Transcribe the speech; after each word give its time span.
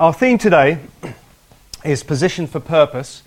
Our 0.00 0.12
theme 0.12 0.38
today 0.38 0.78
is 1.84 2.04
Position 2.04 2.46
for 2.46 2.60
Purpose 2.60 3.24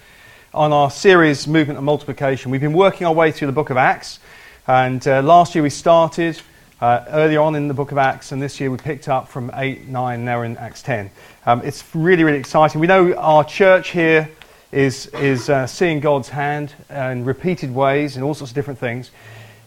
on 0.53 0.71
our 0.71 0.89
series 0.89 1.45
Movement 1.45 1.75
and 1.75 1.85
Multiplication. 1.85 2.49
We've 2.49 2.61
been 2.61 2.71
working 2.71 3.05
our 3.05 3.13
way 3.13 3.33
through 3.33 3.47
the 3.47 3.51
book 3.51 3.71
of 3.71 3.75
Acts, 3.75 4.19
and 4.67 5.05
uh, 5.05 5.21
last 5.21 5.53
year 5.53 5.63
we 5.63 5.69
started 5.69 6.39
uh, 6.79 7.03
earlier 7.09 7.41
on 7.41 7.55
in 7.55 7.67
the 7.67 7.73
book 7.73 7.91
of 7.91 7.97
Acts, 7.97 8.31
and 8.31 8.41
this 8.41 8.61
year 8.61 8.71
we 8.71 8.77
picked 8.77 9.09
up 9.09 9.27
from 9.27 9.51
8, 9.53 9.89
9, 9.89 10.23
now 10.23 10.43
in 10.43 10.55
Acts 10.55 10.81
10. 10.81 11.11
Um, 11.45 11.61
it's 11.65 11.83
really, 11.93 12.23
really 12.23 12.39
exciting. 12.39 12.79
We 12.79 12.87
know 12.87 13.15
our 13.15 13.43
church 13.43 13.89
here 13.89 14.29
is, 14.71 15.07
is 15.07 15.49
uh, 15.49 15.67
seeing 15.67 15.99
God's 15.99 16.29
hand 16.29 16.73
in 16.89 17.25
repeated 17.25 17.75
ways 17.75 18.15
in 18.15 18.23
all 18.23 18.33
sorts 18.33 18.51
of 18.51 18.55
different 18.55 18.79
things, 18.79 19.11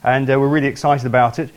and 0.02 0.30
uh, 0.30 0.41
we're 0.41 0.48
really 0.48 0.68
excited 0.68 1.05
about 1.05 1.38
it. 1.38 1.51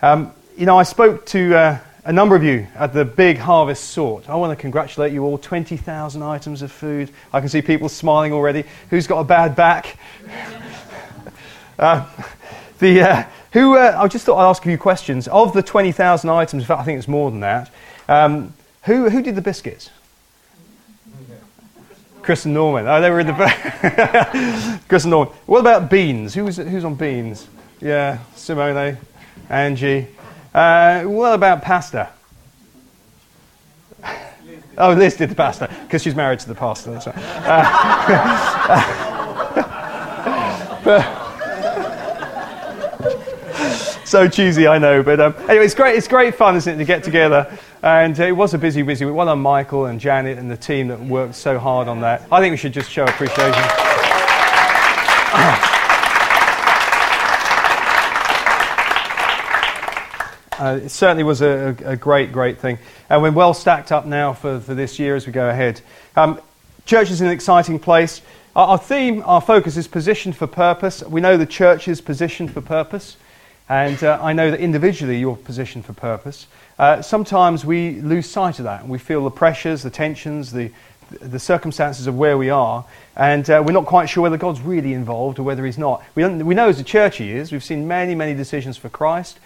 Um, 0.00 0.32
you 0.56 0.64
know, 0.64 0.78
I 0.78 0.84
spoke 0.84 1.26
to 1.26 1.56
uh, 1.56 1.78
a 2.04 2.12
number 2.12 2.34
of 2.34 2.42
you 2.42 2.66
at 2.74 2.92
the 2.92 3.04
big 3.04 3.38
harvest 3.38 3.90
sort. 3.90 4.28
I 4.28 4.34
want 4.34 4.56
to 4.56 4.60
congratulate 4.60 5.12
you 5.12 5.24
all 5.24 5.38
20,000 5.38 6.22
items 6.22 6.62
of 6.62 6.72
food. 6.72 7.10
I 7.32 7.40
can 7.40 7.48
see 7.48 7.62
people 7.62 7.88
smiling 7.88 8.32
already. 8.32 8.64
Who's 8.90 9.06
got 9.06 9.20
a 9.20 9.24
bad 9.24 9.54
back? 9.54 9.98
uh, 11.78 12.08
the, 12.80 13.00
uh, 13.02 13.24
who, 13.52 13.76
uh, 13.76 13.96
I 13.98 14.08
just 14.08 14.26
thought 14.26 14.38
I'd 14.38 14.48
ask 14.48 14.62
a 14.62 14.68
few 14.68 14.78
questions. 14.78 15.28
Of 15.28 15.52
the 15.52 15.62
20,000 15.62 16.28
items, 16.28 16.62
in 16.62 16.66
fact, 16.66 16.80
I 16.80 16.84
think 16.84 16.98
it's 16.98 17.08
more 17.08 17.30
than 17.30 17.40
that, 17.40 17.70
um, 18.08 18.54
who, 18.84 19.08
who 19.08 19.22
did 19.22 19.36
the 19.36 19.42
biscuits? 19.42 19.90
Chris 22.22 22.44
and 22.44 22.54
Norman. 22.54 22.86
Oh, 22.86 23.00
they 23.00 23.10
were 23.10 23.20
in 23.20 23.26
the 23.26 23.32
back. 23.32 24.80
Chris 24.88 25.04
and 25.04 25.10
Norman. 25.10 25.34
What 25.46 25.60
about 25.60 25.90
beans? 25.90 26.34
Who 26.34 26.44
was, 26.44 26.56
who's 26.56 26.84
on 26.84 26.94
beans? 26.94 27.46
Yeah, 27.80 28.18
Simone, 28.36 28.96
Angie. 29.48 30.08
Uh, 30.54 31.02
what 31.04 31.34
about 31.34 31.62
pasta? 31.62 32.10
Oh, 34.78 34.94
Liz 34.94 35.16
did 35.16 35.28
the 35.28 35.34
pasta 35.34 35.68
because 35.82 36.02
she's 36.02 36.14
married 36.14 36.40
to 36.40 36.48
the 36.48 36.54
pastor. 36.54 36.92
That's 36.92 37.06
right. 37.06 37.14
Uh, 37.18 37.62
so 44.06 44.26
cheesy, 44.28 44.66
I 44.66 44.78
know, 44.78 45.02
but 45.02 45.20
um, 45.20 45.34
anyway, 45.48 45.66
it's 45.66 45.74
great. 45.74 45.96
It's 45.96 46.08
great 46.08 46.34
fun, 46.34 46.56
isn't 46.56 46.74
it, 46.74 46.78
to 46.78 46.86
get 46.86 47.04
together? 47.04 47.58
And 47.82 48.18
uh, 48.18 48.24
it 48.24 48.32
was 48.32 48.54
a 48.54 48.58
busy, 48.58 48.80
busy 48.80 49.04
week. 49.04 49.14
Well 49.14 49.26
done, 49.26 49.40
Michael 49.40 49.84
and 49.86 50.00
Janet 50.00 50.38
and 50.38 50.50
the 50.50 50.56
team 50.56 50.88
that 50.88 51.00
worked 51.00 51.34
so 51.34 51.58
hard 51.58 51.86
on 51.86 52.00
that. 52.00 52.22
I 52.32 52.40
think 52.40 52.52
we 52.52 52.56
should 52.56 52.72
just 52.72 52.90
show 52.90 53.04
appreciation. 53.04 53.52
Uh, 60.62 60.76
it 60.76 60.90
certainly 60.90 61.24
was 61.24 61.42
a, 61.42 61.76
a, 61.84 61.96
great, 61.96 62.30
great 62.30 62.56
thing. 62.56 62.78
And 63.10 63.20
we're 63.20 63.32
well 63.32 63.52
stacked 63.52 63.90
up 63.90 64.06
now 64.06 64.32
for, 64.32 64.60
for 64.60 64.74
this 64.74 64.96
year 64.96 65.16
as 65.16 65.26
we 65.26 65.32
go 65.32 65.48
ahead. 65.48 65.80
Um, 66.14 66.40
church 66.86 67.10
is 67.10 67.20
an 67.20 67.26
exciting 67.26 67.80
place. 67.80 68.22
Our, 68.54 68.68
our, 68.68 68.78
theme, 68.78 69.24
our 69.26 69.40
focus 69.40 69.76
is 69.76 69.88
positioned 69.88 70.36
for 70.36 70.46
purpose. 70.46 71.02
We 71.02 71.20
know 71.20 71.36
the 71.36 71.46
church 71.46 71.88
is 71.88 72.00
positioned 72.00 72.52
for 72.52 72.60
purpose. 72.60 73.16
And 73.68 74.04
uh, 74.04 74.20
I 74.22 74.34
know 74.34 74.52
that 74.52 74.60
individually 74.60 75.18
you're 75.18 75.34
positioned 75.34 75.84
for 75.84 75.94
purpose. 75.94 76.46
Uh, 76.78 77.02
sometimes 77.02 77.64
we 77.64 78.00
lose 78.00 78.30
sight 78.30 78.60
of 78.60 78.64
that 78.66 78.86
we 78.86 78.98
feel 78.98 79.24
the 79.24 79.32
pressures, 79.32 79.82
the 79.82 79.90
tensions, 79.90 80.52
the, 80.52 80.70
the 81.10 81.40
circumstances 81.40 82.06
of 82.06 82.16
where 82.16 82.38
we 82.38 82.50
are, 82.50 82.84
and 83.16 83.50
uh, 83.50 83.60
we're 83.66 83.72
not 83.72 83.86
quite 83.86 84.08
sure 84.08 84.22
whether 84.22 84.36
God's 84.36 84.60
really 84.60 84.92
involved 84.92 85.40
or 85.40 85.42
whether 85.42 85.66
He's 85.66 85.76
not. 85.76 86.04
We, 86.14 86.24
we 86.28 86.54
know 86.54 86.68
as 86.68 86.78
a 86.78 86.84
church 86.84 87.16
He 87.16 87.32
is. 87.32 87.50
We've 87.50 87.64
seen 87.64 87.88
many, 87.88 88.14
many 88.14 88.34
decisions 88.34 88.76
for 88.76 88.88
Christ. 88.88 89.40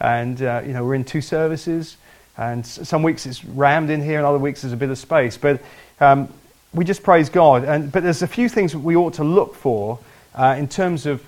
And, 0.00 0.40
uh, 0.42 0.62
you 0.66 0.72
know, 0.72 0.84
we're 0.84 0.94
in 0.94 1.04
two 1.04 1.20
services. 1.20 1.96
And 2.36 2.66
some 2.66 3.02
weeks 3.02 3.26
it's 3.26 3.44
rammed 3.44 3.90
in 3.90 4.02
here, 4.02 4.18
and 4.18 4.26
other 4.26 4.38
weeks 4.38 4.62
there's 4.62 4.72
a 4.72 4.76
bit 4.76 4.90
of 4.90 4.98
space. 4.98 5.36
But 5.36 5.62
um, 6.00 6.28
we 6.72 6.84
just 6.84 7.02
praise 7.02 7.28
God. 7.28 7.64
And, 7.64 7.92
but 7.92 8.02
there's 8.02 8.22
a 8.22 8.26
few 8.26 8.48
things 8.48 8.74
we 8.74 8.96
ought 8.96 9.14
to 9.14 9.24
look 9.24 9.54
for 9.54 9.98
uh, 10.34 10.56
in 10.58 10.68
terms 10.68 11.06
of 11.06 11.24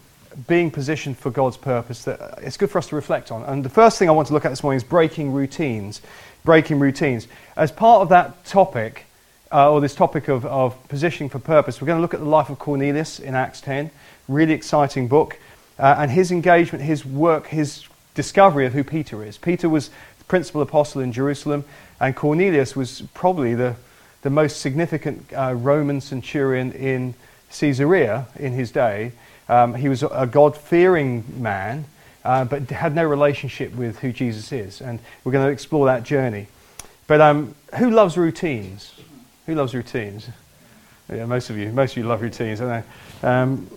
being 0.46 0.70
positioned 0.70 1.16
for 1.16 1.30
God's 1.30 1.56
purpose 1.56 2.04
that 2.04 2.38
it's 2.42 2.56
good 2.56 2.70
for 2.70 2.78
us 2.78 2.88
to 2.88 2.96
reflect 2.96 3.30
on. 3.30 3.42
And 3.44 3.64
the 3.64 3.70
first 3.70 3.98
thing 3.98 4.08
I 4.08 4.12
want 4.12 4.28
to 4.28 4.34
look 4.34 4.44
at 4.44 4.50
this 4.50 4.62
morning 4.62 4.76
is 4.76 4.84
breaking 4.84 5.32
routines. 5.32 6.02
Breaking 6.44 6.78
routines. 6.78 7.26
As 7.56 7.72
part 7.72 8.02
of 8.02 8.08
that 8.10 8.44
topic, 8.44 9.06
uh, 9.52 9.70
or 9.70 9.80
this 9.80 9.94
topic 9.94 10.28
of, 10.28 10.44
of 10.44 10.88
positioning 10.88 11.30
for 11.30 11.38
purpose, 11.38 11.80
we're 11.80 11.86
going 11.86 11.98
to 11.98 12.02
look 12.02 12.14
at 12.14 12.20
the 12.20 12.26
life 12.26 12.50
of 12.50 12.58
Cornelius 12.58 13.20
in 13.20 13.34
Acts 13.34 13.60
10. 13.60 13.90
Really 14.28 14.52
exciting 14.52 15.08
book. 15.08 15.38
Uh, 15.78 15.96
and 15.98 16.10
his 16.10 16.32
engagement, 16.32 16.84
his 16.84 17.04
work, 17.04 17.46
his 17.46 17.86
discovery 18.16 18.66
of 18.66 18.72
who 18.72 18.82
Peter 18.82 19.22
is. 19.22 19.38
Peter 19.38 19.68
was 19.68 19.90
the 20.18 20.24
principal 20.24 20.62
apostle 20.62 21.00
in 21.00 21.12
Jerusalem, 21.12 21.64
and 22.00 22.16
Cornelius 22.16 22.74
was 22.74 23.02
probably 23.14 23.54
the, 23.54 23.76
the 24.22 24.30
most 24.30 24.60
significant 24.60 25.32
uh, 25.32 25.54
Roman 25.54 26.00
centurion 26.00 26.72
in 26.72 27.14
Caesarea 27.52 28.26
in 28.36 28.52
his 28.52 28.72
day. 28.72 29.12
Um, 29.48 29.74
he 29.74 29.88
was 29.88 30.02
a 30.02 30.26
God 30.26 30.56
fearing 30.56 31.24
man, 31.40 31.84
uh, 32.24 32.44
but 32.44 32.68
had 32.70 32.94
no 32.96 33.04
relationship 33.04 33.72
with 33.76 34.00
who 34.00 34.10
Jesus 34.12 34.50
is. 34.50 34.80
And 34.80 34.98
we're 35.22 35.30
going 35.30 35.46
to 35.46 35.52
explore 35.52 35.86
that 35.86 36.02
journey. 36.02 36.48
But 37.06 37.20
um, 37.20 37.54
who 37.78 37.90
loves 37.90 38.16
routines? 38.16 38.92
Who 39.46 39.54
loves 39.54 39.72
routines? 39.72 40.28
Yeah, 41.08 41.26
most 41.26 41.50
of 41.50 41.56
you. 41.56 41.70
Most 41.70 41.92
of 41.92 41.98
you 41.98 42.04
love 42.04 42.20
routines, 42.20 42.60
I 42.60 42.82
know. 43.22 43.28
Um, 43.28 43.70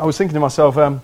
I 0.00 0.06
was 0.06 0.16
thinking 0.16 0.32
to 0.32 0.40
myself, 0.40 0.78
um, 0.78 1.02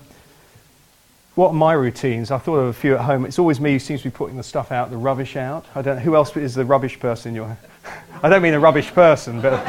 what 1.35 1.51
are 1.51 1.55
my 1.55 1.73
routines? 1.73 2.31
I 2.31 2.39
thought 2.39 2.57
of 2.57 2.67
a 2.69 2.73
few 2.73 2.95
at 2.95 3.01
home. 3.03 3.25
It's 3.25 3.39
always 3.39 3.61
me 3.61 3.73
who 3.73 3.79
seems 3.79 4.03
to 4.03 4.11
be 4.11 4.15
putting 4.15 4.37
the 4.37 4.43
stuff 4.43 4.73
out, 4.73 4.91
the 4.91 4.97
rubbish 4.97 5.37
out. 5.37 5.65
I 5.75 5.83
don't. 5.83 5.97
know 5.97 6.03
Who 6.03 6.17
else 6.17 6.37
is 6.37 6.55
the 6.55 6.65
rubbish 6.65 6.99
person 6.99 7.31
in 7.31 7.35
your? 7.37 7.57
I 8.23 8.29
don't 8.29 8.43
mean 8.43 8.55
a 8.55 8.61
rubbish 8.61 8.91
person, 8.93 9.41
but 9.41 9.53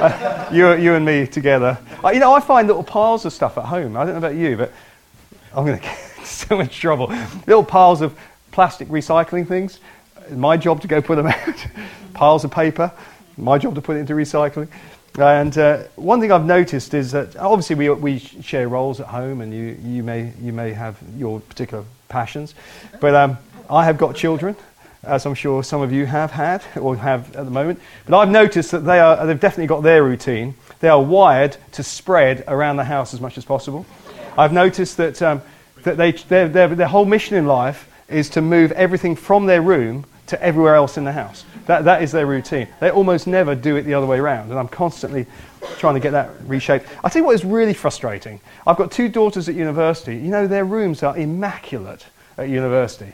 uh, 0.00 0.48
you, 0.52 0.72
you 0.74 0.94
and 0.94 1.04
me 1.04 1.26
together. 1.26 1.76
Uh, 2.02 2.10
you 2.10 2.20
know, 2.20 2.32
I 2.32 2.40
find 2.40 2.68
little 2.68 2.84
piles 2.84 3.24
of 3.24 3.32
stuff 3.32 3.58
at 3.58 3.64
home. 3.64 3.96
I 3.96 4.04
don't 4.04 4.14
know 4.14 4.18
about 4.18 4.36
you, 4.36 4.56
but 4.56 4.72
I'm 5.54 5.66
going 5.66 5.78
to 5.80 5.84
get 5.84 5.98
so 6.24 6.56
much 6.56 6.78
trouble. 6.78 7.08
Little 7.46 7.64
piles 7.64 8.00
of 8.00 8.16
plastic 8.52 8.88
recycling 8.88 9.46
things. 9.46 9.80
My 10.30 10.56
job 10.56 10.80
to 10.82 10.88
go 10.88 11.02
put 11.02 11.16
them 11.16 11.26
out. 11.26 11.66
piles 12.14 12.44
of 12.44 12.50
paper. 12.52 12.92
My 13.36 13.58
job 13.58 13.74
to 13.74 13.80
put 13.80 13.96
it 13.96 14.00
into 14.00 14.14
recycling. 14.14 14.68
And 15.18 15.58
uh, 15.58 15.82
one 15.96 16.20
thing 16.20 16.30
I've 16.30 16.44
noticed 16.44 16.94
is 16.94 17.10
that 17.10 17.36
obviously 17.36 17.74
we, 17.74 17.90
we 17.90 18.18
share 18.20 18.68
roles 18.68 19.00
at 19.00 19.08
home, 19.08 19.40
and 19.40 19.52
you, 19.52 19.76
you, 19.82 20.04
may, 20.04 20.32
you 20.40 20.52
may 20.52 20.72
have 20.72 20.96
your 21.16 21.40
particular 21.40 21.84
passions. 22.08 22.54
But 23.00 23.16
um, 23.16 23.38
I 23.68 23.84
have 23.84 23.98
got 23.98 24.14
children, 24.14 24.54
as 25.02 25.26
I'm 25.26 25.34
sure 25.34 25.64
some 25.64 25.82
of 25.82 25.92
you 25.92 26.06
have 26.06 26.30
had 26.30 26.62
or 26.76 26.96
have 26.96 27.34
at 27.34 27.44
the 27.44 27.50
moment. 27.50 27.80
But 28.06 28.16
I've 28.16 28.30
noticed 28.30 28.70
that 28.70 28.80
they 28.80 29.00
are, 29.00 29.26
they've 29.26 29.40
definitely 29.40 29.66
got 29.66 29.82
their 29.82 30.04
routine. 30.04 30.54
They 30.78 30.88
are 30.88 31.02
wired 31.02 31.56
to 31.72 31.82
spread 31.82 32.44
around 32.46 32.76
the 32.76 32.84
house 32.84 33.12
as 33.12 33.20
much 33.20 33.36
as 33.36 33.44
possible. 33.44 33.86
I've 34.36 34.52
noticed 34.52 34.98
that, 34.98 35.20
um, 35.20 35.42
that 35.82 35.96
they, 35.96 36.12
their, 36.12 36.48
their, 36.48 36.68
their 36.68 36.86
whole 36.86 37.04
mission 37.04 37.36
in 37.36 37.46
life 37.46 37.90
is 38.08 38.30
to 38.30 38.40
move 38.40 38.70
everything 38.72 39.16
from 39.16 39.46
their 39.46 39.62
room 39.62 40.04
to 40.28 40.40
everywhere 40.40 40.76
else 40.76 40.96
in 40.96 41.02
the 41.02 41.12
house. 41.12 41.44
That, 41.68 41.84
that 41.84 42.02
is 42.02 42.12
their 42.12 42.24
routine. 42.24 42.66
They 42.80 42.90
almost 42.90 43.26
never 43.26 43.54
do 43.54 43.76
it 43.76 43.82
the 43.82 43.92
other 43.92 44.06
way 44.06 44.18
around, 44.18 44.48
and 44.48 44.58
I'm 44.58 44.68
constantly 44.68 45.26
trying 45.76 45.92
to 45.94 46.00
get 46.00 46.12
that 46.12 46.30
reshaped. 46.46 46.86
I 47.04 47.10
you 47.14 47.24
what 47.24 47.34
is 47.34 47.44
really 47.44 47.74
frustrating. 47.74 48.40
I've 48.66 48.78
got 48.78 48.90
two 48.90 49.10
daughters 49.10 49.50
at 49.50 49.54
university. 49.54 50.16
You 50.16 50.30
know, 50.30 50.46
their 50.46 50.64
rooms 50.64 51.02
are 51.02 51.14
immaculate 51.14 52.06
at 52.38 52.48
university. 52.48 53.12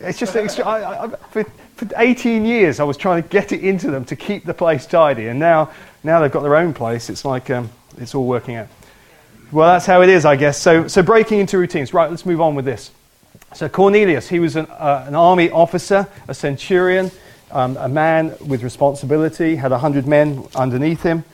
It's 0.00 0.18
just, 0.18 0.34
it's, 0.34 0.58
I, 0.58 1.04
I, 1.04 1.08
for, 1.08 1.44
for 1.76 1.86
18 1.94 2.46
years, 2.46 2.80
I 2.80 2.84
was 2.84 2.96
trying 2.96 3.22
to 3.22 3.28
get 3.28 3.52
it 3.52 3.62
into 3.62 3.90
them 3.90 4.06
to 4.06 4.16
keep 4.16 4.46
the 4.46 4.54
place 4.54 4.86
tidy, 4.86 5.26
and 5.26 5.38
now, 5.38 5.70
now 6.02 6.20
they've 6.20 6.32
got 6.32 6.42
their 6.42 6.56
own 6.56 6.72
place. 6.72 7.10
It's 7.10 7.26
like 7.26 7.50
um, 7.50 7.68
it's 7.98 8.14
all 8.14 8.26
working 8.26 8.54
out. 8.54 8.68
Well, 9.52 9.68
that's 9.68 9.84
how 9.84 10.00
it 10.00 10.08
is, 10.08 10.24
I 10.24 10.36
guess. 10.36 10.58
So, 10.58 10.88
so 10.88 11.02
breaking 11.02 11.40
into 11.40 11.58
routines. 11.58 11.92
Right, 11.92 12.08
let's 12.08 12.24
move 12.24 12.40
on 12.40 12.54
with 12.54 12.64
this. 12.64 12.92
So 13.52 13.68
Cornelius, 13.68 14.30
he 14.30 14.38
was 14.38 14.56
an, 14.56 14.68
uh, 14.70 15.04
an 15.06 15.14
army 15.14 15.50
officer, 15.50 16.08
a 16.28 16.34
centurion 16.34 17.10
um, 17.54 17.76
a 17.76 17.88
man 17.88 18.34
with 18.46 18.62
responsibility, 18.62 19.56
had 19.56 19.70
100 19.70 20.06
men 20.06 20.46
underneath 20.54 21.02
him. 21.02 21.24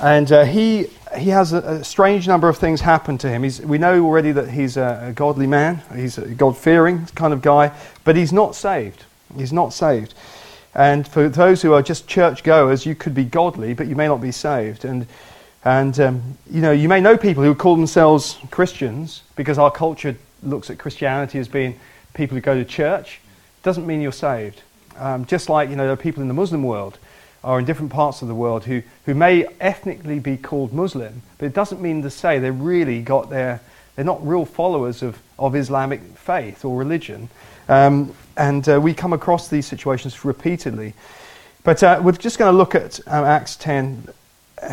And 0.00 0.30
uh, 0.30 0.44
he, 0.44 0.88
he 1.16 1.30
has 1.30 1.52
a, 1.52 1.58
a, 1.58 1.84
strange 1.84 2.28
number 2.28 2.48
of 2.48 2.58
things 2.58 2.80
happen 2.80 3.18
to 3.18 3.28
him. 3.28 3.42
He's, 3.42 3.60
we 3.60 3.78
know 3.78 4.04
already 4.04 4.30
that 4.32 4.50
he's 4.50 4.76
a, 4.76 5.06
a 5.08 5.12
godly 5.12 5.46
man, 5.46 5.82
he's 5.94 6.18
a 6.18 6.26
God 6.28 6.56
fearing 6.56 7.06
kind 7.14 7.32
of 7.32 7.42
guy, 7.42 7.74
but 8.04 8.14
he's 8.14 8.32
not 8.32 8.54
saved. 8.54 9.04
He's 9.36 9.52
not 9.52 9.72
saved. 9.72 10.14
And 10.74 11.08
for 11.08 11.28
those 11.30 11.62
who 11.62 11.72
are 11.72 11.82
just 11.82 12.06
church 12.06 12.44
goers, 12.44 12.84
you 12.84 12.94
could 12.94 13.14
be 13.14 13.24
godly, 13.24 13.72
but 13.72 13.86
you 13.86 13.96
may 13.96 14.06
not 14.06 14.20
be 14.20 14.30
saved. 14.30 14.84
And, 14.84 15.06
and 15.64 15.98
um, 15.98 16.38
you 16.50 16.60
know, 16.60 16.72
you 16.72 16.88
may 16.88 17.00
know 17.00 17.16
people 17.16 17.42
who 17.42 17.54
call 17.54 17.76
themselves 17.76 18.36
Christians 18.50 19.22
because 19.34 19.58
our 19.58 19.70
culture 19.70 20.14
looks 20.42 20.68
at 20.68 20.78
Christianity 20.78 21.38
as 21.38 21.48
being 21.48 21.80
people 22.12 22.34
who 22.34 22.42
go 22.42 22.54
to 22.54 22.64
church. 22.64 23.20
Doesn't 23.62 23.86
mean 23.86 24.02
you're 24.02 24.12
saved. 24.12 24.60
Um, 24.98 25.24
just 25.24 25.48
like, 25.48 25.68
you 25.70 25.76
know, 25.76 25.84
there 25.84 25.92
are 25.92 25.96
people 25.96 26.22
in 26.22 26.28
the 26.28 26.34
Muslim 26.34 26.62
world 26.62 26.98
or 27.42 27.58
in 27.58 27.64
different 27.64 27.92
parts 27.92 28.22
of 28.22 28.28
the 28.28 28.34
world 28.34 28.64
who, 28.64 28.82
who 29.04 29.14
may 29.14 29.46
ethnically 29.60 30.18
be 30.18 30.36
called 30.36 30.72
Muslim, 30.72 31.22
but 31.38 31.46
it 31.46 31.54
doesn't 31.54 31.80
mean 31.80 32.02
to 32.02 32.10
say 32.10 32.38
they've 32.38 32.60
really 32.60 33.02
got 33.02 33.30
their, 33.30 33.60
they're 33.94 34.04
not 34.04 34.26
real 34.26 34.44
followers 34.44 35.02
of, 35.02 35.18
of 35.38 35.54
Islamic 35.54 36.00
faith 36.16 36.64
or 36.64 36.76
religion. 36.76 37.28
Um, 37.68 38.14
and 38.36 38.68
uh, 38.68 38.80
we 38.80 38.94
come 38.94 39.12
across 39.12 39.48
these 39.48 39.66
situations 39.66 40.24
repeatedly. 40.24 40.94
But 41.62 41.82
uh, 41.82 42.00
we're 42.02 42.12
just 42.12 42.38
going 42.38 42.52
to 42.52 42.56
look 42.56 42.74
at 42.74 43.00
um, 43.06 43.24
Acts 43.24 43.56
10 43.56 44.08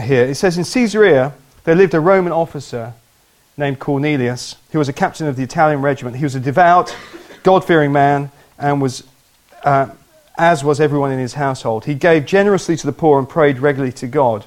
here. 0.02 0.26
It 0.26 0.36
says, 0.36 0.58
In 0.58 0.64
Caesarea, 0.64 1.34
there 1.64 1.76
lived 1.76 1.94
a 1.94 2.00
Roman 2.00 2.32
officer 2.32 2.94
named 3.58 3.80
Cornelius, 3.80 4.56
who 4.72 4.80
was 4.80 4.90
a 4.90 4.94
captain 4.94 5.28
of 5.28 5.36
the 5.36 5.44
Italian 5.44 5.82
regiment. 5.82 6.18
He 6.18 6.24
was 6.24 6.36
a 6.36 6.40
devout, 6.40 6.96
God 7.44 7.66
fearing 7.66 7.92
man, 7.92 8.32
and 8.58 8.82
was, 8.82 9.04
uh, 9.64 9.88
as 10.38 10.64
was 10.64 10.80
everyone 10.80 11.12
in 11.12 11.20
his 11.20 11.36
household. 11.36 11.86
He 11.86 11.94
gave 11.94 12.26
generously 12.26 12.76
to 12.78 12.86
the 12.86 12.94
poor 12.94 13.20
and 13.20 13.30
prayed 13.30 13.60
regularly 13.60 13.94
to 13.94 14.08
God. 14.08 14.46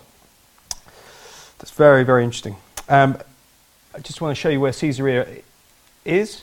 That's 1.59 1.71
very, 1.71 2.05
very 2.05 2.25
interesting. 2.25 2.57
Um, 2.89 3.19
I 3.95 4.01
just 4.01 4.21
want 4.21 4.37
to 4.37 4.41
show 4.41 4.49
you 4.49 4.61
where 4.61 4.73
Caesarea 4.73 5.27
is, 6.05 6.43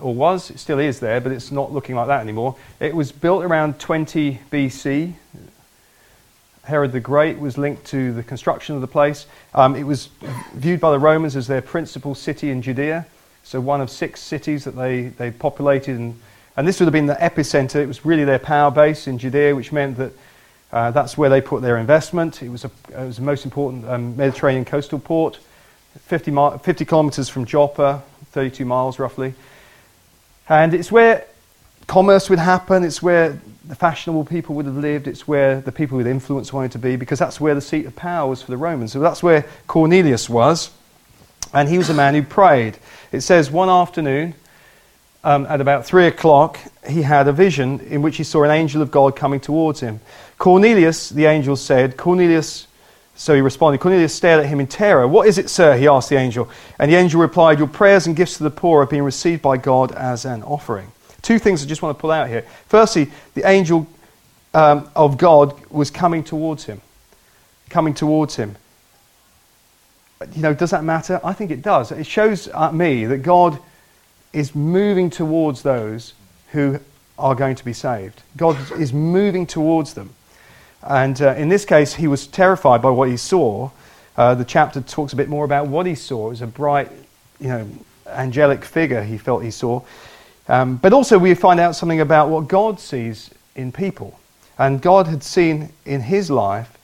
or 0.00 0.14
was. 0.14 0.50
It 0.50 0.58
still 0.58 0.78
is 0.78 1.00
there, 1.00 1.20
but 1.20 1.32
it's 1.32 1.50
not 1.50 1.72
looking 1.72 1.94
like 1.94 2.08
that 2.08 2.20
anymore. 2.20 2.56
It 2.80 2.94
was 2.94 3.12
built 3.12 3.44
around 3.44 3.78
20 3.78 4.40
BC. 4.50 5.14
Herod 6.64 6.92
the 6.92 7.00
Great 7.00 7.38
was 7.38 7.58
linked 7.58 7.84
to 7.86 8.12
the 8.12 8.22
construction 8.22 8.74
of 8.74 8.80
the 8.80 8.86
place. 8.86 9.26
Um, 9.54 9.74
it 9.74 9.84
was 9.84 10.10
viewed 10.54 10.80
by 10.80 10.92
the 10.92 10.98
Romans 10.98 11.34
as 11.34 11.46
their 11.46 11.62
principal 11.62 12.14
city 12.14 12.50
in 12.50 12.62
Judea, 12.62 13.06
so 13.42 13.60
one 13.60 13.80
of 13.80 13.90
six 13.90 14.20
cities 14.20 14.64
that 14.64 14.76
they, 14.76 15.04
they 15.04 15.30
populated. 15.30 15.98
And, 15.98 16.20
and 16.56 16.68
this 16.68 16.80
would 16.80 16.86
have 16.86 16.92
been 16.92 17.06
the 17.06 17.14
epicenter. 17.14 17.76
It 17.76 17.86
was 17.86 18.04
really 18.04 18.24
their 18.24 18.38
power 18.38 18.70
base 18.70 19.06
in 19.06 19.18
Judea, 19.18 19.56
which 19.56 19.72
meant 19.72 19.96
that 19.96 20.12
uh, 20.72 20.90
that's 20.90 21.16
where 21.16 21.30
they 21.30 21.40
put 21.40 21.62
their 21.62 21.78
investment. 21.78 22.42
It 22.42 22.50
was, 22.50 22.64
a, 22.64 22.70
it 22.90 23.06
was 23.06 23.16
the 23.16 23.22
most 23.22 23.44
important 23.44 23.86
um, 23.88 24.16
Mediterranean 24.16 24.64
coastal 24.64 24.98
port, 24.98 25.38
50, 26.00 26.30
mi- 26.30 26.58
50 26.62 26.84
kilometers 26.84 27.28
from 27.28 27.44
Joppa, 27.44 28.02
32 28.32 28.64
miles 28.64 28.98
roughly. 28.98 29.34
And 30.48 30.74
it's 30.74 30.90
where 30.90 31.26
commerce 31.86 32.28
would 32.30 32.38
happen, 32.38 32.84
it's 32.84 33.02
where 33.02 33.40
the 33.64 33.74
fashionable 33.74 34.24
people 34.24 34.54
would 34.56 34.66
have 34.66 34.76
lived, 34.76 35.06
it's 35.06 35.28
where 35.28 35.60
the 35.60 35.72
people 35.72 35.96
with 35.96 36.06
influence 36.06 36.52
wanted 36.52 36.72
to 36.72 36.78
be, 36.78 36.96
because 36.96 37.18
that's 37.18 37.40
where 37.40 37.54
the 37.54 37.60
seat 37.60 37.86
of 37.86 37.94
power 37.94 38.28
was 38.28 38.42
for 38.42 38.50
the 38.50 38.56
Romans. 38.56 38.92
So 38.92 39.00
that's 39.00 39.22
where 39.22 39.46
Cornelius 39.66 40.28
was. 40.28 40.70
And 41.54 41.68
he 41.68 41.76
was 41.78 41.90
a 41.90 41.94
man 41.94 42.14
who 42.14 42.22
prayed. 42.22 42.78
It 43.12 43.20
says 43.20 43.50
one 43.50 43.68
afternoon, 43.68 44.34
um, 45.24 45.46
at 45.46 45.60
about 45.60 45.86
three 45.86 46.06
o'clock, 46.06 46.58
he 46.88 47.02
had 47.02 47.28
a 47.28 47.32
vision 47.32 47.80
in 47.80 48.02
which 48.02 48.16
he 48.16 48.24
saw 48.24 48.42
an 48.42 48.50
angel 48.50 48.82
of 48.82 48.90
God 48.90 49.14
coming 49.14 49.40
towards 49.40 49.80
him. 49.80 50.00
Cornelius, 50.38 51.10
the 51.10 51.26
angel 51.26 51.54
said, 51.54 51.96
Cornelius, 51.96 52.66
so 53.14 53.34
he 53.34 53.40
responded. 53.40 53.78
Cornelius 53.78 54.14
stared 54.14 54.40
at 54.40 54.46
him 54.46 54.58
in 54.58 54.66
terror. 54.66 55.06
What 55.06 55.28
is 55.28 55.38
it, 55.38 55.48
sir? 55.48 55.76
He 55.76 55.86
asked 55.86 56.08
the 56.08 56.16
angel. 56.16 56.50
And 56.78 56.90
the 56.90 56.96
angel 56.96 57.20
replied, 57.20 57.58
Your 57.58 57.68
prayers 57.68 58.06
and 58.06 58.16
gifts 58.16 58.38
to 58.38 58.42
the 58.42 58.50
poor 58.50 58.82
are 58.82 58.86
being 58.86 59.04
received 59.04 59.42
by 59.42 59.58
God 59.58 59.92
as 59.92 60.24
an 60.24 60.42
offering. 60.42 60.90
Two 61.20 61.38
things 61.38 61.62
I 61.62 61.68
just 61.68 61.82
want 61.82 61.96
to 61.96 62.00
pull 62.00 62.10
out 62.10 62.28
here. 62.28 62.44
Firstly, 62.66 63.12
the 63.34 63.48
angel 63.48 63.86
um, 64.54 64.90
of 64.96 65.18
God 65.18 65.54
was 65.70 65.90
coming 65.90 66.24
towards 66.24 66.64
him. 66.64 66.80
Coming 67.70 67.94
towards 67.94 68.34
him. 68.34 68.56
You 70.34 70.42
know, 70.42 70.54
does 70.54 70.70
that 70.70 70.82
matter? 70.82 71.20
I 71.22 71.32
think 71.32 71.50
it 71.50 71.62
does. 71.62 71.92
It 71.92 72.06
shows 72.06 72.48
uh, 72.52 72.72
me 72.72 73.06
that 73.06 73.18
God 73.18 73.58
is 74.32 74.54
moving 74.54 75.10
towards 75.10 75.62
those 75.62 76.14
who 76.52 76.80
are 77.18 77.34
going 77.34 77.54
to 77.54 77.64
be 77.64 77.72
saved. 77.72 78.22
God 78.36 78.56
is 78.72 78.92
moving 78.92 79.46
towards 79.46 79.94
them. 79.94 80.10
And 80.82 81.20
uh, 81.22 81.34
in 81.34 81.48
this 81.48 81.64
case, 81.64 81.94
he 81.94 82.08
was 82.08 82.26
terrified 82.26 82.82
by 82.82 82.90
what 82.90 83.08
he 83.08 83.16
saw. 83.16 83.70
Uh, 84.16 84.34
the 84.34 84.44
chapter 84.44 84.80
talks 84.80 85.12
a 85.12 85.16
bit 85.16 85.28
more 85.28 85.44
about 85.44 85.68
what 85.68 85.86
he 85.86 85.94
saw. 85.94 86.26
It 86.26 86.30
was 86.30 86.42
a 86.42 86.46
bright, 86.46 86.90
you 87.40 87.48
know, 87.48 87.68
angelic 88.06 88.64
figure 88.64 89.02
he 89.02 89.18
felt 89.18 89.42
he 89.42 89.50
saw. 89.50 89.82
Um, 90.48 90.76
but 90.76 90.92
also, 90.92 91.18
we 91.18 91.34
find 91.34 91.60
out 91.60 91.76
something 91.76 92.00
about 92.00 92.28
what 92.28 92.48
God 92.48 92.80
sees 92.80 93.30
in 93.54 93.70
people. 93.70 94.18
And 94.58 94.82
God 94.82 95.06
had 95.06 95.22
seen 95.22 95.72
in 95.86 96.00
his 96.00 96.30
life 96.30 96.76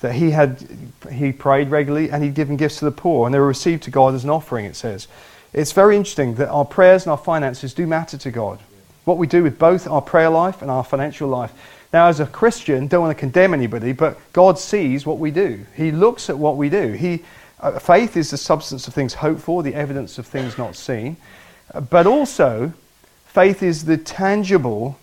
that 0.00 0.14
he 0.14 0.30
had 0.30 0.66
he 1.12 1.32
prayed 1.32 1.70
regularly 1.70 2.10
and 2.10 2.22
he'd 2.22 2.34
given 2.34 2.56
gifts 2.56 2.78
to 2.78 2.84
the 2.84 2.90
poor, 2.90 3.26
and 3.26 3.34
they 3.34 3.38
were 3.38 3.46
received 3.46 3.82
to 3.84 3.90
God 3.90 4.14
as 4.14 4.24
an 4.24 4.30
offering. 4.30 4.64
It 4.64 4.76
says, 4.76 5.06
it's 5.52 5.72
very 5.72 5.96
interesting 5.96 6.34
that 6.36 6.48
our 6.48 6.64
prayers 6.64 7.04
and 7.04 7.10
our 7.10 7.18
finances 7.18 7.74
do 7.74 7.86
matter 7.86 8.18
to 8.18 8.30
God. 8.30 8.60
What 9.04 9.18
we 9.18 9.26
do 9.26 9.42
with 9.42 9.58
both 9.58 9.86
our 9.86 10.02
prayer 10.02 10.28
life 10.28 10.60
and 10.62 10.70
our 10.70 10.84
financial 10.84 11.28
life. 11.28 11.52
Now, 11.92 12.08
as 12.08 12.20
a 12.20 12.26
Christian, 12.26 12.86
don't 12.86 13.00
want 13.00 13.16
to 13.16 13.20
condemn 13.20 13.54
anybody, 13.54 13.92
but 13.92 14.18
God 14.34 14.58
sees 14.58 15.06
what 15.06 15.18
we 15.18 15.30
do. 15.30 15.64
He 15.74 15.90
looks 15.90 16.28
at 16.28 16.38
what 16.38 16.58
we 16.58 16.68
do. 16.68 16.92
He, 16.92 17.24
uh, 17.60 17.78
faith 17.78 18.16
is 18.16 18.30
the 18.30 18.36
substance 18.36 18.86
of 18.86 18.92
things 18.92 19.14
hoped 19.14 19.40
for, 19.40 19.62
the 19.62 19.74
evidence 19.74 20.18
of 20.18 20.26
things 20.26 20.58
not 20.58 20.76
seen. 20.76 21.16
But 21.88 22.06
also, 22.06 22.74
faith 23.24 23.62
is 23.62 23.86
the 23.86 23.96
tangible, 23.96 24.98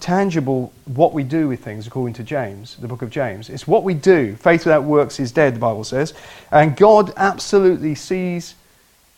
tangible 0.00 0.74
what 0.84 1.14
we 1.14 1.22
do 1.22 1.48
with 1.48 1.64
things, 1.64 1.86
according 1.86 2.14
to 2.14 2.22
James, 2.22 2.76
the 2.76 2.88
book 2.88 3.00
of 3.00 3.08
James. 3.08 3.48
It's 3.48 3.66
what 3.66 3.82
we 3.82 3.94
do. 3.94 4.36
Faith 4.36 4.66
without 4.66 4.84
works 4.84 5.18
is 5.18 5.32
dead, 5.32 5.54
the 5.54 5.60
Bible 5.60 5.84
says. 5.84 6.12
And 6.50 6.76
God 6.76 7.14
absolutely 7.16 7.94
sees, 7.94 8.55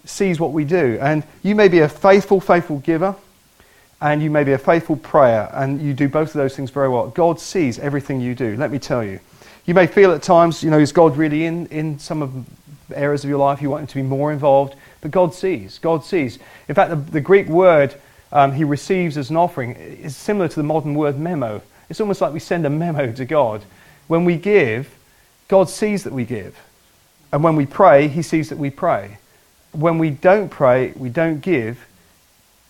sees 0.09 0.41
what 0.41 0.53
we 0.53 0.65
do. 0.65 0.99
And 1.01 1.23
you 1.43 1.55
may 1.55 1.69
be 1.69 1.81
a 1.81 1.89
faithful, 1.89 2.41
faithful 2.41 2.79
giver 2.79 3.15
and 4.01 4.23
you 4.23 4.31
may 4.31 4.45
be 4.45 4.53
a 4.53 4.59
faithful 4.59 4.97
prayer, 4.97 5.51
and 5.53 5.81
you 5.81 5.93
do 5.93 6.09
both 6.09 6.29
of 6.29 6.35
those 6.35 6.55
things 6.55 6.71
very 6.71 6.89
well. 6.89 7.09
God 7.09 7.41
sees 7.41 7.79
everything 7.79 8.21
you 8.21 8.35
do, 8.35 8.57
let 8.57 8.71
me 8.71 8.79
tell 8.79 9.03
you. 9.03 9.19
You 9.67 9.75
may 9.75 9.87
feel 9.87 10.13
at 10.13 10.23
times, 10.23 10.63
you 10.63 10.71
know, 10.71 10.79
is 10.79 10.93
God 10.93 11.17
really 11.17 11.45
in, 11.45 11.67
in 11.67 11.99
some 11.99 12.23
of 12.23 12.33
the 12.89 12.99
areas 12.99 13.25
of 13.25 13.31
your 13.31 13.39
life? 13.39 13.61
You 13.61 13.71
want 13.71 13.83
him 13.83 13.87
to 13.89 13.95
be 13.97 14.03
more 14.03 14.33
involved, 14.33 14.77
but 15.01 15.11
God 15.11 15.35
sees. 15.35 15.79
God 15.79 16.05
sees. 16.05 16.39
In 16.69 16.75
fact, 16.75 16.91
the, 16.91 16.97
the 16.97 17.21
Greek 17.21 17.49
word 17.49 17.95
um, 18.33 18.53
he 18.53 18.65
receives 18.65 19.19
as 19.19 19.31
an 19.31 19.37
offering 19.37 19.75
is 19.75 20.17
similar 20.17 20.49
to 20.49 20.57
the 20.57 20.63
modern 20.63 20.95
word 20.95 21.19
memo. 21.19 21.61
It's 21.91 22.01
almost 22.01 22.21
like 22.21 22.33
we 22.33 22.41
send 22.41 22.67
a 22.67 22.71
memo 22.71 23.13
to 23.13 23.25
God. 23.25 23.63
When 24.07 24.25
we 24.25 24.37
give, 24.37 24.95
God 25.49 25.69
sees 25.69 26.05
that 26.05 26.13
we 26.13 26.25
give. 26.25 26.59
And 27.33 27.43
when 27.43 27.57
we 27.57 27.67
pray, 27.67 28.09
he 28.09 28.23
sees 28.23 28.49
that 28.51 28.59
we 28.59 28.71
pray. 28.71 29.19
When 29.79 29.99
we 29.99 30.11
don't 30.11 30.49
pray, 30.49 30.93
we 30.97 31.09
don't 31.09 31.41
give, 31.41 31.87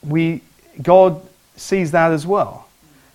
we 0.03 0.43
God 0.83 1.27
sees 1.57 1.91
that 1.93 2.13
as 2.13 2.27
well. 2.27 2.69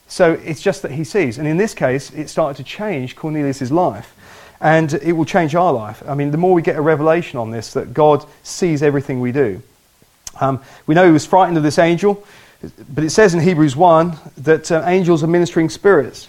So 0.07 0.33
it's 0.43 0.61
just 0.61 0.81
that 0.81 0.91
he 0.91 1.03
sees. 1.03 1.37
And 1.37 1.47
in 1.47 1.57
this 1.57 1.75
case, 1.75 2.11
it 2.11 2.27
started 2.27 2.57
to 2.57 2.63
change 2.63 3.15
Cornelius' 3.15 3.69
life. 3.69 4.15
And 4.59 4.93
it 4.93 5.13
will 5.13 5.25
change 5.25 5.53
our 5.53 5.71
life. 5.71 6.01
I 6.07 6.15
mean, 6.15 6.31
the 6.31 6.37
more 6.37 6.53
we 6.53 6.63
get 6.63 6.75
a 6.75 6.81
revelation 6.81 7.37
on 7.37 7.51
this, 7.51 7.73
that 7.73 7.93
God 7.93 8.25
sees 8.41 8.81
everything 8.81 9.19
we 9.19 9.31
do. 9.31 9.61
Um, 10.41 10.61
we 10.87 10.95
know 10.95 11.05
he 11.05 11.11
was 11.11 11.25
frightened 11.25 11.57
of 11.57 11.63
this 11.63 11.77
angel, 11.77 12.25
but 12.89 13.03
it 13.03 13.11
says 13.11 13.33
in 13.33 13.41
Hebrews 13.41 13.75
1 13.75 14.17
that 14.37 14.71
uh, 14.71 14.83
angels 14.85 15.23
are 15.23 15.27
ministering 15.27 15.69
spirits 15.69 16.27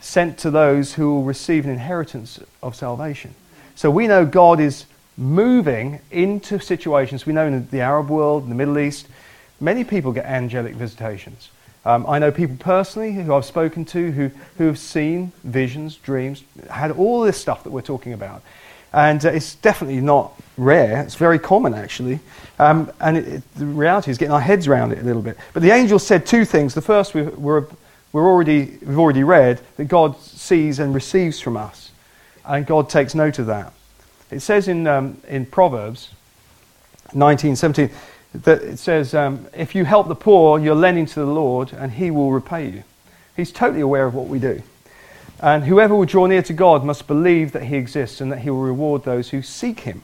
sent 0.00 0.38
to 0.38 0.50
those 0.50 0.94
who 0.94 1.14
will 1.14 1.24
receive 1.24 1.64
an 1.64 1.70
inheritance 1.70 2.40
of 2.62 2.76
salvation. 2.76 3.34
So 3.74 3.90
we 3.90 4.06
know 4.06 4.26
God 4.26 4.60
is 4.60 4.84
moving 5.18 6.00
into 6.10 6.58
situations. 6.58 7.26
We 7.26 7.34
know 7.34 7.46
in 7.46 7.68
the 7.68 7.80
Arab 7.80 8.08
world, 8.08 8.44
in 8.44 8.48
the 8.48 8.54
Middle 8.54 8.78
East, 8.78 9.08
Many 9.60 9.82
people 9.84 10.12
get 10.12 10.24
angelic 10.24 10.74
visitations. 10.74 11.50
Um, 11.84 12.06
I 12.06 12.18
know 12.18 12.30
people 12.30 12.56
personally 12.58 13.12
who 13.12 13.34
I've 13.34 13.44
spoken 13.44 13.84
to 13.86 14.12
who, 14.12 14.30
who 14.56 14.66
have 14.66 14.78
seen 14.78 15.32
visions, 15.42 15.96
dreams, 15.96 16.44
had 16.70 16.92
all 16.92 17.22
this 17.22 17.40
stuff 17.40 17.64
that 17.64 17.70
we're 17.70 17.82
talking 17.82 18.12
about. 18.12 18.42
And 18.92 19.24
uh, 19.24 19.30
it's 19.30 19.56
definitely 19.56 20.00
not 20.00 20.32
rare, 20.56 21.02
it's 21.02 21.16
very 21.16 21.38
common 21.38 21.74
actually. 21.74 22.20
Um, 22.58 22.90
and 23.00 23.16
it, 23.16 23.28
it, 23.28 23.54
the 23.54 23.66
reality 23.66 24.10
is 24.10 24.18
getting 24.18 24.32
our 24.32 24.40
heads 24.40 24.66
around 24.66 24.92
it 24.92 24.98
a 24.98 25.02
little 25.02 25.22
bit. 25.22 25.36
But 25.52 25.62
the 25.62 25.70
angel 25.70 25.98
said 25.98 26.24
two 26.24 26.44
things. 26.44 26.74
The 26.74 26.82
first 26.82 27.14
we, 27.14 27.22
we're, 27.22 27.66
we're 28.12 28.26
already, 28.26 28.78
we've 28.82 28.98
already 28.98 29.24
read 29.24 29.60
that 29.76 29.86
God 29.86 30.18
sees 30.20 30.78
and 30.78 30.94
receives 30.94 31.40
from 31.40 31.56
us, 31.56 31.90
and 32.44 32.64
God 32.64 32.88
takes 32.88 33.14
note 33.14 33.38
of 33.38 33.46
that. 33.46 33.72
It 34.30 34.40
says 34.40 34.68
in, 34.68 34.86
um, 34.86 35.20
in 35.26 35.46
Proverbs 35.46 36.10
19, 37.14 37.56
17, 37.56 37.90
that 38.34 38.62
it 38.62 38.78
says, 38.78 39.14
um, 39.14 39.46
if 39.54 39.74
you 39.74 39.84
help 39.84 40.08
the 40.08 40.14
poor, 40.14 40.58
you're 40.58 40.74
lending 40.74 41.06
to 41.06 41.20
the 41.20 41.26
Lord, 41.26 41.72
and 41.72 41.92
he 41.92 42.10
will 42.10 42.30
repay 42.30 42.68
you. 42.68 42.84
He's 43.36 43.52
totally 43.52 43.80
aware 43.80 44.06
of 44.06 44.14
what 44.14 44.26
we 44.26 44.38
do. 44.38 44.62
And 45.40 45.64
whoever 45.64 45.94
will 45.94 46.04
draw 46.04 46.26
near 46.26 46.42
to 46.42 46.52
God 46.52 46.84
must 46.84 47.06
believe 47.06 47.52
that 47.52 47.62
he 47.62 47.76
exists 47.76 48.20
and 48.20 48.30
that 48.32 48.40
he 48.40 48.50
will 48.50 48.60
reward 48.60 49.04
those 49.04 49.30
who 49.30 49.40
seek 49.40 49.80
him. 49.80 50.02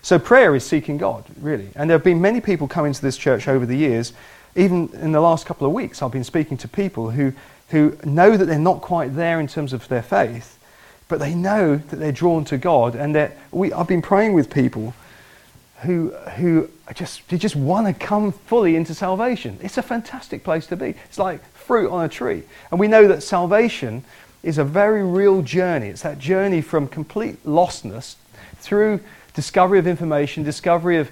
So 0.00 0.18
prayer 0.18 0.54
is 0.54 0.64
seeking 0.64 0.96
God, 0.96 1.24
really. 1.40 1.68
And 1.74 1.90
there 1.90 1.96
have 1.96 2.04
been 2.04 2.20
many 2.20 2.40
people 2.40 2.68
coming 2.68 2.92
to 2.92 3.02
this 3.02 3.16
church 3.16 3.48
over 3.48 3.66
the 3.66 3.76
years 3.76 4.12
even 4.56 4.88
in 4.94 5.12
the 5.12 5.20
last 5.20 5.46
couple 5.46 5.66
of 5.66 5.72
weeks, 5.72 6.02
I've 6.02 6.10
been 6.10 6.24
speaking 6.24 6.56
to 6.58 6.68
people 6.68 7.10
who, 7.10 7.32
who 7.68 7.96
know 8.04 8.36
that 8.36 8.46
they're 8.46 8.58
not 8.58 8.80
quite 8.80 9.14
there 9.14 9.38
in 9.38 9.46
terms 9.46 9.72
of 9.72 9.86
their 9.88 10.02
faith, 10.02 10.55
but 11.08 11.18
they 11.18 11.34
know 11.34 11.76
that 11.76 11.96
they're 11.96 12.12
drawn 12.12 12.44
to 12.46 12.58
God. 12.58 12.94
And 12.94 13.14
that 13.14 13.36
we, 13.50 13.72
I've 13.72 13.86
been 13.86 14.02
praying 14.02 14.32
with 14.32 14.50
people 14.50 14.94
who, 15.82 16.10
who 16.10 16.68
just, 16.94 17.28
they 17.28 17.38
just 17.38 17.56
want 17.56 17.86
to 17.86 17.92
come 17.92 18.32
fully 18.32 18.76
into 18.76 18.94
salvation. 18.94 19.58
It's 19.62 19.78
a 19.78 19.82
fantastic 19.82 20.42
place 20.42 20.66
to 20.68 20.76
be. 20.76 20.94
It's 21.06 21.18
like 21.18 21.44
fruit 21.52 21.90
on 21.90 22.04
a 22.04 22.08
tree. 22.08 22.42
And 22.70 22.80
we 22.80 22.88
know 22.88 23.06
that 23.08 23.22
salvation 23.22 24.04
is 24.42 24.58
a 24.58 24.64
very 24.64 25.04
real 25.04 25.42
journey. 25.42 25.88
It's 25.88 26.02
that 26.02 26.18
journey 26.18 26.60
from 26.60 26.88
complete 26.88 27.44
lostness 27.44 28.16
through 28.58 29.00
discovery 29.34 29.78
of 29.78 29.86
information, 29.86 30.42
discovery 30.42 30.98
of 30.98 31.10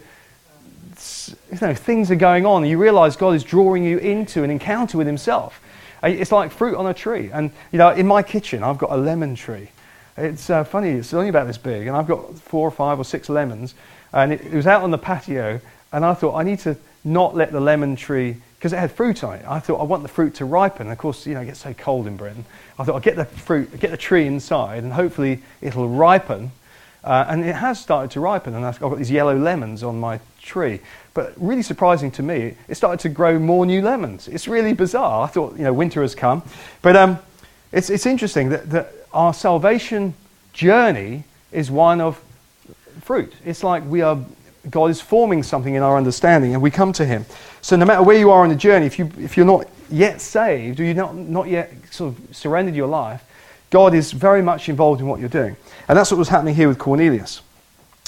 you 1.51 1.59
know, 1.61 1.75
things 1.75 2.11
are 2.11 2.17
going 2.17 2.47
on, 2.47 2.63
and 2.63 2.71
you 2.71 2.79
realize 2.79 3.17
God 3.17 3.35
is 3.35 3.43
drawing 3.43 3.85
you 3.85 3.99
into 3.99 4.45
an 4.45 4.51
encounter 4.51 4.97
with 4.97 5.07
Himself. 5.07 5.61
It's 6.03 6.33
like 6.33 6.51
fruit 6.51 6.77
on 6.77 6.87
a 6.87 6.95
tree. 6.95 7.31
And, 7.33 7.51
you 7.73 7.79
know, 7.79 7.91
in 7.91 8.07
my 8.07 8.23
kitchen, 8.23 8.63
I've 8.63 8.79
got 8.79 8.91
a 8.91 8.97
lemon 8.97 9.35
tree. 9.35 9.71
It's 10.17 10.49
uh, 10.49 10.63
funny, 10.63 10.91
it's 10.91 11.13
only 11.13 11.29
about 11.29 11.49
this 11.49 11.59
big, 11.59 11.89
and 11.89 11.97
I've 11.97 12.07
got 12.07 12.39
four 12.39 12.69
or 12.69 12.71
five 12.71 12.99
or 13.01 13.05
six 13.05 13.29
lemons, 13.29 13.75
and 14.13 14.33
it, 14.33 14.43
it 14.43 14.55
was 14.55 14.67
out 14.67 14.83
on 14.83 14.93
the 14.93 14.99
patio, 14.99 15.61
and 15.93 16.05
I 16.05 16.15
thought 16.15 16.37
I 16.37 16.45
need 16.45 16.61
to 16.61 16.77
not 17.03 17.35
let 17.35 17.51
the 17.51 17.61
lemon 17.61 17.97
tree 17.97 18.37
because 18.57 18.73
it 18.73 18.79
had 18.79 18.93
fruit 18.93 19.25
on 19.25 19.35
it. 19.35 19.45
I 19.47 19.59
thought 19.59 19.81
I 19.81 19.83
want 19.83 20.03
the 20.03 20.09
fruit 20.09 20.35
to 20.37 20.45
ripen. 20.45 20.89
Of 20.91 20.97
course, 20.99 21.27
you 21.27 21.35
know, 21.35 21.41
it 21.41 21.47
gets 21.47 21.61
so 21.61 21.75
cold 21.75 22.07
in 22.07 22.17
Britain. 22.17 22.45
I 22.79 22.85
thought 22.85 22.95
I'll 22.95 23.01
get 23.01 23.17
the 23.17 23.27
fruit, 23.27 23.79
get 23.79 23.91
the 23.91 23.97
tree 23.97 24.27
inside, 24.27 24.85
and 24.85 24.93
hopefully 24.93 25.43
it'll 25.61 25.89
ripen. 25.89 26.53
Uh, 27.03 27.27
and 27.29 27.45
it 27.45 27.55
has 27.57 27.79
started 27.79 28.11
to 28.13 28.21
ripen, 28.21 28.55
and 28.55 28.65
I've 28.65 28.81
got 28.81 28.97
these 28.97 29.11
yellow 29.11 29.37
lemons 29.37 29.83
on 29.83 30.01
my 30.01 30.21
tree. 30.41 30.81
But 31.13 31.35
really 31.37 31.63
surprising 31.63 32.11
to 32.13 32.23
me, 32.23 32.55
it 32.67 32.77
started 32.77 33.01
to 33.01 33.11
grow 33.11 33.39
more 33.39 33.67
new 33.67 33.83
lemons. 33.83 34.29
It's 34.29 34.49
really 34.49 34.73
bizarre. 34.73 35.25
I 35.25 35.27
thought, 35.27 35.59
you 35.59 35.65
know, 35.65 35.73
winter 35.75 36.01
has 36.01 36.15
come. 36.15 36.43
But 36.81 36.97
um, 36.97 37.19
it's, 37.73 37.91
it's 37.91 38.07
interesting 38.07 38.49
that, 38.49 38.71
that 38.71 38.95
our 39.15 39.33
salvation 39.33 40.15
journey 40.53 41.25
is 41.53 41.71
one 41.71 42.01
of 42.01 42.23
fruit. 43.03 43.33
It's 43.45 43.63
like 43.63 43.85
we 43.85 44.03
are, 44.03 44.19
God 44.71 44.91
is 44.91 45.01
forming 45.01 45.43
something 45.43 45.75
in 45.75 45.83
our 45.83 45.97
understanding, 45.97 46.53
and 46.53 46.63
we 46.63 46.71
come 46.71 46.93
to 46.95 47.05
Him. 47.05 47.25
So 47.63 47.77
no 47.77 47.85
matter 47.85 48.03
where 48.03 48.19
you 48.19 48.31
are 48.31 48.43
on 48.43 48.49
the 48.49 48.57
journey, 48.57 48.87
if, 48.87 48.99
you, 48.99 49.11
if 49.19 49.37
you're 49.37 49.47
not 49.47 49.69
yet 49.91 50.21
saved, 50.21 50.81
or 50.81 50.85
you're 50.85 50.95
not, 50.95 51.15
not 51.15 51.49
yet 51.49 51.73
sort 51.91 52.17
of 52.19 52.37
surrendered 52.37 52.75
your 52.75 52.89
life, 52.89 53.25
God 53.71 53.95
is 53.95 54.13
very 54.13 54.43
much 54.43 54.69
involved 54.69 55.01
in 55.01 55.07
what 55.07 55.21
you're 55.21 55.29
doing. 55.29 55.57
And 55.89 55.99
that's 55.99 56.11
what 56.11 56.19
was 56.19 56.29
happening 56.29 56.55
here 56.55 56.69
with 56.69 56.79
Cornelius. 56.79 57.43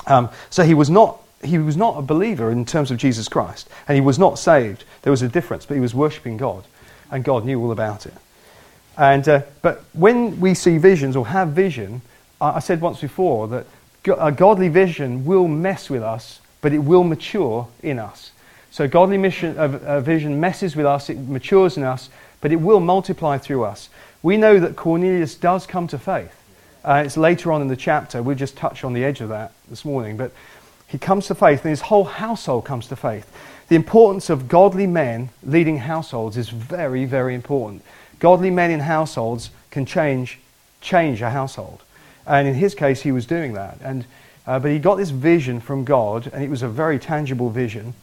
Um, 0.06 0.30
so 0.50 0.64
he 0.64 0.74
was 0.74 0.88
not 0.88 1.20
he 1.42 1.58
was 1.58 1.76
not 1.76 1.98
a 1.98 2.02
believer 2.02 2.50
in 2.50 2.64
terms 2.64 2.90
of 2.90 2.98
Jesus 2.98 3.28
Christ, 3.28 3.68
and 3.86 3.94
he 3.94 4.00
was 4.00 4.18
not 4.18 4.38
saved. 4.38 4.84
There 5.02 5.10
was 5.10 5.22
a 5.22 5.28
difference, 5.28 5.66
but 5.66 5.74
he 5.74 5.80
was 5.80 5.94
worshipping 5.94 6.36
God, 6.36 6.64
and 7.10 7.22
God 7.22 7.44
knew 7.44 7.60
all 7.60 7.72
about 7.72 8.06
it. 8.06 8.14
And, 8.98 9.28
uh, 9.28 9.42
but 9.62 9.84
when 9.92 10.40
we 10.40 10.54
see 10.54 10.78
visions 10.78 11.16
or 11.16 11.26
have 11.26 11.48
vision, 11.48 12.02
I 12.40 12.60
said 12.60 12.80
once 12.80 13.00
before 13.00 13.48
that 13.48 13.66
a 14.18 14.32
godly 14.32 14.68
vision 14.68 15.24
will 15.24 15.48
mess 15.48 15.90
with 15.90 16.02
us, 16.02 16.40
but 16.60 16.72
it 16.72 16.78
will 16.78 17.04
mature 17.04 17.68
in 17.82 17.98
us. 17.98 18.30
So 18.70 18.86
godly 18.86 19.18
mission, 19.18 19.56
uh, 19.56 20.00
vision 20.00 20.38
messes 20.38 20.76
with 20.76 20.86
us, 20.86 21.08
it 21.08 21.18
matures 21.18 21.76
in 21.76 21.82
us, 21.82 22.10
but 22.40 22.52
it 22.52 22.56
will 22.56 22.80
multiply 22.80 23.38
through 23.38 23.64
us. 23.64 23.88
We 24.22 24.36
know 24.36 24.58
that 24.60 24.76
Cornelius 24.76 25.34
does 25.34 25.66
come 25.66 25.86
to 25.88 25.98
faith. 25.98 26.34
Uh, 26.84 27.02
it's 27.04 27.16
later 27.16 27.52
on 27.52 27.62
in 27.62 27.68
the 27.68 27.76
chapter. 27.76 28.22
We'll 28.22 28.36
just 28.36 28.56
touch 28.56 28.84
on 28.84 28.92
the 28.92 29.04
edge 29.04 29.20
of 29.20 29.30
that 29.30 29.52
this 29.68 29.84
morning. 29.84 30.16
But 30.16 30.32
he 30.86 30.98
comes 30.98 31.26
to 31.26 31.34
faith, 31.34 31.62
and 31.64 31.70
his 31.70 31.80
whole 31.80 32.04
household 32.04 32.64
comes 32.64 32.86
to 32.88 32.96
faith. 32.96 33.30
The 33.68 33.76
importance 33.76 34.30
of 34.30 34.46
godly 34.46 34.86
men 34.86 35.30
leading 35.42 35.78
households 35.78 36.36
is 36.36 36.48
very, 36.48 37.04
very 37.04 37.34
important. 37.34 37.82
Godly 38.18 38.50
men 38.50 38.70
in 38.70 38.80
households 38.80 39.50
can 39.70 39.86
change, 39.86 40.38
change 40.80 41.22
a 41.22 41.30
household. 41.30 41.82
And 42.26 42.48
in 42.48 42.54
his 42.54 42.74
case, 42.74 43.02
he 43.02 43.12
was 43.12 43.26
doing 43.26 43.52
that. 43.52 43.78
And, 43.82 44.04
uh, 44.46 44.58
but 44.58 44.70
he 44.70 44.78
got 44.78 44.96
this 44.96 45.10
vision 45.10 45.60
from 45.60 45.84
God, 45.84 46.30
and 46.32 46.42
it 46.42 46.50
was 46.50 46.62
a 46.62 46.68
very 46.68 46.98
tangible 46.98 47.50
vision 47.50 47.94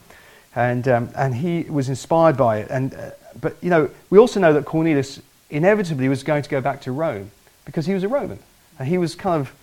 and, 0.56 0.88
um, 0.88 1.10
and 1.16 1.36
he 1.36 1.64
was 1.64 1.90
inspired 1.90 2.38
by 2.38 2.60
it. 2.60 2.70
And, 2.70 2.94
uh, 2.94 3.12
but, 3.40 3.56
you 3.62 3.70
know, 3.70 3.90
we 4.10 4.20
also 4.20 4.40
know 4.40 4.54
that 4.54 4.66
Cornelius 4.66 5.22
inevitably 5.50 6.10
was 6.10 6.24
going 6.24 6.44
to 6.44 6.50
go 6.50 6.62
back 6.62 6.82
to 6.82 6.92
Rome 6.92 7.32
because 7.66 7.86
he 7.86 7.94
was 7.94 8.04
a 8.04 8.08
Roman. 8.08 8.40
And 8.78 8.88
he 8.88 8.98
was 8.98 9.16
kind 9.16 9.42
of 9.42 9.54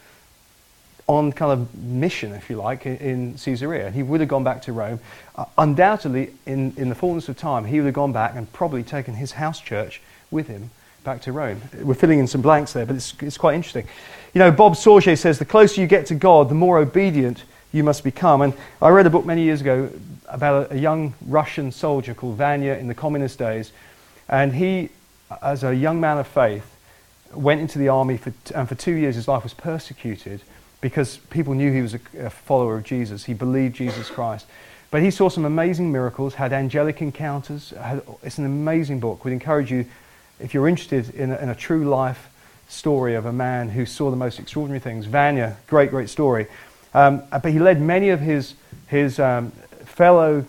on 1.06 1.32
kind 1.32 1.52
of 1.52 1.74
mission, 1.76 2.32
if 2.32 2.50
you 2.50 2.56
like, 2.56 2.86
in, 2.86 2.96
in 2.96 3.34
Caesarea. 3.34 3.86
And 3.86 3.94
he 3.94 4.02
would 4.02 4.20
have 4.20 4.28
gone 4.28 4.44
back 4.44 4.62
to 4.62 4.72
Rome. 4.72 5.00
Uh, 5.36 5.44
undoubtedly, 5.58 6.32
in, 6.46 6.72
in 6.76 6.88
the 6.88 6.94
fullness 6.94 7.28
of 7.28 7.36
time, 7.36 7.64
he 7.64 7.78
would 7.78 7.86
have 7.86 7.94
gone 7.94 8.12
back 8.12 8.34
and 8.34 8.52
probably 8.52 8.82
taken 8.82 9.14
his 9.14 9.32
house 9.32 9.60
church 9.60 10.00
with 10.30 10.48
him 10.48 10.70
back 11.04 11.22
to 11.22 11.32
Rome. 11.32 11.60
We're 11.82 11.94
filling 11.94 12.18
in 12.18 12.26
some 12.26 12.42
blanks 12.42 12.72
there, 12.72 12.84
but 12.84 12.96
it's, 12.96 13.14
it's 13.20 13.38
quite 13.38 13.54
interesting. 13.54 13.86
You 14.34 14.38
know, 14.38 14.50
Bob 14.50 14.74
Sorge 14.74 15.16
says 15.18 15.38
the 15.38 15.44
closer 15.44 15.80
you 15.80 15.86
get 15.86 16.06
to 16.06 16.14
God, 16.14 16.48
the 16.48 16.54
more 16.54 16.78
obedient 16.78 17.44
you 17.72 17.82
must 17.84 18.04
become. 18.04 18.42
And 18.42 18.52
I 18.82 18.90
read 18.90 19.06
a 19.06 19.10
book 19.10 19.24
many 19.24 19.42
years 19.42 19.60
ago 19.60 19.90
about 20.28 20.70
a, 20.70 20.74
a 20.74 20.78
young 20.78 21.14
Russian 21.26 21.72
soldier 21.72 22.14
called 22.14 22.36
Vanya 22.36 22.74
in 22.74 22.86
the 22.88 22.94
communist 22.94 23.38
days. 23.38 23.72
And 24.28 24.54
he, 24.54 24.90
as 25.42 25.64
a 25.64 25.74
young 25.74 26.00
man 26.00 26.18
of 26.18 26.26
faith, 26.26 26.76
went 27.34 27.60
into 27.60 27.78
the 27.78 27.88
army 27.88 28.16
for 28.16 28.32
and 28.54 28.68
for 28.68 28.74
two 28.74 28.94
years 28.94 29.14
his 29.14 29.28
life 29.28 29.44
was 29.44 29.54
persecuted 29.54 30.42
because 30.80 31.18
people 31.30 31.54
knew 31.54 31.72
he 31.72 31.82
was 31.82 31.94
a, 31.94 32.00
a 32.18 32.30
follower 32.30 32.76
of 32.76 32.84
Jesus. 32.84 33.24
He 33.24 33.34
believed 33.34 33.76
Jesus 33.76 34.08
Christ. 34.08 34.46
But 34.90 35.02
he 35.02 35.10
saw 35.10 35.28
some 35.28 35.44
amazing 35.44 35.92
miracles, 35.92 36.34
had 36.34 36.52
angelic 36.52 37.00
encounters. 37.00 37.70
Had, 37.70 38.02
it's 38.22 38.38
an 38.38 38.46
amazing 38.46 38.98
book. 38.98 39.24
We'd 39.24 39.32
encourage 39.32 39.70
you, 39.70 39.86
if 40.40 40.54
you're 40.54 40.68
interested 40.68 41.14
in 41.14 41.30
a, 41.30 41.36
in 41.38 41.48
a, 41.48 41.54
true 41.54 41.84
life 41.88 42.30
story 42.68 43.14
of 43.14 43.26
a 43.26 43.32
man 43.32 43.68
who 43.68 43.84
saw 43.84 44.10
the 44.10 44.16
most 44.16 44.38
extraordinary 44.38 44.80
things. 44.80 45.06
Vanya, 45.06 45.56
great, 45.66 45.90
great 45.90 46.08
story. 46.08 46.46
Um, 46.94 47.22
but 47.30 47.46
he 47.46 47.58
led 47.58 47.80
many 47.80 48.10
of 48.10 48.20
his, 48.20 48.54
his 48.88 49.18
um, 49.18 49.50
fellow 49.84 50.44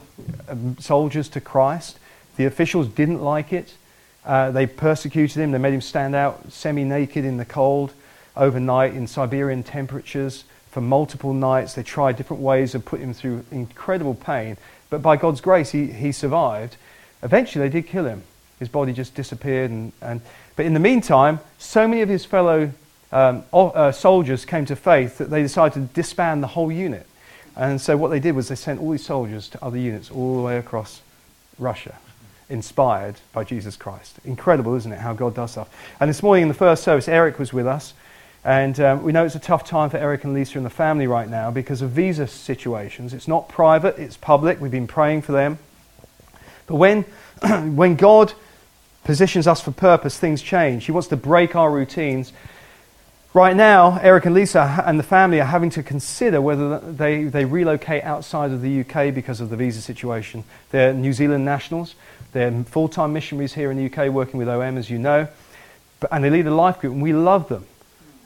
um, 0.47 0.77
soldiers 0.79 1.29
to 1.29 1.41
Christ. 1.41 1.99
The 2.37 2.45
officials 2.45 2.87
didn't 2.87 3.21
like 3.21 3.53
it. 3.53 3.73
Uh, 4.25 4.51
they 4.51 4.67
persecuted 4.67 5.37
him. 5.37 5.51
They 5.51 5.57
made 5.57 5.73
him 5.73 5.81
stand 5.81 6.15
out 6.15 6.51
semi 6.51 6.83
naked 6.83 7.25
in 7.25 7.37
the 7.37 7.45
cold 7.45 7.93
overnight 8.35 8.93
in 8.93 9.07
Siberian 9.07 9.63
temperatures 9.63 10.45
for 10.69 10.81
multiple 10.81 11.33
nights. 11.33 11.73
They 11.73 11.83
tried 11.83 12.15
different 12.17 12.41
ways 12.41 12.75
of 12.75 12.85
putting 12.85 13.07
him 13.07 13.13
through 13.13 13.45
incredible 13.51 14.15
pain. 14.15 14.57
But 14.89 15.01
by 15.01 15.17
God's 15.17 15.41
grace, 15.41 15.71
he, 15.71 15.87
he 15.87 16.11
survived. 16.11 16.77
Eventually, 17.23 17.67
they 17.67 17.81
did 17.81 17.87
kill 17.87 18.05
him. 18.05 18.23
His 18.61 18.69
body 18.69 18.93
just 18.93 19.15
disappeared. 19.15 19.71
And, 19.71 19.91
and, 20.03 20.21
but 20.55 20.67
in 20.67 20.75
the 20.75 20.79
meantime, 20.79 21.39
so 21.57 21.87
many 21.87 22.03
of 22.03 22.09
his 22.09 22.25
fellow 22.25 22.71
um, 23.11 23.43
uh, 23.51 23.91
soldiers 23.91 24.45
came 24.45 24.65
to 24.65 24.75
faith 24.75 25.17
that 25.17 25.31
they 25.31 25.41
decided 25.41 25.73
to 25.73 25.93
disband 25.95 26.43
the 26.43 26.47
whole 26.47 26.71
unit. 26.71 27.07
And 27.55 27.81
so 27.81 27.97
what 27.97 28.09
they 28.09 28.19
did 28.19 28.35
was 28.35 28.49
they 28.49 28.55
sent 28.55 28.79
all 28.79 28.91
these 28.91 29.03
soldiers 29.03 29.49
to 29.49 29.65
other 29.65 29.79
units 29.79 30.11
all 30.11 30.37
the 30.37 30.43
way 30.43 30.59
across 30.59 31.01
Russia, 31.57 31.97
inspired 32.51 33.15
by 33.33 33.45
Jesus 33.45 33.75
Christ. 33.75 34.19
Incredible, 34.25 34.75
isn't 34.75 34.91
it, 34.91 34.99
how 34.99 35.13
God 35.13 35.33
does 35.33 35.53
stuff. 35.53 35.67
And 35.99 36.07
this 36.07 36.21
morning 36.21 36.43
in 36.43 36.47
the 36.47 36.53
first 36.53 36.83
service, 36.83 37.07
Eric 37.07 37.39
was 37.39 37.51
with 37.51 37.65
us. 37.65 37.95
And 38.43 38.79
um, 38.79 39.01
we 39.01 39.11
know 39.11 39.25
it's 39.25 39.33
a 39.33 39.39
tough 39.39 39.63
time 39.63 39.89
for 39.89 39.97
Eric 39.97 40.23
and 40.23 40.35
Lisa 40.35 40.59
and 40.59 40.65
the 40.67 40.69
family 40.69 41.07
right 41.07 41.27
now 41.27 41.49
because 41.49 41.81
of 41.81 41.89
visa 41.89 42.27
situations. 42.27 43.11
It's 43.11 43.27
not 43.27 43.49
private, 43.49 43.97
it's 43.97 44.17
public. 44.17 44.61
We've 44.61 44.69
been 44.69 44.85
praying 44.85 45.23
for 45.23 45.31
them. 45.31 45.57
But 46.67 46.75
when, 46.75 47.05
when 47.75 47.95
God 47.95 48.33
positions 49.03 49.47
us 49.47 49.61
for 49.61 49.71
purpose, 49.71 50.17
things 50.17 50.41
change. 50.41 50.85
He 50.85 50.91
wants 50.91 51.07
to 51.09 51.17
break 51.17 51.55
our 51.55 51.71
routines 51.71 52.31
Right 53.33 53.55
now, 53.55 53.97
Eric 54.01 54.25
and 54.25 54.35
Lisa 54.35 54.83
and 54.85 54.99
the 54.99 55.03
family 55.03 55.39
are 55.39 55.45
having 55.45 55.69
to 55.71 55.83
consider 55.83 56.41
whether 56.41 56.79
they, 56.79 57.23
they 57.23 57.45
relocate 57.45 58.03
outside 58.03 58.51
of 58.51 58.61
the 58.61 58.81
UK 58.81 59.15
because 59.15 59.39
of 59.39 59.49
the 59.49 59.55
visa 59.55 59.81
situation. 59.81 60.43
They're 60.71 60.93
New 60.93 61.13
Zealand 61.13 61.45
nationals. 61.45 61.95
They're 62.33 62.51
full 62.65 62.89
time 62.89 63.13
missionaries 63.13 63.53
here 63.53 63.71
in 63.71 63.77
the 63.77 63.85
UK 63.85 64.11
working 64.11 64.37
with 64.37 64.49
OM, 64.49 64.77
as 64.77 64.89
you 64.89 64.99
know. 64.99 65.29
But, 66.01 66.11
and 66.11 66.21
they 66.21 66.29
lead 66.29 66.45
a 66.45 66.53
life 66.53 66.81
group, 66.81 66.91
and 66.91 67.01
we 67.01 67.13
love 67.13 67.47
them. 67.47 67.65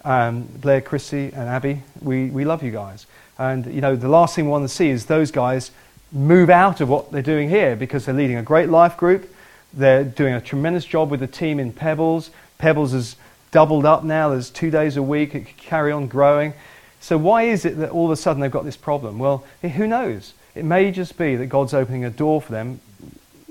Um, 0.04 0.50
Blair, 0.56 0.82
Chrissy, 0.82 1.26
and 1.26 1.50
Abby, 1.50 1.84
we, 2.02 2.32
we 2.32 2.44
love 2.44 2.64
you 2.64 2.72
guys. 2.72 3.06
And, 3.38 3.68
you 3.68 3.82
know, 3.82 3.96
the 3.96 4.10
last 4.10 4.34
thing 4.34 4.46
we 4.46 4.52
want 4.52 4.68
to 4.68 4.74
see 4.76 4.90
is 4.90 5.06
those 5.06 5.30
guys 5.30 5.70
move 6.12 6.50
out 6.50 6.82
of 6.82 6.90
what 6.90 7.12
they're 7.12 7.22
doing 7.22 7.48
here 7.48 7.76
because 7.76 8.06
they're 8.06 8.16
leading 8.16 8.38
a 8.38 8.44
great 8.44 8.70
life 8.70 8.98
group. 8.98 9.32
They're 9.76 10.04
doing 10.04 10.34
a 10.34 10.42
tremendous 10.42 10.86
job 10.86 11.12
with 11.12 11.20
the 11.20 11.28
team 11.28 11.60
in 11.60 11.74
Pebbles. 11.74 12.32
Pebbles 12.58 12.94
has 12.94 13.16
doubled 13.52 13.86
up 13.86 14.04
now. 14.04 14.30
There's 14.30 14.50
two 14.50 14.72
days 14.72 14.98
a 14.98 15.04
week. 15.04 15.36
It 15.36 15.46
could 15.46 15.58
carry 15.58 15.92
on 15.92 16.08
growing. 16.08 16.54
So 17.02 17.18
why 17.18 17.44
is 17.44 17.66
it 17.66 17.78
that 17.78 17.90
all 17.90 18.06
of 18.06 18.12
a 18.12 18.16
sudden 18.16 18.42
they've 18.42 18.50
got 18.50 18.66
this 18.66 18.78
problem? 18.78 19.20
Well, 19.20 19.46
who 19.62 19.86
knows? 19.86 20.34
It 20.56 20.64
may 20.64 20.92
just 20.92 21.18
be 21.18 21.36
that 21.36 21.48
God's 21.48 21.74
opening 21.74 22.06
a 22.06 22.10
door 22.10 22.42
for 22.42 22.52
them, 22.52 22.80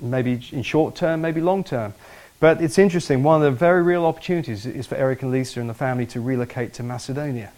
maybe 0.01 0.41
in 0.51 0.63
short 0.63 0.95
term, 0.95 1.21
maybe 1.21 1.39
long 1.41 1.63
term. 1.63 1.93
But 2.39 2.61
it's 2.61 2.77
interesting. 2.77 3.23
One 3.23 3.41
of 3.41 3.43
the 3.43 3.57
very 3.57 3.83
real 3.83 4.05
opportunities 4.05 4.65
is 4.65 4.87
for 4.87 4.95
Eric 4.95 5.21
and 5.21 5.31
Lisa 5.31 5.61
and 5.61 5.69
the 5.69 5.73
family 5.73 6.05
to 6.07 6.21
relocate 6.21 6.73
to 6.73 6.83
Macedonia. 6.83 7.51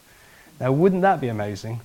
Now, 0.59 0.71
wouldn't 0.71 1.01
that 1.01 1.21
be 1.21 1.29
amazing? 1.29 1.81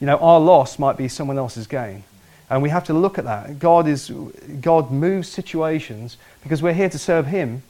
You 0.00 0.06
know, 0.06 0.16
our 0.16 0.40
loss 0.40 0.78
might 0.78 0.96
be 0.96 1.08
someone 1.08 1.38
else's 1.38 1.66
gain. 1.66 2.04
And 2.52 2.62
we 2.62 2.68
have 2.68 2.84
to 2.84 2.92
look 2.92 3.16
at 3.16 3.24
that. 3.24 3.58
God, 3.58 3.88
is, 3.88 4.12
God 4.60 4.90
moves 4.90 5.26
situations 5.26 6.18
because 6.42 6.62
we're 6.62 6.74
here 6.74 6.90
to 6.90 6.98
serve 6.98 7.26
Him, 7.26 7.62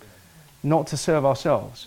not 0.65 0.89
to 0.89 0.97
serve 0.97 1.25
ourselves. 1.25 1.87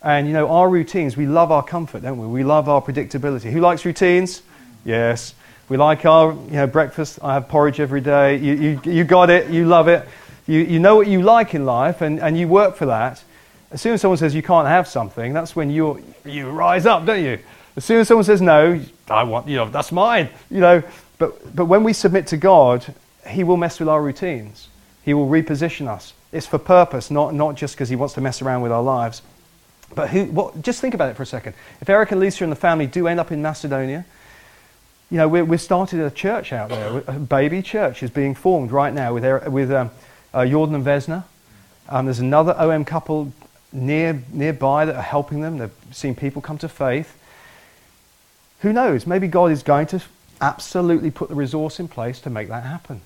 And 0.00 0.28
you 0.28 0.32
know, 0.32 0.48
our 0.48 0.70
routines, 0.70 1.16
we 1.16 1.26
love 1.26 1.50
our 1.50 1.64
comfort, 1.64 2.02
don't 2.02 2.18
we? 2.18 2.28
We 2.28 2.44
love 2.44 2.68
our 2.68 2.80
predictability. 2.80 3.50
Who 3.50 3.58
likes 3.58 3.84
routines? 3.84 4.42
Yes. 4.84 5.34
We 5.68 5.76
like 5.76 6.06
our 6.06 6.34
you 6.34 6.52
know, 6.52 6.68
breakfast. 6.68 7.18
I 7.20 7.34
have 7.34 7.48
porridge 7.48 7.80
every 7.80 8.00
day. 8.00 8.36
You, 8.36 8.54
you, 8.54 8.80
you 8.84 9.02
got 9.02 9.28
it. 9.28 9.50
You 9.50 9.66
love 9.66 9.88
it. 9.88 10.06
You, 10.46 10.60
you 10.60 10.78
know 10.78 10.94
what 10.94 11.08
you 11.08 11.22
like 11.22 11.52
in 11.52 11.64
life 11.66 12.00
and, 12.00 12.20
and 12.20 12.38
you 12.38 12.46
work 12.46 12.76
for 12.76 12.86
that. 12.86 13.24
As 13.72 13.82
soon 13.82 13.94
as 13.94 14.00
someone 14.00 14.18
says 14.18 14.36
you 14.36 14.44
can't 14.44 14.68
have 14.68 14.86
something, 14.86 15.32
that's 15.32 15.56
when 15.56 15.68
you 15.68 16.00
you 16.24 16.48
rise 16.48 16.86
up, 16.86 17.04
don't 17.06 17.24
you? 17.24 17.40
As 17.74 17.84
soon 17.84 17.98
as 17.98 18.06
someone 18.06 18.24
says 18.24 18.40
no, 18.40 18.80
I 19.10 19.24
want, 19.24 19.48
you 19.48 19.56
know, 19.56 19.68
that's 19.68 19.90
mine, 19.90 20.30
you 20.48 20.60
know. 20.60 20.84
But, 21.18 21.54
but 21.54 21.66
when 21.66 21.84
we 21.84 21.92
submit 21.92 22.26
to 22.28 22.36
God, 22.36 22.94
He 23.28 23.44
will 23.44 23.56
mess 23.56 23.78
with 23.78 23.88
our 23.88 24.02
routines. 24.02 24.68
He 25.04 25.14
will 25.14 25.28
reposition 25.28 25.88
us. 25.88 26.12
It's 26.32 26.46
for 26.46 26.58
purpose, 26.58 27.10
not, 27.10 27.34
not 27.34 27.54
just 27.54 27.74
because 27.74 27.88
He 27.88 27.96
wants 27.96 28.14
to 28.14 28.20
mess 28.20 28.42
around 28.42 28.62
with 28.62 28.72
our 28.72 28.82
lives. 28.82 29.22
But 29.94 30.10
who, 30.10 30.24
what, 30.26 30.60
just 30.62 30.80
think 30.80 30.94
about 30.94 31.10
it 31.10 31.16
for 31.16 31.22
a 31.22 31.26
second. 31.26 31.54
If 31.80 31.88
Eric 31.88 32.10
and 32.10 32.20
Lisa 32.20 32.44
and 32.44 32.50
the 32.50 32.56
family 32.56 32.86
do 32.86 33.06
end 33.06 33.20
up 33.20 33.30
in 33.30 33.40
Macedonia, 33.40 34.04
you 35.10 35.18
know, 35.18 35.28
we've 35.28 35.60
started 35.60 36.00
a 36.00 36.10
church 36.10 36.52
out 36.52 36.68
there. 36.68 37.04
A 37.06 37.12
baby 37.12 37.62
church 37.62 38.02
is 38.02 38.10
being 38.10 38.34
formed 38.34 38.72
right 38.72 38.92
now 38.92 39.14
with, 39.14 39.46
with 39.46 39.70
um, 39.70 39.92
uh, 40.34 40.44
Jordan 40.44 40.74
and 40.74 40.84
Vesna. 40.84 41.22
Um, 41.88 42.06
there's 42.06 42.18
another 42.18 42.56
OM 42.58 42.84
couple 42.84 43.32
near, 43.72 44.20
nearby 44.32 44.84
that 44.84 44.96
are 44.96 45.02
helping 45.02 45.42
them. 45.42 45.58
They've 45.58 45.70
seen 45.92 46.16
people 46.16 46.42
come 46.42 46.58
to 46.58 46.68
faith. 46.68 47.16
Who 48.60 48.72
knows? 48.72 49.06
Maybe 49.06 49.28
God 49.28 49.52
is 49.52 49.62
going 49.62 49.86
to 49.88 50.02
absolutely 50.40 51.10
put 51.10 51.28
the 51.28 51.34
resource 51.34 51.80
in 51.80 51.88
place 51.88 52.20
to 52.20 52.30
make 52.30 52.48
that 52.48 52.64
happen. 52.64 53.00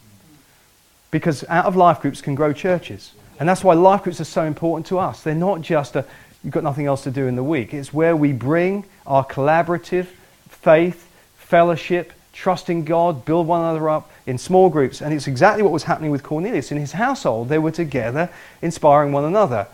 Because 1.11 1.45
out 1.49 1.67
of 1.67 1.77
life 1.77 2.01
groups 2.01 2.21
can 2.21 2.35
grow 2.35 2.53
churches. 2.53 3.13
And 3.39 3.49
that's 3.49 3.65
why 3.65 3.75
life 3.75 4.03
groups 4.03 4.21
are 4.21 4.25
so 4.25 4.45
important 4.45 4.87
to 4.87 4.99
us. 4.99 5.23
They're 5.23 5.35
not 5.35 5.63
just 5.63 5.97
a, 5.97 6.05
you've 6.45 6.53
got 6.53 6.63
nothing 6.63 6.87
else 6.87 7.03
to 7.05 7.11
do 7.11 7.27
in 7.27 7.37
the 7.37 7.43
week. 7.43 7.75
It's 7.75 7.93
where 7.93 8.15
we 8.15 8.33
bring 8.33 8.85
our 9.07 9.25
collaborative 9.25 10.07
faith, 10.49 11.09
fellowship, 11.37 12.13
trust 12.33 12.71
in 12.71 12.85
God, 12.85 13.25
build 13.25 13.47
one 13.47 13.61
another 13.61 13.89
up 13.89 14.11
in 14.27 14.39
small 14.39 14.69
groups. 14.69 15.01
And 15.01 15.13
it's 15.13 15.27
exactly 15.27 15.63
what 15.63 15.73
was 15.73 15.85
happening 15.85 16.11
with 16.11 16.23
Cornelius. 16.23 16.71
In 16.71 16.79
his 16.79 16.93
household, 16.93 17.49
they 17.49 17.59
were 17.59 17.71
together, 17.71 18.31
inspiring 18.63 19.13
one 19.13 19.25
another. 19.25 19.67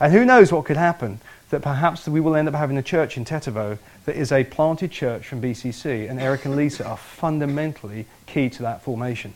And 0.00 0.12
who 0.12 0.24
knows 0.24 0.52
what 0.52 0.64
could 0.64 0.76
happen 0.76 1.20
that 1.52 1.60
perhaps 1.60 2.08
we 2.08 2.18
will 2.18 2.34
end 2.34 2.48
up 2.48 2.54
having 2.54 2.78
a 2.78 2.82
church 2.82 3.18
in 3.18 3.26
Tetovo 3.26 3.78
that 4.06 4.16
is 4.16 4.32
a 4.32 4.42
planted 4.42 4.90
church 4.90 5.26
from 5.26 5.42
BCC, 5.42 6.08
and 6.08 6.18
Eric 6.18 6.46
and 6.46 6.56
Lisa 6.56 6.84
are 6.86 6.96
fundamentally 6.96 8.06
key 8.24 8.48
to 8.48 8.62
that 8.62 8.82
formation. 8.82 9.34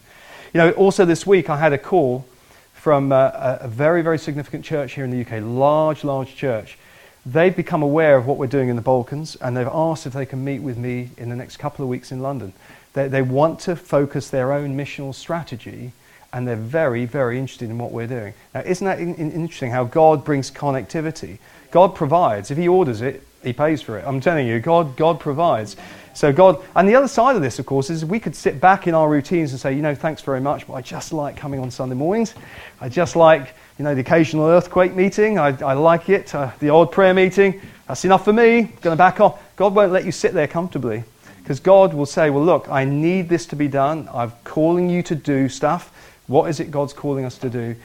You 0.55 0.59
know, 0.59 0.71
also 0.73 1.05
this 1.05 1.27
week 1.27 1.51
I 1.51 1.59
had 1.59 1.75
a 1.75 1.79
call 1.79 2.27
from 2.73 3.13
uh, 3.13 3.59
a 3.61 3.69
very, 3.69 4.01
very 4.01 4.19
significant 4.19 4.65
church 4.65 4.95
here 4.95 5.05
in 5.05 5.11
the 5.11 5.21
UK, 5.21 5.43
large, 5.45 6.05
large 6.05 6.35
church. 6.35 6.79
They've 7.27 7.55
become 7.55 7.83
aware 7.83 8.17
of 8.17 8.27
what 8.27 8.39
we're 8.39 8.47
doing 8.47 8.71
in 8.71 8.77
the 8.77 8.83
Balkans, 8.83 9.37
and 9.37 9.55
they've 9.55 9.69
asked 9.71 10.07
if 10.07 10.15
they 10.15 10.25
can 10.25 10.43
meet 10.43 10.61
with 10.61 10.79
me 10.79 11.11
in 11.19 11.29
the 11.29 11.37
next 11.37 11.59
couple 11.59 11.85
of 11.85 11.91
weeks 11.91 12.13
in 12.13 12.21
London. 12.21 12.55
They, 12.95 13.09
they 13.09 13.21
want 13.21 13.61
to 13.61 13.77
focus 13.77 14.31
their 14.31 14.55
own 14.55 14.75
missional 14.75 15.15
strategy 15.15 15.93
and 16.37 16.47
they're 16.47 16.55
very, 16.55 17.07
very 17.07 17.39
interested 17.39 17.71
in 17.71 17.79
what 17.79 17.93
we're 17.93 18.07
doing. 18.07 18.35
Now, 18.55 18.61
isn't 18.61 18.85
that 18.85 19.01
in, 19.01 19.15
in, 19.15 19.33
interesting 19.33 19.71
how 19.71 19.85
God 19.85 20.23
brings 20.23 20.51
connectivity? 20.51 21.39
God 21.71 21.95
provides. 21.95 22.51
If 22.51 22.59
He 22.59 22.69
orders 22.69 23.01
it, 23.01 23.27
He 23.43 23.55
pays 23.55 23.81
for 23.81 23.99
it. 23.99 24.05
I'm 24.07 24.21
telling 24.21 24.47
you, 24.47 24.61
God, 24.61 24.99
God 24.99 25.19
provides. 25.19 25.77
So 26.13 26.35
God, 26.35 26.63
and 26.75 26.87
the 26.87 26.95
other 26.95 27.09
side 27.09 27.37
of 27.37 27.43
this, 27.43 27.59
of 27.59 27.65
course, 27.65 27.89
is 27.89 28.05
we 28.05 28.21
could 28.21 28.37
sit 28.37 28.61
back 28.61 28.87
in 28.87 28.93
our 28.93 29.09
routines 29.09 29.53
and 29.53 29.61
say, 29.61 29.73
you 29.73 29.81
know, 29.81 29.95
thanks 29.95 30.21
very 30.21 30.43
much, 30.43 30.67
but 30.67 30.75
I 30.75 30.83
just 30.83 31.11
like 31.11 31.39
coming 31.39 31.59
on 31.59 31.71
Sunday 31.71 31.95
mornings. 31.95 32.35
I 32.83 32.91
just 32.91 33.17
like, 33.17 33.55
you 33.79 33.85
know, 33.87 33.95
the 33.95 34.03
occasional 34.03 34.45
earthquake 34.47 34.95
meeting. 34.95 35.39
I, 35.39 35.59
I 35.63 35.73
like 35.73 36.11
it. 36.11 36.35
Uh, 36.35 36.51
the 36.59 36.69
odd 36.69 36.93
prayer 36.93 37.15
meeting. 37.15 37.63
That's 37.89 38.05
enough 38.05 38.27
for 38.27 38.35
me. 38.35 38.59
I'm 38.59 38.67
Going 38.83 38.93
to 38.93 38.97
back 38.97 39.21
off. 39.21 39.41
God 39.57 39.75
won't 39.75 39.91
let 39.91 40.05
you 40.05 40.13
sit 40.13 40.35
there 40.35 40.49
comfortably. 40.49 41.03
Because 41.39 41.61
God 41.61 41.95
will 41.95 42.07
say, 42.07 42.29
well, 42.29 42.45
look, 42.45 42.69
I 42.69 42.85
need 42.85 43.31
this 43.31 43.47
to 43.47 43.57
be 43.57 43.69
done. 43.69 44.07
I'm 44.13 44.33
calling 44.45 44.91
you 44.91 45.03
to 45.05 45.15
do 45.15 45.49
stuff. 45.49 45.93
What 46.27 46.51
is 46.51 46.61
it 46.61 46.71
God's 46.71 46.93
calling 46.93 47.25
us 47.25 47.39
to 47.39 47.51
do? 47.51 47.77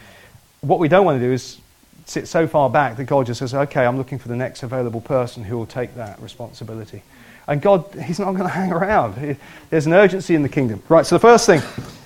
What 0.61 0.79
we 0.79 0.87
don't 0.87 1.05
want 1.05 1.19
to 1.19 1.25
do 1.25 1.31
is 1.31 1.59
sit 2.05 2.27
so 2.27 2.47
far 2.47 2.69
back 2.69 2.97
that 2.97 3.05
God 3.05 3.25
just 3.25 3.39
says, 3.39 3.53
okay, 3.53 3.85
I'm 3.85 3.97
looking 3.97 4.19
for 4.19 4.27
the 4.27 4.35
next 4.35 4.63
available 4.63 5.01
person 5.01 5.43
who 5.43 5.57
will 5.57 5.65
take 5.65 5.95
that 5.95 6.19
responsibility. 6.21 7.03
And 7.47 7.61
God, 7.61 7.85
He's 8.05 8.19
not 8.19 8.31
going 8.31 8.43
to 8.43 8.49
hang 8.49 8.71
around. 8.71 9.37
There's 9.69 9.85
an 9.85 9.93
urgency 9.93 10.35
in 10.35 10.43
the 10.43 10.49
kingdom. 10.49 10.81
Right, 10.89 11.05
so 11.05 11.15
the 11.15 11.19
first 11.19 11.45
thing 11.45 11.61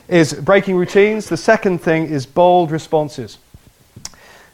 is 0.07 0.33
breaking 0.33 0.75
routines. 0.75 1.27
The 1.27 1.37
second 1.37 1.79
thing 1.79 2.05
is 2.05 2.25
bold 2.25 2.71
responses. 2.71 3.37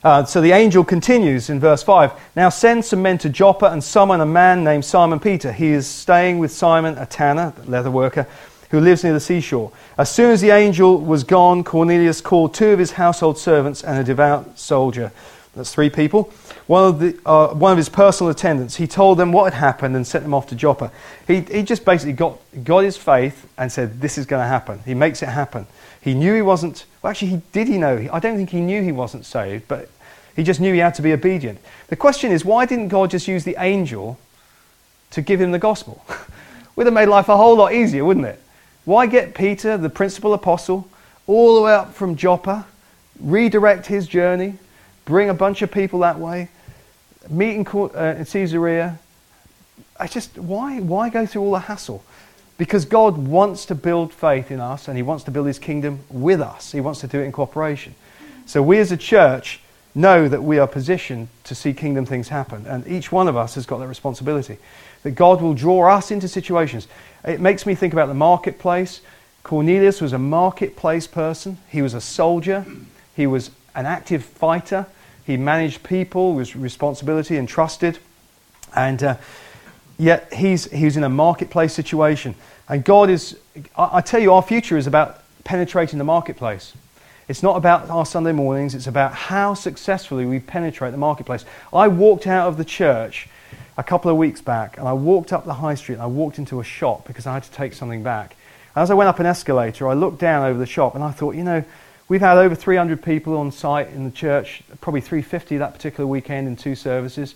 Uh, 0.04 0.26
so 0.26 0.42
the 0.42 0.52
angel 0.52 0.84
continues 0.84 1.52
in 1.52 1.60
verse 1.60 1.84
5 1.84 2.12
Now 2.36 2.50
send 2.50 2.84
some 2.84 3.04
men 3.04 3.20
to 3.20 3.30
Joppa 3.30 3.68
and 3.68 3.84
summon 3.84 4.20
a 4.20 4.26
man 4.26 4.64
named 4.64 4.84
Simon 4.84 5.20
Peter. 5.20 5.52
He 5.52 5.68
is 5.68 5.86
staying 5.86 6.40
with 6.40 6.52
Simon, 6.52 6.98
a 6.98 7.06
tanner, 7.06 7.54
leather 7.68 7.92
worker, 7.92 8.28
who 8.72 8.80
lives 8.80 9.04
near 9.04 9.14
the 9.14 9.20
seashore. 9.20 9.72
As 9.98 10.10
soon 10.10 10.32
as 10.32 10.42
the 10.42 10.50
angel 10.50 10.98
was 10.98 11.24
gone, 11.24 11.64
Cornelius 11.64 12.22
called 12.22 12.54
two 12.54 12.70
of 12.70 12.80
his 12.80 12.94
household 12.94 13.38
servants 13.38 13.84
and 13.84 14.00
a 14.00 14.04
devout 14.04 14.58
soldier. 14.58 15.12
That's 15.56 15.74
three 15.74 15.90
people. 15.90 16.32
One 16.68 16.86
of, 16.86 17.00
the, 17.00 17.20
uh, 17.26 17.50
one 17.50 17.74
of 17.74 17.78
his 17.78 17.90
personal 17.90 18.32
attendants. 18.32 18.78
He 18.78 18.88
told 18.88 19.18
them 19.18 19.34
what 19.34 19.52
had 19.52 19.60
happened 19.60 19.98
and 19.98 20.08
sent 20.08 20.24
them 20.24 20.34
off 20.34 20.48
to 20.48 20.56
Joppa. 20.56 20.90
He, 21.28 21.42
he 21.42 21.64
just 21.64 21.84
basically 21.84 22.14
got, 22.14 22.40
got 22.64 22.80
his 22.80 22.96
faith 22.96 23.46
and 23.58 23.70
said, 23.70 24.00
This 24.00 24.18
is 24.18 24.26
going 24.26 24.42
to 24.42 24.48
happen. 24.48 24.80
He 24.86 24.94
makes 24.94 25.22
it 25.22 25.28
happen. 25.28 25.68
He 26.00 26.14
knew 26.14 26.34
he 26.34 26.42
wasn't, 26.42 26.86
well, 27.02 27.12
actually, 27.12 27.28
he, 27.28 27.42
did 27.52 27.68
he 27.68 27.78
know? 27.78 28.08
I 28.14 28.20
don't 28.20 28.38
think 28.38 28.52
he 28.52 28.62
knew 28.62 28.82
he 28.82 28.94
wasn't 28.94 29.26
saved, 29.26 29.68
but 29.68 29.90
he 30.36 30.44
just 30.44 30.62
knew 30.62 30.72
he 30.72 30.80
had 30.80 30.96
to 30.96 31.02
be 31.02 31.12
obedient. 31.12 31.60
The 31.90 31.98
question 31.98 32.32
is, 32.32 32.46
why 32.46 32.66
didn't 32.66 32.88
God 32.88 33.12
just 33.12 33.28
use 33.28 33.44
the 33.44 33.58
angel 33.60 34.18
to 35.10 35.22
give 35.22 35.42
him 35.42 35.52
the 35.52 35.60
gospel? 35.60 36.06
Would 36.78 36.88
have 36.88 36.94
made 36.94 37.08
life 37.08 37.28
a 37.28 37.36
whole 37.36 37.58
lot 37.58 37.74
easier, 37.74 38.06
wouldn't 38.06 38.26
it? 38.26 38.41
Why 38.86 39.06
get 39.06 39.36
Peter, 39.36 39.78
the 39.78 39.90
principal 39.90 40.34
apostle, 40.34 40.88
all 41.28 41.56
the 41.56 41.62
way 41.62 41.74
up 41.74 41.94
from 41.94 42.16
Joppa, 42.16 42.66
redirect 43.20 43.86
his 43.86 44.08
journey, 44.08 44.56
bring 45.06 45.30
a 45.30 45.34
bunch 45.34 45.62
of 45.62 45.72
people 45.72 46.00
that 46.00 46.20
way, 46.20 46.50
meet 47.30 47.56
in, 47.56 47.68
uh, 47.68 48.16
in 48.18 48.26
Caesarea? 48.26 49.00
I 50.00 50.08
just, 50.08 50.38
why, 50.38 50.80
why 50.80 51.10
go 51.10 51.26
through 51.26 51.44
all 51.44 51.52
the 51.52 51.60
hassle? 51.60 52.04
Because 52.58 52.86
God 52.86 53.18
wants 53.18 53.66
to 53.68 53.76
build 53.76 54.14
faith 54.14 54.52
in 54.52 54.60
us 54.60 54.88
and 54.88 54.98
He 54.98 55.04
wants 55.04 55.24
to 55.26 55.32
build 55.32 55.48
His 55.48 55.60
kingdom 55.60 56.00
with 56.10 56.42
us. 56.42 56.72
He 56.72 56.82
wants 56.82 57.02
to 57.02 57.08
do 57.08 57.20
it 57.20 57.26
in 57.26 57.32
cooperation. 57.32 57.94
So 58.46 58.64
we 58.64 58.80
as 58.80 58.92
a 58.92 58.98
church 58.98 59.62
know 59.94 60.28
that 60.28 60.44
we 60.44 60.58
are 60.58 60.68
positioned 60.68 61.28
to 61.44 61.56
see 61.56 61.74
kingdom 61.74 62.06
things 62.06 62.30
happen. 62.30 62.66
And 62.66 62.88
each 62.88 63.12
one 63.12 63.28
of 63.28 63.36
us 63.36 63.56
has 63.56 63.66
got 63.66 63.80
that 63.80 63.88
responsibility. 63.88 64.58
That 65.04 65.12
God 65.12 65.42
will 65.42 65.54
draw 65.54 65.92
us 65.92 66.12
into 66.12 66.28
situations. 66.28 66.88
It 67.26 67.40
makes 67.40 67.66
me 67.66 67.76
think 67.76 67.94
about 67.94 68.08
the 68.08 68.14
marketplace. 68.14 69.02
Cornelius 69.44 70.02
was 70.02 70.14
a 70.14 70.20
marketplace 70.20 71.08
person, 71.08 71.58
he 71.68 71.82
was 71.82 71.94
a 71.94 72.02
soldier, 72.02 72.66
he 73.16 73.26
was 73.26 73.50
an 73.74 73.86
active 73.86 74.24
fighter, 74.24 74.86
he 75.26 75.38
managed 75.38 75.84
people 75.84 76.34
with 76.36 76.56
responsibility 76.56 77.38
and 77.38 77.50
trusted. 77.50 77.98
And 78.76 79.02
uh, 79.02 79.18
yet 79.98 80.34
he's, 80.34 80.72
he's 80.72 80.98
in 80.98 81.04
a 81.04 81.10
marketplace 81.10 81.74
situation. 81.74 82.36
And 82.70 82.84
God 82.84 83.10
is, 83.10 83.38
I, 83.76 83.98
I 83.98 84.02
tell 84.02 84.20
you, 84.20 84.34
our 84.34 84.42
future 84.42 84.78
is 84.78 84.88
about 84.88 85.24
penetrating 85.44 85.98
the 85.98 86.06
marketplace. 86.06 86.74
It's 87.28 87.44
not 87.44 87.56
about 87.56 87.90
our 87.90 88.06
Sunday 88.06 88.32
mornings, 88.32 88.76
it's 88.76 88.88
about 88.88 89.14
how 89.14 89.54
successfully 89.54 90.26
we 90.26 90.40
penetrate 90.40 90.92
the 90.92 90.98
marketplace. 90.98 91.46
I 91.72 91.88
walked 91.88 92.28
out 92.28 92.48
of 92.48 92.58
the 92.58 92.66
church 92.66 93.30
a 93.78 93.84
couple 93.84 94.12
of 94.12 94.18
weeks 94.18 94.42
back 94.42 94.78
and 94.78 94.88
I 94.88 94.94
walked 94.94 95.32
up 95.34 95.46
the 95.46 95.54
high 95.54 95.76
street 95.76 95.96
and 95.96 96.04
I 96.04 96.08
walked 96.08 96.38
into 96.38 96.60
a 96.60 96.64
shop 96.64 97.08
because 97.08 97.26
I 97.26 97.34
had 97.34 97.44
to 97.44 97.52
take 97.52 97.74
something 97.74 98.04
back. 98.04 98.36
As 98.76 98.92
I 98.92 98.94
went 98.94 99.08
up 99.08 99.20
an 99.20 99.26
escalator, 99.26 99.88
I 99.88 99.94
looked 99.94 100.20
down 100.20 100.46
over 100.46 100.60
the 100.60 100.66
shop 100.66 100.96
and 100.96 101.04
I 101.04 101.12
thought, 101.12 101.36
you 101.36 101.44
know, 101.44 101.64
we've 102.08 102.22
had 102.22 102.38
over 102.38 102.56
300 102.56 103.02
people 103.02 103.38
on 103.38 103.52
site 103.52 103.90
in 103.90 104.06
the 104.06 104.12
church, 104.12 104.64
probably 104.82 105.02
350 105.02 105.58
that 105.58 105.74
particular 105.74 106.08
weekend 106.08 106.48
in 106.48 106.56
two 106.56 106.76
services. 106.76 107.36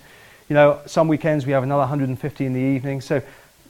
You 0.49 0.53
know, 0.53 0.79
some 0.85 1.07
weekends 1.07 1.45
we 1.45 1.53
have 1.53 1.63
another 1.63 1.79
150 1.79 2.45
in 2.45 2.53
the 2.53 2.59
evening. 2.59 3.01
So 3.01 3.21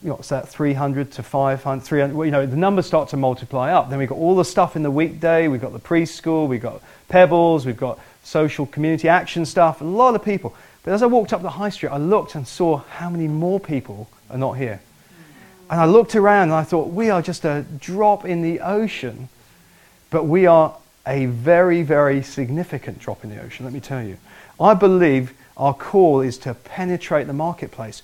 you 0.05 0.09
know, 0.09 0.15
what's 0.15 0.29
that, 0.29 0.47
300 0.47 1.11
to 1.13 1.23
500, 1.23 1.83
300, 1.83 2.15
well, 2.15 2.25
you 2.25 2.31
know, 2.31 2.45
the 2.45 2.55
numbers 2.55 2.85
start 2.85 3.09
to 3.09 3.17
multiply 3.17 3.71
up. 3.71 3.89
Then 3.89 3.97
we've 3.99 4.09
got 4.09 4.17
all 4.17 4.35
the 4.35 4.45
stuff 4.45 4.75
in 4.75 4.83
the 4.83 4.91
weekday, 4.91 5.47
we've 5.47 5.61
got 5.61 5.73
the 5.73 5.79
preschool, 5.79 6.47
we've 6.47 6.61
got 6.61 6.81
Pebbles, 7.07 7.65
we've 7.65 7.77
got 7.77 7.99
social 8.23 8.65
community 8.67 9.07
action 9.07 9.45
stuff, 9.45 9.81
a 9.81 9.83
lot 9.83 10.13
of 10.15 10.23
people. 10.23 10.55
But 10.85 10.93
as 10.93 11.01
I 11.01 11.07
walked 11.07 11.33
up 11.33 11.41
the 11.41 11.49
high 11.49 11.69
street, 11.69 11.89
I 11.89 11.97
looked 11.97 12.35
and 12.35 12.47
saw 12.47 12.77
how 12.77 13.09
many 13.09 13.27
more 13.27 13.59
people 13.59 14.07
are 14.29 14.37
not 14.37 14.53
here. 14.53 14.79
And 15.67 15.81
I 15.81 15.85
looked 15.85 16.15
around 16.15 16.43
and 16.43 16.53
I 16.53 16.63
thought, 16.63 16.93
we 16.93 17.09
are 17.09 17.23
just 17.23 17.43
a 17.43 17.65
drop 17.79 18.23
in 18.23 18.43
the 18.43 18.59
ocean, 18.59 19.27
but 20.11 20.25
we 20.25 20.45
are 20.45 20.77
a 21.07 21.25
very, 21.25 21.81
very 21.81 22.21
significant 22.21 22.99
drop 22.99 23.23
in 23.23 23.31
the 23.31 23.41
ocean, 23.41 23.65
let 23.65 23.73
me 23.73 23.79
tell 23.79 24.03
you. 24.03 24.17
I 24.59 24.75
believe 24.75 25.33
our 25.57 25.73
call 25.73 26.21
is 26.21 26.37
to 26.39 26.53
penetrate 26.53 27.25
the 27.25 27.33
marketplace. 27.33 28.03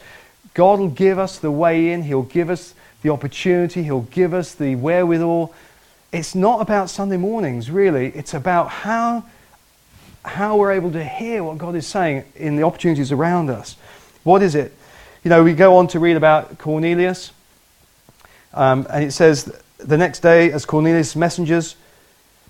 God 0.56 0.80
will 0.80 0.90
give 0.90 1.20
us 1.20 1.38
the 1.38 1.52
way 1.52 1.92
in, 1.92 2.02
He'll 2.02 2.24
give 2.24 2.50
us 2.50 2.74
the 3.04 3.10
opportunity, 3.10 3.84
He'll 3.84 4.02
give 4.02 4.34
us 4.34 4.56
the 4.56 4.76
wherewithal. 4.76 5.54
it's 6.12 6.34
not 6.34 6.62
about 6.62 6.90
Sunday 6.90 7.18
mornings, 7.18 7.70
really. 7.70 8.08
It's 8.08 8.34
about 8.34 8.70
how, 8.70 9.24
how 10.24 10.58
we're 10.58 10.72
able 10.72 10.92
to 10.92 11.04
hear 11.04 11.44
what 11.44 11.58
God 11.58 11.76
is 11.76 11.88
saying 11.88 12.24
in 12.36 12.56
the 12.56 12.64
opportunities 12.64 13.12
around 13.12 13.50
us. 13.50 13.76
What 14.24 14.42
is 14.42 14.56
it? 14.56 14.74
You 15.24 15.30
know, 15.30 15.44
we 15.44 15.54
go 15.54 15.78
on 15.78 15.88
to 15.90 16.00
read 16.00 16.18
about 16.18 16.58
Cornelius, 16.58 17.32
um, 18.54 18.88
and 18.90 19.04
it 19.04 19.12
says 19.12 19.56
the 19.78 19.98
next 19.98 20.20
day, 20.20 20.52
as 20.52 20.66
Cornelius' 20.66 21.16
messengers 21.16 21.76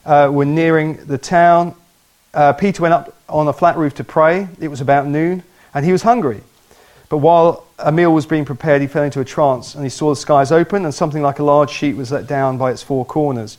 uh, 0.06 0.30
were 0.32 0.46
nearing 0.46 1.06
the 1.06 1.18
town, 1.18 1.76
uh, 2.34 2.54
Peter 2.54 2.82
went 2.82 2.94
up 2.94 3.16
on 3.28 3.48
a 3.48 3.54
flat 3.54 3.78
roof 3.78 3.94
to 3.96 4.04
pray. 4.04 4.48
It 4.60 4.68
was 4.68 4.82
about 4.82 5.08
noon, 5.08 5.44
and 5.74 5.86
he 5.86 5.92
was 5.92 6.02
hungry. 6.02 6.42
But 7.10 7.18
while 7.18 7.66
a 7.78 7.92
meal 7.92 8.14
was 8.14 8.26
being 8.26 8.46
prepared, 8.46 8.82
he 8.82 8.88
fell 8.88 9.04
into 9.04 9.20
a 9.20 9.26
trance, 9.26 9.76
and 9.76 9.84
he 9.84 9.90
saw 9.90 10.10
the 10.10 10.16
skies 10.16 10.52
open, 10.52 10.86
and 10.86 10.94
something 10.94 11.22
like 11.22 11.40
a 11.40 11.44
large 11.44 11.70
sheet 11.70 11.96
was 11.96 12.12
let 12.12 12.28
down 12.28 12.58
by 12.58 12.72
its 12.72 12.82
four 12.82 13.06
corners. 13.06 13.58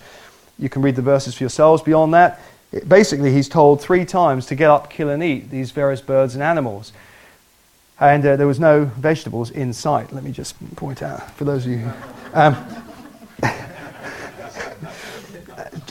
You 0.59 0.69
can 0.69 0.81
read 0.81 0.97
the 0.97 1.03
verses 1.03 1.35
for 1.35 1.43
yourselves. 1.43 1.83
Beyond 1.83 2.15
that, 2.15 2.41
basically, 2.87 3.33
he's 3.33 3.49
told 3.49 3.81
three 3.81 4.05
times 4.05 4.47
to 4.47 4.55
get 4.55 4.71
up, 4.71 4.91
kill, 4.91 5.09
and 5.09 5.23
eat 5.23 5.51
these 5.51 5.71
various 5.71 6.01
birds 6.01 6.35
and 6.35 6.43
animals. 6.43 6.93
And 8.01 8.25
uh, 8.27 8.37
there 8.37 8.47
was 8.47 8.59
no 8.59 8.85
vegetables 8.85 9.51
in 9.51 9.73
sight. 9.73 10.13
Let 10.13 10.25
me 10.25 10.33
just 10.33 10.57
point 10.77 11.03
out 11.03 11.31
for 11.37 11.45
those 11.45 11.67
of 11.67 11.73
you. 11.73 11.93
Um, 12.33 12.57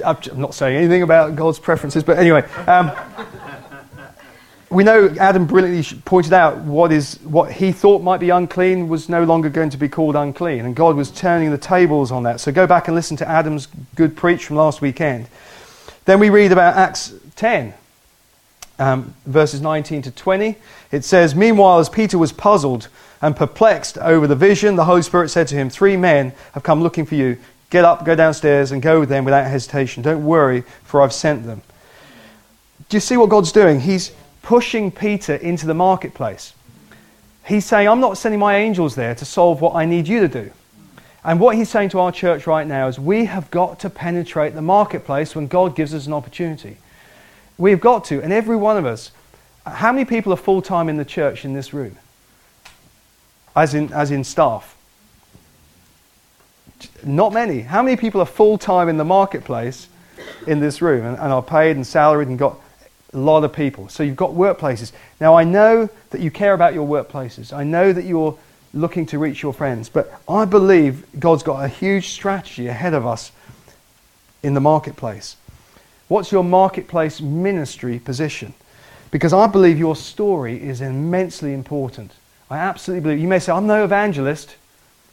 I'm 0.06 0.18
not 0.36 0.54
saying 0.54 0.78
anything 0.78 1.04
about 1.04 1.36
God's 1.36 1.60
preferences, 1.60 2.04
but 2.04 2.18
anyway. 2.18 2.42
Um, 2.68 2.92
we 4.72 4.86
know 4.86 5.14
Adam 5.20 5.46
brilliantly 5.46 6.00
pointed 6.06 6.32
out 6.32 6.60
what, 6.60 6.94
is, 6.94 7.16
what 7.24 7.52
he 7.52 7.74
thought 7.74 8.02
might 8.02 8.22
be 8.22 8.30
unclean 8.30 8.88
was 8.88 9.10
no 9.10 9.26
longer 9.26 9.50
going 9.50 9.70
to 9.70 9.78
be 9.78 9.90
called 9.90 10.16
unclean, 10.16 10.66
and 10.66 10.76
God 10.76 10.96
was 10.96 11.12
turning 11.12 11.52
the 11.52 11.58
tables 11.58 12.10
on 12.10 12.24
that. 12.24 12.40
So 12.40 12.54
go 12.54 12.66
back 12.66 12.88
and 12.88 12.96
listen 12.96 13.18
to 13.18 13.28
Adam's 13.28 13.68
good 13.96 14.16
preach 14.16 14.46
from 14.46 14.56
last 14.56 14.82
weekend. 14.82 15.28
Then 16.06 16.20
we 16.20 16.30
read 16.30 16.52
about 16.52 16.76
Acts 16.76 17.14
10, 17.36 17.74
um, 18.80 19.14
verses 19.26 19.62
19 19.62 20.02
to 20.04 20.12
20. 20.12 20.56
It 20.92 21.06
says, 21.06 21.36
Meanwhile, 21.36 21.80
as 21.80 21.90
Peter 21.90 22.18
was 22.18 22.32
puzzled 22.32 22.88
and 23.22 23.36
perplexed 23.36 23.98
over 24.00 24.26
the 24.26 24.36
vision, 24.36 24.76
the 24.76 24.86
Holy 24.86 25.04
Spirit 25.04 25.30
said 25.30 25.48
to 25.50 25.56
him, 25.56 25.70
Three 25.70 25.96
men 25.98 26.34
have 26.54 26.64
come 26.64 26.82
looking 26.82 27.06
for 27.06 27.16
you. 27.16 27.38
Get 27.70 27.86
up, 27.86 28.04
go 28.04 28.16
downstairs, 28.16 28.72
and 28.72 28.82
go 28.82 29.00
with 29.00 29.10
them 29.10 29.24
without 29.24 29.48
hesitation. 29.48 30.04
Don't 30.04 30.26
worry, 30.26 30.64
for 30.84 31.02
I've 31.02 31.14
sent 31.14 31.46
them. 31.46 31.62
Do 32.90 32.98
you 32.98 33.02
see 33.02 33.16
what 33.16 33.30
God's 33.30 33.52
doing? 33.52 33.80
He's 33.80 34.12
pushing 34.42 34.92
Peter 34.92 35.36
into 35.36 35.68
the 35.68 35.74
marketplace. 35.74 36.54
He's 37.46 37.66
saying, 37.66 37.88
I'm 37.88 38.00
not 38.00 38.18
sending 38.18 38.40
my 38.40 38.58
angels 38.58 38.96
there 38.96 39.16
to 39.16 39.26
solve 39.26 39.62
what 39.62 39.76
I 39.76 39.86
need 39.86 40.08
you 40.08 40.20
to 40.22 40.28
do. 40.28 40.52
And 41.24 41.40
what 41.40 41.56
he's 41.56 41.70
saying 41.70 41.90
to 41.90 42.00
our 42.00 42.12
church 42.12 42.48
right 42.48 42.66
now 42.66 42.88
is 42.88 43.00
we 43.00 43.26
have 43.26 43.52
got 43.52 43.80
to 43.82 43.90
penetrate 43.90 44.56
the 44.56 44.62
marketplace 44.62 45.36
when 45.36 45.48
God 45.48 45.76
gives 45.76 45.94
us 45.94 46.08
an 46.08 46.14
opportunity. 46.14 46.78
We've 47.58 47.80
got 47.80 48.06
to. 48.06 48.22
And 48.22 48.34
every 48.34 48.56
one 48.56 48.78
of 48.78 48.86
us, 48.86 49.12
how 49.66 49.92
many 49.92 50.06
people 50.06 50.34
are 50.34 50.38
full 50.38 50.62
time 50.62 50.90
in 50.90 50.98
the 50.98 51.06
church 51.06 51.46
in 51.46 51.54
this 51.54 51.74
room? 51.74 51.98
As 53.56 53.74
in, 53.74 53.94
as 53.94 54.10
in 54.10 54.24
staff? 54.24 54.76
Not 57.04 57.34
many. 57.34 57.62
How 57.62 57.84
many 57.84 57.98
people 57.98 58.22
are 58.22 58.26
full 58.26 58.58
time 58.58 58.90
in 58.90 58.98
the 58.98 59.06
marketplace 59.06 59.88
in 60.48 60.60
this 60.60 60.82
room 60.82 61.06
and, 61.06 61.18
and 61.18 61.32
are 61.32 61.44
paid 61.44 61.76
and 61.76 61.86
salaried 61.86 62.28
and 62.28 62.40
got 62.40 62.58
a 63.14 63.18
lot 63.18 63.44
of 63.44 63.54
people. 63.54 63.90
So 63.90 64.04
you've 64.04 64.16
got 64.16 64.32
workplaces. 64.32 64.92
Now, 65.20 65.36
I 65.36 65.44
know 65.44 65.90
that 66.12 66.22
you 66.22 66.32
care 66.32 66.54
about 66.54 66.74
your 66.74 66.88
workplaces. 66.88 67.54
I 67.54 67.64
know 67.64 67.92
that 67.94 68.06
you're 68.06 68.38
looking 68.74 69.06
to 69.08 69.20
reach 69.20 69.42
your 69.42 69.54
friends. 69.54 69.90
But 69.90 70.14
I 70.28 70.46
believe 70.46 71.06
God's 71.20 71.44
got 71.44 71.64
a 71.64 71.68
huge 71.68 72.10
strategy 72.10 72.68
ahead 72.68 72.94
of 72.94 73.06
us 73.06 73.32
in 74.44 74.54
the 74.54 74.60
marketplace. 74.60 75.36
What's 76.08 76.32
your 76.32 76.44
marketplace 76.44 77.22
ministry 77.22 78.00
position? 78.00 78.54
Because 79.12 79.34
I 79.34 79.48
believe 79.48 79.78
your 79.78 79.96
story 79.96 80.62
is 80.62 80.82
immensely 80.82 81.54
important. 81.54 82.12
I 82.50 82.58
absolutely 82.58 83.02
believe. 83.02 83.20
You 83.20 83.28
may 83.28 83.40
say, 83.40 83.52
I'm 83.52 83.68
no 83.68 83.84
evangelist. 83.84 84.56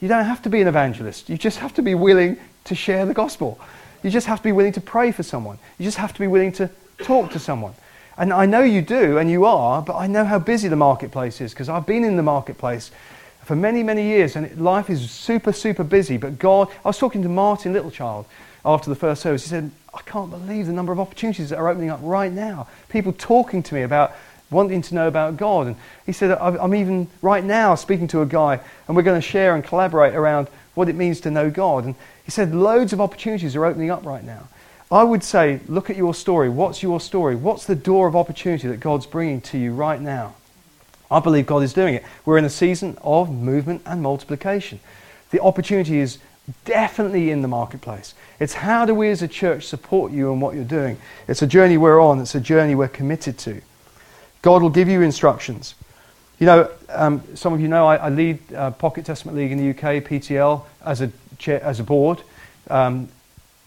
You 0.00 0.08
don't 0.08 0.24
have 0.24 0.42
to 0.42 0.50
be 0.50 0.60
an 0.60 0.68
evangelist. 0.68 1.28
You 1.28 1.36
just 1.36 1.58
have 1.58 1.74
to 1.74 1.82
be 1.82 1.94
willing 1.94 2.36
to 2.64 2.74
share 2.74 3.06
the 3.06 3.14
gospel. 3.14 3.60
You 4.02 4.10
just 4.10 4.26
have 4.26 4.38
to 4.38 4.44
be 4.44 4.52
willing 4.52 4.72
to 4.72 4.80
pray 4.80 5.10
for 5.12 5.22
someone. 5.22 5.58
You 5.78 5.84
just 5.84 5.98
have 5.98 6.12
to 6.12 6.20
be 6.20 6.26
willing 6.26 6.52
to 6.52 6.70
talk 6.98 7.30
to 7.32 7.38
someone. 7.38 7.74
And 8.16 8.32
I 8.32 8.46
know 8.46 8.62
you 8.62 8.82
do, 8.82 9.18
and 9.18 9.30
you 9.30 9.44
are, 9.44 9.82
but 9.82 9.96
I 9.96 10.08
know 10.08 10.24
how 10.24 10.40
busy 10.40 10.68
the 10.68 10.76
marketplace 10.76 11.40
is 11.40 11.52
because 11.52 11.68
I've 11.68 11.86
been 11.86 12.04
in 12.04 12.16
the 12.16 12.22
marketplace 12.22 12.90
for 13.48 13.56
many, 13.56 13.82
many 13.82 14.02
years, 14.02 14.36
and 14.36 14.60
life 14.60 14.90
is 14.90 15.10
super, 15.10 15.52
super 15.54 15.82
busy. 15.82 16.18
But 16.18 16.38
God, 16.38 16.68
I 16.84 16.88
was 16.88 16.98
talking 16.98 17.22
to 17.22 17.30
Martin 17.30 17.72
Littlechild 17.72 18.26
after 18.62 18.90
the 18.90 18.94
first 18.94 19.22
service. 19.22 19.42
He 19.42 19.48
said, 19.48 19.70
I 19.94 20.02
can't 20.02 20.30
believe 20.30 20.66
the 20.66 20.74
number 20.74 20.92
of 20.92 21.00
opportunities 21.00 21.48
that 21.48 21.58
are 21.58 21.66
opening 21.66 21.88
up 21.88 21.98
right 22.02 22.30
now. 22.30 22.68
People 22.90 23.14
talking 23.14 23.62
to 23.62 23.74
me 23.74 23.80
about 23.80 24.12
wanting 24.50 24.82
to 24.82 24.94
know 24.94 25.08
about 25.08 25.38
God. 25.38 25.66
And 25.66 25.76
he 26.04 26.12
said, 26.12 26.32
I'm 26.32 26.74
even 26.74 27.08
right 27.22 27.42
now 27.42 27.74
speaking 27.74 28.06
to 28.08 28.20
a 28.20 28.26
guy, 28.26 28.60
and 28.86 28.94
we're 28.94 29.02
going 29.02 29.18
to 29.18 29.26
share 29.26 29.54
and 29.54 29.64
collaborate 29.64 30.14
around 30.14 30.48
what 30.74 30.90
it 30.90 30.94
means 30.94 31.18
to 31.22 31.30
know 31.30 31.50
God. 31.50 31.86
And 31.86 31.94
he 32.26 32.30
said, 32.30 32.54
loads 32.54 32.92
of 32.92 33.00
opportunities 33.00 33.56
are 33.56 33.64
opening 33.64 33.90
up 33.90 34.04
right 34.04 34.24
now. 34.24 34.46
I 34.92 35.04
would 35.04 35.24
say, 35.24 35.60
look 35.68 35.88
at 35.88 35.96
your 35.96 36.12
story. 36.12 36.50
What's 36.50 36.82
your 36.82 37.00
story? 37.00 37.34
What's 37.34 37.64
the 37.64 37.74
door 37.74 38.08
of 38.08 38.14
opportunity 38.14 38.68
that 38.68 38.80
God's 38.80 39.06
bringing 39.06 39.40
to 39.40 39.56
you 39.56 39.72
right 39.72 40.02
now? 40.02 40.34
I 41.10 41.20
believe 41.20 41.46
God 41.46 41.62
is 41.62 41.72
doing 41.72 41.94
it. 41.94 42.04
We're 42.24 42.38
in 42.38 42.44
a 42.44 42.50
season 42.50 42.98
of 43.02 43.30
movement 43.30 43.82
and 43.86 44.02
multiplication. 44.02 44.80
The 45.30 45.40
opportunity 45.40 45.98
is 45.98 46.18
definitely 46.64 47.30
in 47.30 47.42
the 47.42 47.48
marketplace. 47.48 48.14
It's 48.40 48.54
how 48.54 48.84
do 48.84 48.94
we 48.94 49.10
as 49.10 49.22
a 49.22 49.28
church 49.28 49.66
support 49.66 50.12
you 50.12 50.32
in 50.32 50.40
what 50.40 50.54
you're 50.54 50.64
doing? 50.64 50.98
It's 51.26 51.42
a 51.42 51.46
journey 51.46 51.76
we're 51.76 52.00
on, 52.00 52.20
it's 52.20 52.34
a 52.34 52.40
journey 52.40 52.74
we're 52.74 52.88
committed 52.88 53.38
to. 53.38 53.60
God 54.42 54.62
will 54.62 54.70
give 54.70 54.88
you 54.88 55.02
instructions. 55.02 55.74
You 56.38 56.46
know, 56.46 56.70
um, 56.90 57.22
some 57.34 57.52
of 57.52 57.60
you 57.60 57.68
know 57.68 57.86
I, 57.86 57.96
I 57.96 58.08
lead 58.10 58.52
uh, 58.52 58.70
Pocket 58.70 59.04
Testament 59.04 59.36
League 59.36 59.50
in 59.50 59.58
the 59.58 59.70
UK, 59.70 60.04
PTL, 60.04 60.64
as 60.84 61.00
a, 61.00 61.10
chair, 61.38 61.62
as 61.62 61.80
a 61.80 61.84
board. 61.84 62.22
Um, 62.70 63.08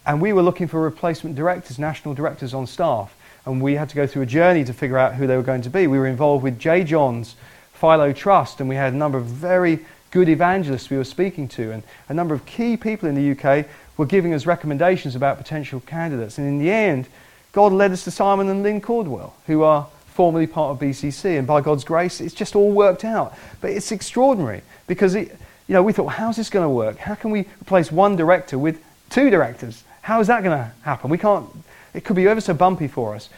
and 0.06 0.22
we 0.22 0.34
were 0.34 0.42
looking 0.42 0.68
for 0.68 0.82
replacement 0.82 1.36
directors, 1.36 1.78
national 1.78 2.14
directors 2.14 2.54
on 2.54 2.66
staff. 2.66 3.16
And 3.46 3.62
we 3.62 3.76
had 3.76 3.90
to 3.90 3.96
go 3.96 4.06
through 4.06 4.24
a 4.24 4.28
journey 4.28 4.64
to 4.66 4.74
figure 4.74 4.98
out 4.98 5.16
who 5.16 5.28
they 5.28 5.36
were 5.36 5.44
going 5.44 5.64
to 5.64 5.70
be. 5.70 5.88
We 5.88 5.98
were 5.98 6.08
involved 6.08 6.44
with 6.44 6.60
J. 6.60 6.84
John's 6.84 7.36
Philo 7.74 8.14
Trust, 8.14 8.60
and 8.60 8.70
we 8.70 8.76
had 8.76 8.94
a 8.94 8.96
number 8.96 9.18
of 9.18 9.26
very 9.26 9.80
good 10.12 10.30
evangelists 10.30 10.90
we 10.90 10.98
were 10.98 11.04
speaking 11.04 11.48
to. 11.48 11.72
And 11.72 11.84
a 12.10 12.14
number 12.14 12.36
of 12.36 12.46
key 12.46 12.78
people 12.78 13.10
in 13.10 13.16
the 13.16 13.32
UK 13.32 13.66
were 13.98 14.06
giving 14.06 14.34
us 14.34 14.46
recommendations 14.46 15.16
about 15.16 15.38
potential 15.38 15.80
candidates. 15.82 16.38
And 16.38 16.48
in 16.48 16.60
the 16.60 16.70
end, 16.70 17.08
God 17.52 17.72
led 17.72 17.92
us 17.92 18.04
to 18.04 18.12
Simon 18.12 18.50
and 18.50 18.64
Lynn 18.64 18.82
Cordwell, 18.82 19.32
who 19.48 19.64
are 19.64 19.88
formerly 20.08 20.48
part 20.48 20.72
of 20.72 20.80
BCC. 20.80 21.38
And 21.38 21.48
by 21.48 21.62
God's 21.62 21.84
grace, 21.84 22.22
it's 22.22 22.34
just 22.34 22.56
all 22.56 22.72
worked 22.72 23.04
out. 23.04 23.36
But 23.62 23.72
it's 23.72 23.92
extraordinary 23.92 24.62
because 24.88 25.16
it, 25.16 25.36
you 25.68 25.74
know, 25.74 25.84
we 25.84 25.94
thought, 25.94 26.08
how's 26.08 26.36
this 26.36 26.50
going 26.50 26.66
to 26.66 26.70
work? 26.70 26.98
How 26.98 27.16
can 27.16 27.32
we 27.32 27.42
replace 27.62 27.92
one 27.92 28.16
director 28.16 28.58
with 28.60 28.82
two 29.10 29.30
directors? 29.30 29.84
How 30.02 30.20
is 30.20 30.28
that 30.28 30.44
going 30.44 30.58
to 30.58 30.72
happen? 30.84 31.10
We 31.10 31.18
can't, 31.18 31.48
it 31.94 32.04
could 32.04 32.16
be 32.16 32.28
ever 32.28 32.42
so 32.42 32.54
bumpy 32.54 32.88
for 32.88 33.16
us. 33.16 33.30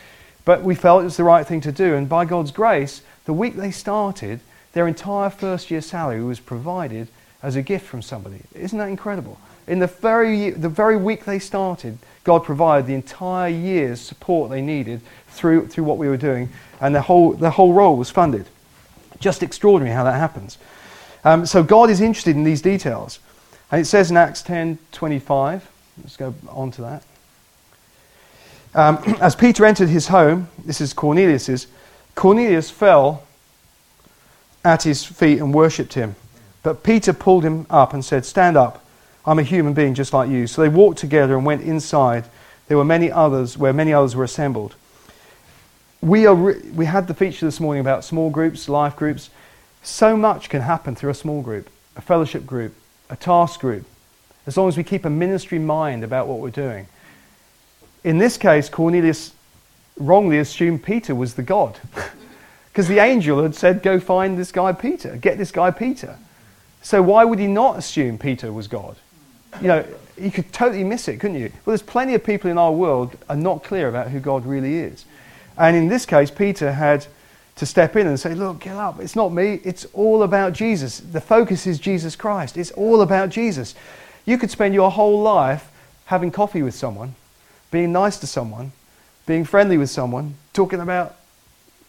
But 0.46 0.62
we 0.62 0.76
felt 0.76 1.02
it 1.02 1.06
was 1.06 1.18
the 1.18 1.24
right 1.24 1.46
thing 1.46 1.62
to 1.62 1.72
do. 1.72 1.96
And 1.96 2.10
by 2.10 2.26
God's 2.26 2.52
grace, 2.52 3.02
the 3.26 3.34
week 3.34 3.56
they 3.56 3.72
started, 3.72 4.42
their 4.74 4.88
entire 4.88 5.30
first 5.30 5.72
year 5.72 5.82
salary 5.82 6.24
was 6.24 6.40
provided 6.40 7.08
as 7.42 7.56
a 7.56 7.62
gift 7.62 7.86
from 7.86 8.02
somebody. 8.02 8.42
Isn't 8.54 8.80
that 8.80 8.90
incredible? 8.90 9.40
In 9.68 9.80
the 9.80 9.88
very, 9.88 10.50
the 10.50 10.70
very 10.70 10.98
week 10.98 11.26
they 11.26 11.40
started, 11.40 11.98
God 12.24 12.44
provided 12.44 12.88
the 12.88 12.94
entire 12.94 13.50
year's 13.50 14.02
support 14.02 14.50
they 14.50 14.62
needed 14.62 15.02
through, 15.28 15.68
through 15.68 15.86
what 15.86 15.98
we 15.98 16.08
were 16.08 16.18
doing, 16.18 16.50
and 16.82 16.94
the 16.94 17.02
whole, 17.02 17.34
the 17.34 17.52
whole 17.52 17.74
role 17.74 17.96
was 17.96 18.10
funded. 18.10 18.46
Just 19.20 19.42
extraordinary 19.42 19.96
how 19.96 20.04
that 20.04 20.20
happens. 20.20 20.58
Um, 21.24 21.46
so 21.46 21.64
God 21.64 21.90
is 21.90 22.02
interested 22.02 22.36
in 22.36 22.44
these 22.44 22.62
details. 22.62 23.20
And 23.72 23.80
it 23.80 23.86
says 23.86 24.12
in 24.12 24.18
Acts 24.18 24.42
10 24.42 24.78
25, 24.92 25.70
Let's 26.02 26.18
go 26.18 26.34
on 26.50 26.72
to 26.72 26.82
that. 26.82 27.04
Um, 28.76 28.98
as 29.22 29.36
Peter 29.36 29.66
entered 29.66 29.90
his 29.90 30.08
home, 30.08 30.50
this 30.66 30.82
is 30.82 30.94
Cornelius's, 30.94 31.68
Cornelius 32.16 32.70
fell 32.70 33.24
at 34.64 34.84
his 34.84 35.04
feet 35.04 35.40
and 35.40 35.54
worshipped 35.54 35.94
him. 35.94 36.16
But 36.62 36.84
Peter 36.84 37.14
pulled 37.14 37.44
him 37.44 37.66
up 37.70 37.94
and 37.94 38.04
said, 38.04 38.26
Stand 38.26 38.56
up, 38.56 38.86
I'm 39.26 39.40
a 39.40 39.44
human 39.44 39.74
being 39.74 39.94
just 39.94 40.14
like 40.14 40.30
you. 40.30 40.48
So 40.48 40.62
they 40.62 40.70
walked 40.70 41.00
together 41.00 41.36
and 41.36 41.46
went 41.46 41.62
inside. 41.62 42.26
There 42.68 42.78
were 42.78 42.86
many 42.86 43.12
others, 43.12 43.58
where 43.58 43.74
many 43.74 43.94
others 43.94 44.16
were 44.16 44.24
assembled. 44.24 44.76
We, 46.02 46.26
are 46.26 46.36
re- 46.36 46.62
we 46.74 46.86
had 46.86 47.08
the 47.08 47.14
feature 47.14 47.46
this 47.46 47.60
morning 47.60 47.82
about 47.82 48.04
small 48.04 48.30
groups, 48.30 48.70
life 48.70 48.96
groups. 48.96 49.30
So 49.82 50.16
much 50.16 50.50
can 50.50 50.62
happen 50.62 50.96
through 50.96 51.12
a 51.12 51.16
small 51.16 51.42
group, 51.42 51.70
a 51.96 52.02
fellowship 52.02 52.46
group, 52.46 52.74
a 53.10 53.18
task 53.18 53.60
group, 53.60 53.86
as 54.48 54.56
long 54.56 54.70
as 54.70 54.78
we 54.78 54.84
keep 54.84 55.04
a 55.04 55.10
ministry 55.10 55.60
mind 55.60 56.04
about 56.04 56.28
what 56.28 56.40
we're 56.40 56.50
doing. 56.50 56.88
In 58.04 58.18
this 58.18 58.38
case, 58.38 58.70
Cornelius 58.70 59.32
wrongly 59.98 60.40
assumed 60.40 60.84
Peter 60.84 61.16
was 61.16 61.34
the 61.34 61.44
God. 61.44 61.80
Because 62.74 62.88
the 62.88 62.98
angel 62.98 63.44
had 63.44 63.54
said, 63.54 63.84
Go 63.84 64.00
find 64.00 64.36
this 64.36 64.52
guy 64.52 64.72
Peter, 64.72 65.16
get 65.18 65.38
this 65.38 65.52
guy 65.52 65.70
Peter. 65.70 66.18
So 66.82 67.04
why 67.04 67.24
would 67.24 67.38
he 67.38 67.46
not 67.46 67.78
assume 67.78 68.18
Peter 68.18 68.52
was 68.52 68.68
God? 68.68 68.96
you 69.62 69.68
know, 69.68 69.86
you 70.18 70.32
could 70.32 70.52
totally 70.52 70.84
miss 70.84 71.08
it, 71.08 71.20
couldn't 71.20 71.40
you? 71.40 71.50
Well, 71.66 71.78
there's 71.78 71.82
plenty 71.82 72.14
of 72.14 72.24
people 72.24 72.50
in 72.50 72.58
our 72.58 72.72
world 72.72 73.16
are 73.30 73.36
not 73.36 73.64
clear 73.64 73.88
about 73.88 74.10
who 74.10 74.20
God 74.20 74.46
really 74.46 74.80
is. 74.80 75.06
And 75.58 75.76
in 75.76 75.88
this 75.88 76.06
case, 76.06 76.32
Peter 76.32 76.72
had 76.72 77.06
to 77.58 77.66
step 77.66 77.96
in 77.96 78.08
and 78.08 78.20
say, 78.20 78.34
Look, 78.34 78.62
get 78.62 78.76
up. 78.76 79.00
It's 79.00 79.16
not 79.16 79.32
me. 79.32 79.60
It's 79.64 79.86
all 79.94 80.24
about 80.24 80.54
Jesus. 80.54 81.00
The 81.00 81.22
focus 81.22 81.68
is 81.68 81.80
Jesus 81.80 82.16
Christ. 82.16 82.58
It's 82.58 82.72
all 82.72 83.02
about 83.02 83.30
Jesus. 83.30 83.76
You 84.26 84.38
could 84.38 84.50
spend 84.50 84.74
your 84.74 84.90
whole 84.90 85.22
life 85.22 85.70
having 86.06 86.32
coffee 86.32 86.64
with 86.64 86.74
someone, 86.74 87.14
being 87.74 87.92
nice 87.92 88.20
to 88.20 88.28
someone, 88.28 88.72
being 89.26 89.44
friendly 89.44 89.80
with 89.80 89.90
someone, 89.90 90.36
talking 90.54 90.80
about 90.80 91.16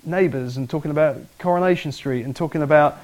neighbours 0.03 0.57
and 0.57 0.69
talking 0.69 0.91
about 0.91 1.19
Coronation 1.39 1.93
Street 1.93 2.25
and 2.25 2.35
talking 2.35 2.63
about 2.63 2.97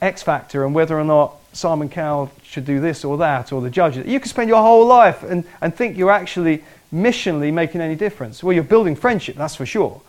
X 0.00 0.22
Factor 0.22 0.64
and 0.64 0.72
whether 0.72 0.96
or 0.96 1.02
not 1.02 1.34
Simon 1.52 1.88
Cowell 1.88 2.30
should 2.44 2.64
do 2.64 2.78
this 2.78 3.04
or 3.04 3.18
that 3.18 3.52
or 3.52 3.60
the 3.60 3.70
judges. 3.70 4.06
You 4.06 4.20
could 4.20 4.30
spend 4.30 4.48
your 4.48 4.62
whole 4.62 4.86
life 4.86 5.24
and, 5.24 5.44
and 5.60 5.74
think 5.74 5.98
you're 5.98 6.12
actually 6.12 6.62
missionally 6.94 7.52
making 7.52 7.80
any 7.80 7.96
difference. 7.96 8.40
Well, 8.40 8.52
you're 8.52 8.62
building 8.62 8.94
friendship, 8.94 9.34
that's 9.34 9.56
for 9.56 9.66
sure. 9.66 10.00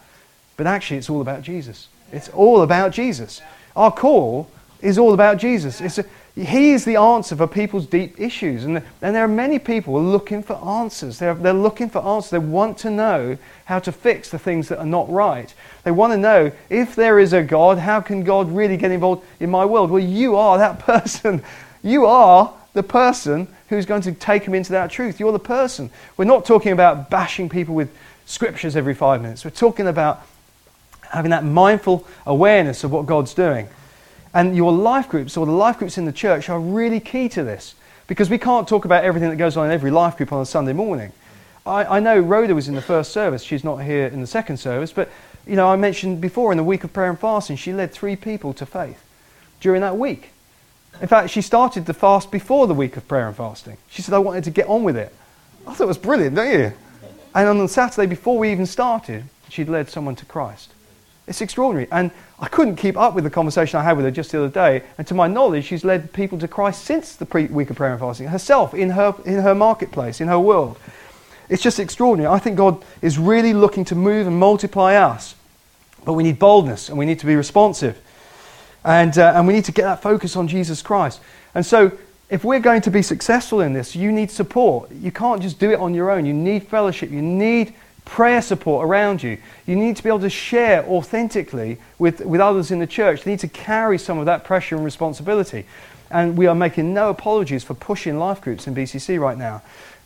But 0.55 0.67
actually, 0.67 0.97
it's 0.97 1.09
all 1.09 1.21
about 1.21 1.41
Jesus. 1.41 1.87
It's 2.11 2.29
all 2.29 2.61
about 2.61 2.91
Jesus. 2.91 3.41
Our 3.75 3.91
call 3.91 4.51
is 4.81 4.99
all 4.99 5.15
about 5.15 5.39
Jesus. 5.39 5.81
It's 5.81 5.97
a, 5.97 6.05
he 6.35 6.71
is 6.71 6.85
the 6.85 6.95
answer 6.95 7.35
for 7.35 7.47
people's 7.47 7.85
deep 7.85 8.19
issues. 8.19 8.63
And, 8.63 8.77
and 9.01 9.15
there 9.15 9.23
are 9.23 9.27
many 9.27 9.59
people 9.59 10.01
looking 10.01 10.43
for 10.43 10.53
answers. 10.63 11.19
They're, 11.19 11.33
they're 11.33 11.53
looking 11.53 11.89
for 11.89 11.99
answers. 11.99 12.31
They 12.31 12.39
want 12.39 12.77
to 12.79 12.89
know 12.89 13.37
how 13.65 13.79
to 13.79 13.91
fix 13.91 14.29
the 14.29 14.39
things 14.39 14.69
that 14.69 14.79
are 14.79 14.85
not 14.85 15.09
right. 15.09 15.53
They 15.83 15.91
want 15.91 16.13
to 16.13 16.17
know 16.17 16.51
if 16.69 16.95
there 16.95 17.19
is 17.19 17.33
a 17.33 17.43
God, 17.43 17.77
how 17.77 18.01
can 18.01 18.23
God 18.23 18.51
really 18.51 18.77
get 18.77 18.91
involved 18.91 19.25
in 19.39 19.49
my 19.49 19.65
world? 19.65 19.91
Well, 19.91 20.03
you 20.03 20.35
are 20.35 20.57
that 20.57 20.79
person. 20.85 21.43
You 21.83 22.05
are 22.05 22.53
the 22.73 22.83
person 22.83 23.47
who's 23.69 23.85
going 23.85 24.01
to 24.03 24.11
take 24.11 24.45
them 24.45 24.53
into 24.53 24.71
that 24.71 24.91
truth. 24.91 25.19
You're 25.19 25.31
the 25.31 25.39
person. 25.39 25.89
We're 26.17 26.25
not 26.25 26.45
talking 26.45 26.71
about 26.71 27.09
bashing 27.09 27.49
people 27.49 27.75
with 27.75 27.95
scriptures 28.25 28.75
every 28.75 28.93
five 28.93 29.21
minutes. 29.21 29.43
We're 29.43 29.51
talking 29.51 29.87
about 29.87 30.25
having 31.01 31.31
that 31.31 31.43
mindful 31.43 32.07
awareness 32.25 32.83
of 32.83 32.91
what 32.91 33.05
God's 33.05 33.33
doing. 33.33 33.67
And 34.33 34.55
your 34.55 34.71
life 34.71 35.09
groups, 35.09 35.37
or 35.37 35.45
the 35.45 35.51
life 35.51 35.77
groups 35.77 35.97
in 35.97 36.05
the 36.05 36.11
church, 36.11 36.49
are 36.49 36.59
really 36.59 36.99
key 36.99 37.29
to 37.29 37.43
this. 37.43 37.75
Because 38.07 38.29
we 38.29 38.37
can't 38.37 38.67
talk 38.67 38.85
about 38.85 39.03
everything 39.03 39.29
that 39.29 39.35
goes 39.35 39.55
on 39.57 39.65
in 39.65 39.71
every 39.71 39.91
life 39.91 40.17
group 40.17 40.33
on 40.33 40.41
a 40.41 40.45
Sunday 40.45 40.73
morning. 40.73 41.11
I, 41.65 41.97
I 41.97 41.99
know 41.99 42.19
Rhoda 42.19 42.55
was 42.55 42.67
in 42.67 42.75
the 42.75 42.81
first 42.81 43.11
service. 43.11 43.43
She's 43.43 43.63
not 43.63 43.77
here 43.77 44.07
in 44.07 44.21
the 44.21 44.27
second 44.27 44.57
service. 44.57 44.91
But, 44.91 45.09
you 45.45 45.55
know, 45.55 45.67
I 45.67 45.75
mentioned 45.75 46.19
before 46.19 46.51
in 46.51 46.57
the 46.57 46.63
week 46.63 46.83
of 46.83 46.91
prayer 46.91 47.09
and 47.09 47.19
fasting, 47.19 47.55
she 47.55 47.73
led 47.73 47.91
three 47.91 48.15
people 48.15 48.53
to 48.53 48.65
faith 48.65 49.03
during 49.59 49.81
that 49.81 49.97
week. 49.97 50.31
In 51.01 51.07
fact, 51.07 51.29
she 51.29 51.41
started 51.41 51.85
the 51.85 51.93
fast 51.93 52.31
before 52.31 52.67
the 52.67 52.73
week 52.73 52.97
of 52.97 53.07
prayer 53.07 53.27
and 53.27 53.35
fasting. 53.35 53.77
She 53.89 54.01
said, 54.01 54.13
I 54.15 54.19
wanted 54.19 54.43
to 54.45 54.51
get 54.51 54.67
on 54.67 54.83
with 54.83 54.97
it. 54.97 55.13
I 55.67 55.73
thought 55.73 55.83
it 55.83 55.87
was 55.87 55.97
brilliant, 55.97 56.35
don't 56.35 56.51
you? 56.51 56.73
And 57.35 57.47
on 57.47 57.57
the 57.59 57.67
Saturday 57.67 58.07
before 58.07 58.39
we 58.39 58.51
even 58.51 58.65
started, 58.65 59.23
she'd 59.49 59.69
led 59.69 59.89
someone 59.89 60.15
to 60.15 60.25
Christ. 60.25 60.71
It's 61.27 61.41
extraordinary. 61.41 61.87
And 61.91 62.09
I 62.41 62.47
couldn't 62.47 62.77
keep 62.77 62.97
up 62.97 63.15
with 63.15 63.25
the 63.25 63.29
conversation 63.29 63.79
I 63.79 63.83
had 63.83 63.97
with 63.97 64.05
her 64.05 64.11
just 64.11 64.31
the 64.31 64.39
other 64.39 64.49
day. 64.49 64.83
And 64.97 65.05
to 65.07 65.13
my 65.13 65.27
knowledge, 65.27 65.65
she's 65.65 65.83
led 65.83 66.13
people 66.13 66.39
to 66.39 66.47
Christ 66.47 66.85
since 66.85 67.15
the 67.15 67.25
pre- 67.25 67.47
week 67.47 67.69
of 67.69 67.75
prayer 67.75 67.91
and 67.91 67.99
fasting, 67.99 68.27
herself, 68.27 68.73
in 68.73 68.91
her, 68.91 69.13
in 69.25 69.39
her 69.39 69.53
marketplace, 69.53 70.21
in 70.21 70.29
her 70.29 70.39
world. 70.39 70.77
It's 71.49 71.61
just 71.61 71.79
extraordinary. 71.79 72.33
I 72.33 72.39
think 72.39 72.55
God 72.55 72.83
is 73.01 73.17
really 73.17 73.53
looking 73.53 73.83
to 73.85 73.95
move 73.95 74.25
and 74.27 74.37
multiply 74.37 74.95
us. 74.95 75.35
But 76.05 76.13
we 76.13 76.23
need 76.23 76.39
boldness 76.39 76.87
and 76.87 76.97
we 76.97 77.05
need 77.05 77.19
to 77.19 77.25
be 77.25 77.35
responsive. 77.35 77.99
And, 78.85 79.17
uh, 79.17 79.33
and 79.35 79.45
we 79.45 79.53
need 79.53 79.65
to 79.65 79.73
get 79.73 79.83
that 79.83 80.01
focus 80.01 80.37
on 80.37 80.47
Jesus 80.47 80.81
Christ. 80.81 81.19
And 81.53 81.65
so, 81.65 81.91
if 82.29 82.43
we're 82.43 82.59
going 82.59 82.81
to 82.81 82.91
be 82.91 83.01
successful 83.01 83.61
in 83.61 83.73
this, 83.73 83.95
you 83.95 84.11
need 84.11 84.29
support. 84.29 84.91
You 84.91 85.11
can't 85.11 85.41
just 85.41 85.59
do 85.59 85.71
it 85.71 85.79
on 85.79 85.95
your 85.95 86.11
own. 86.11 86.27
You 86.27 86.33
need 86.33 86.67
fellowship. 86.67 87.09
You 87.09 87.23
need 87.23 87.73
prayer 88.05 88.41
support 88.41 88.87
around 88.87 89.21
you. 89.23 89.37
You 89.65 89.75
need 89.75 89.95
to 89.97 90.03
be 90.03 90.09
able 90.09 90.19
to 90.21 90.29
share 90.29 90.83
authentically 90.85 91.77
with, 91.97 92.21
with 92.21 92.41
others 92.41 92.71
in 92.71 92.79
the 92.79 92.87
church. 92.87 93.23
They 93.23 93.31
need 93.31 93.39
to 93.39 93.47
carry 93.47 93.97
some 93.97 94.19
of 94.19 94.25
that 94.25 94.43
pressure 94.43 94.75
and 94.75 94.85
responsibility. 94.85 95.65
And 96.11 96.37
we 96.37 96.47
are 96.47 96.55
making 96.55 96.93
no 96.93 97.09
apologies 97.09 97.63
for 97.63 97.75
pushing 97.75 98.17
life 98.17 98.41
groups 98.41 98.67
in 98.67 98.73
BCC 98.73 99.19
right 99.19 99.37
now. 99.37 99.61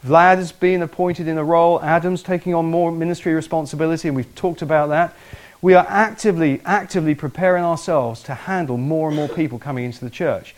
Vlad 0.05 0.35
has 0.35 0.51
been 0.51 0.81
appointed 0.81 1.29
in 1.29 1.37
a 1.37 1.43
role, 1.43 1.81
Adam's 1.81 2.23
taking 2.23 2.53
on 2.53 2.65
more 2.65 2.91
ministry 2.91 3.33
responsibility, 3.33 4.09
and 4.09 4.17
we've 4.17 4.35
talked 4.35 4.61
about 4.61 4.89
that. 4.89 5.15
We 5.61 5.75
are 5.75 5.85
actively, 5.87 6.59
actively 6.65 7.15
preparing 7.15 7.63
ourselves 7.63 8.21
to 8.23 8.33
handle 8.33 8.75
more 8.75 9.07
and 9.07 9.15
more 9.15 9.29
people 9.29 9.59
coming 9.59 9.85
into 9.85 10.03
the 10.03 10.09
church. 10.09 10.55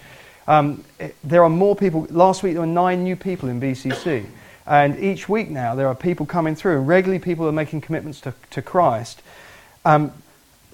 Um, 0.48 0.84
there 1.24 1.44
are 1.44 1.50
more 1.50 1.76
people. 1.76 2.08
Last 2.10 2.42
week 2.42 2.54
there 2.54 2.62
were 2.62 2.68
nine 2.68 3.04
new 3.04 3.16
people 3.16 3.50
in 3.50 3.62
BCC. 3.62 4.26
And 4.68 4.98
each 5.00 5.30
week 5.30 5.50
now, 5.50 5.76
there 5.76 5.88
are 5.88 5.96
people 5.96 6.26
coming 6.26 6.56
through, 6.56 6.78
and 6.78 6.88
regularly 6.88 7.20
people 7.20 7.48
are 7.48 7.52
making 7.52 7.82
commitments 7.82 8.20
to, 8.22 8.34
to 8.52 8.62
Christ. 8.62 9.22
Um, 9.84 10.12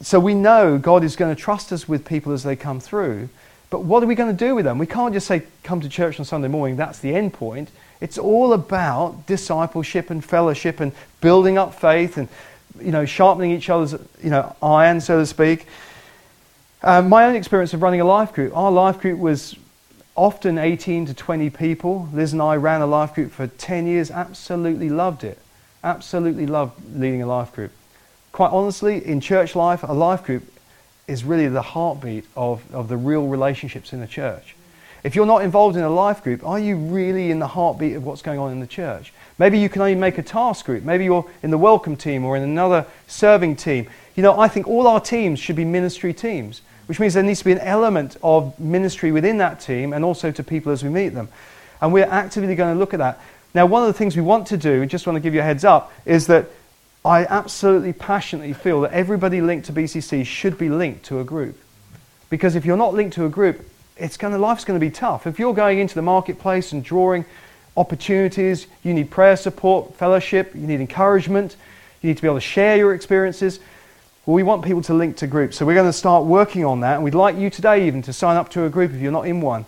so 0.02 0.20
we 0.20 0.34
know 0.34 0.78
God 0.78 1.04
is 1.04 1.16
going 1.16 1.36
to 1.36 1.40
trust 1.40 1.72
us 1.72 1.88
with 1.88 2.06
people 2.06 2.32
as 2.32 2.44
they 2.44 2.56
come 2.56 2.80
through. 2.80 3.30
But 3.70 3.84
what 3.84 4.04
are 4.04 4.06
we 4.06 4.16
going 4.16 4.36
to 4.36 4.46
do 4.46 4.56
with 4.56 4.66
them? 4.66 4.78
We 4.78 4.86
can't 4.86 5.14
just 5.14 5.28
say, 5.28 5.44
come 5.64 5.82
to 5.82 5.90
church 5.90 6.20
on 6.20 6.26
Sunday 6.26 6.48
morning, 6.48 6.76
that's 6.76 7.00
the 7.00 7.14
end 7.16 7.34
point. 7.34 7.70
It's 8.02 8.18
all 8.18 8.54
about 8.54 9.28
discipleship 9.28 10.10
and 10.10 10.24
fellowship 10.24 10.80
and 10.80 10.92
building 11.22 11.58
up 11.58 11.74
faith 11.76 12.18
and 12.18 12.28
you 12.80 12.92
know, 12.92 13.06
sharpening 13.06 13.52
each 13.52 13.70
other's 13.70 13.94
you 14.24 14.30
know, 14.30 14.56
iron, 14.62 15.02
so 15.02 15.20
to 15.20 15.26
speak. 15.26 15.68
Um, 16.84 17.10
my 17.10 17.26
own 17.26 17.36
experience 17.36 17.74
of 17.74 17.82
running 17.82 18.02
a 18.02 18.06
life 18.06 18.34
group, 18.34 18.56
our 18.56 18.72
life 18.72 19.00
group 19.00 19.20
was 19.20 19.56
often 20.16 20.58
18 20.58 21.06
to 21.08 21.14
20 21.14 21.50
people. 21.50 22.10
Liz 22.14 22.34
and 22.34 22.42
I 22.42 22.56
ran 22.56 22.82
a 22.82 22.88
life 22.88 23.16
group 23.16 23.32
for 23.32 23.48
10 23.48 23.88
years, 23.88 24.12
absolutely 24.12 24.90
loved 24.90 25.24
it. 25.24 25.38
Absolutely 25.84 26.46
loved 26.46 26.80
leading 26.96 27.22
a 27.22 27.26
life 27.26 27.54
group. 27.54 27.72
Quite 28.32 28.52
honestly, 28.52 29.06
in 29.06 29.20
church 29.20 29.56
life, 29.56 29.84
a 29.84 29.94
life 29.94 30.24
group 30.24 30.44
is 31.08 31.24
really 31.24 31.48
the 31.48 31.62
heartbeat 31.62 32.26
of, 32.38 32.64
of 32.74 32.88
the 32.88 32.98
real 32.98 33.28
relationships 33.28 33.92
in 33.94 34.00
the 34.00 34.08
church. 34.08 34.56
If 35.04 35.16
you're 35.16 35.26
not 35.26 35.44
involved 35.44 35.76
in 35.76 35.84
a 35.84 35.90
life 35.90 36.24
group, 36.24 36.46
are 36.46 36.60
you 36.60 36.76
really 36.76 37.32
in 37.32 37.40
the 37.40 37.48
heartbeat 37.48 37.96
of 37.96 38.06
what's 38.06 38.22
going 38.22 38.38
on 38.38 38.52
in 38.52 38.60
the 38.60 38.68
church? 38.68 39.12
Maybe 39.40 39.58
you 39.58 39.68
can 39.68 39.82
only 39.82 39.96
make 39.96 40.20
a 40.20 40.24
task 40.24 40.66
group. 40.66 40.84
Maybe 40.84 41.06
you're 41.06 41.28
in 41.42 41.50
the 41.50 41.58
welcome 41.58 41.96
team 41.96 42.24
or 42.24 42.38
in 42.38 42.44
another 42.44 42.86
serving 43.08 43.56
team. 43.56 43.88
You 44.16 44.22
know, 44.22 44.40
I 44.40 44.48
think 44.48 44.68
all 44.68 44.86
our 44.86 45.00
teams 45.00 45.40
should 45.40 45.56
be 45.56 45.66
ministry 45.66 46.14
teams 46.14 46.62
which 46.92 47.00
means 47.00 47.14
there 47.14 47.24
needs 47.24 47.40
to 47.40 47.46
be 47.46 47.54
an 47.54 47.60
element 47.60 48.18
of 48.22 48.60
ministry 48.60 49.14
within 49.14 49.38
that 49.38 49.62
team 49.62 49.94
and 49.94 50.04
also 50.04 50.30
to 50.30 50.44
people 50.44 50.74
as 50.74 50.84
we 50.84 50.90
meet 50.90 51.14
them. 51.14 51.30
And 51.80 51.94
we're 51.94 52.04
actively 52.04 52.54
going 52.54 52.76
to 52.76 52.78
look 52.78 52.94
at 52.94 52.98
that. 52.98 53.22
Now, 53.54 53.66
one 53.66 53.84
of 53.84 53.88
the 53.88 53.94
things 53.94 54.18
we 54.18 54.22
want 54.22 54.48
to 54.48 54.58
do, 54.58 54.86
just 54.86 55.08
want 55.08 55.16
to 55.16 55.22
give 55.22 55.34
you 55.34 55.40
a 55.40 55.44
heads 55.44 55.64
up, 55.64 55.94
is 56.06 56.28
that 56.28 56.48
I 57.06 57.24
absolutely 57.24 57.94
passionately 57.94 58.52
feel 58.52 58.82
that 58.82 58.92
everybody 58.92 59.40
linked 59.40 59.68
to 59.68 59.72
BCC 59.72 60.26
should 60.26 60.58
be 60.58 60.68
linked 60.68 61.06
to 61.06 61.22
a 61.22 61.24
group. 61.24 61.58
Because 62.30 62.56
if 62.56 62.66
you're 62.66 62.76
not 62.76 62.94
linked 62.94 63.16
to 63.16 63.26
a 63.26 63.30
group, 63.30 63.66
it's 63.96 64.18
going 64.18 64.34
to, 64.34 64.38
life's 64.38 64.66
going 64.66 64.78
to 64.78 64.86
be 64.86 64.92
tough. 64.92 65.26
If 65.26 65.40
you're 65.40 65.54
going 65.54 65.80
into 65.80 65.96
the 65.96 66.02
marketplace 66.02 66.74
and 66.74 66.84
drawing 66.84 67.24
opportunities, 67.78 68.68
you 68.84 68.94
need 68.94 69.10
prayer 69.10 69.38
support, 69.38 69.96
fellowship, 69.96 70.54
you 70.54 70.68
need 70.68 70.82
encouragement, 70.82 71.56
you 72.02 72.10
need 72.10 72.18
to 72.18 72.22
be 72.22 72.28
able 72.28 72.36
to 72.36 72.42
share 72.42 72.76
your 72.76 72.94
experiences. 72.94 73.62
Well, 74.26 74.36
we 74.36 74.44
want 74.44 74.64
people 74.64 74.84
to 74.84 74.94
link 74.94 75.18
to 75.18 75.28
groups. 75.28 75.58
So 75.58 75.66
we're 75.66 75.74
going 75.74 75.90
to 75.90 75.94
start 75.94 76.26
working 76.26 76.64
on 76.64 76.82
that. 76.82 76.96
And 76.96 77.04
we'd 77.04 77.16
like 77.16 77.38
you 77.38 77.50
today 77.50 77.88
even 77.88 78.04
to 78.04 78.14
sign 78.14 78.38
up 78.38 78.50
to 78.50 78.66
a 78.66 78.70
group 78.70 78.92
if 78.94 79.02
you're 79.02 79.12
not 79.12 79.26
in 79.26 79.42
one. 79.42 79.66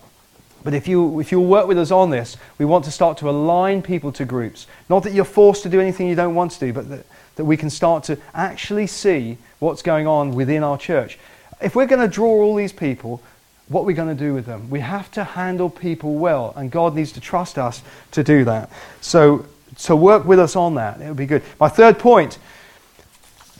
But 0.64 0.76
if 0.76 0.88
you 0.88 1.20
if 1.20 1.32
you'll 1.32 1.46
work 1.46 1.68
with 1.68 1.78
us 1.78 1.92
on 1.92 2.12
this, 2.12 2.38
we 2.58 2.66
want 2.66 2.86
to 2.86 2.92
start 2.92 3.18
to 3.18 3.30
align 3.30 3.82
people 3.82 4.12
to 4.14 4.26
groups. 4.26 4.68
Not 4.90 5.04
that 5.04 5.14
you're 5.14 5.26
forced 5.26 5.64
to 5.64 5.70
do 5.70 5.82
anything 5.82 6.08
you 6.08 6.16
don't 6.16 6.36
want 6.36 6.52
to 6.52 6.60
do, 6.60 6.72
but 6.72 6.88
that, 6.90 7.06
that 7.36 7.46
we 7.46 7.58
can 7.58 7.70
start 7.70 8.04
to 8.06 8.18
actually 8.34 8.88
see 8.88 9.38
what's 9.60 9.82
going 9.82 10.06
on 10.06 10.36
within 10.36 10.64
our 10.64 10.78
church. 10.78 11.18
If 11.60 11.76
we're 11.76 11.88
going 11.88 12.02
to 12.02 12.08
draw 12.08 12.30
all 12.30 12.56
these 12.56 12.72
people, 12.72 13.22
what 13.68 13.82
are 13.82 13.86
we 13.86 13.94
going 13.94 14.16
to 14.16 14.24
do 14.24 14.34
with 14.34 14.46
them? 14.46 14.70
We 14.70 14.82
have 14.82 15.12
to 15.12 15.24
handle 15.24 15.70
people 15.70 16.16
well, 16.16 16.54
and 16.56 16.70
God 16.70 16.96
needs 16.96 17.12
to 17.14 17.20
trust 17.20 17.58
us 17.58 17.82
to 18.12 18.24
do 18.24 18.46
that. 18.46 18.70
So, 19.02 19.46
so 19.76 19.96
work 19.96 20.26
with 20.26 20.40
us 20.40 20.56
on 20.56 20.76
that. 20.76 21.02
It 21.02 21.08
would 21.08 21.18
be 21.18 21.26
good. 21.26 21.42
My 21.60 21.70
third 21.70 21.98
point 21.98 22.38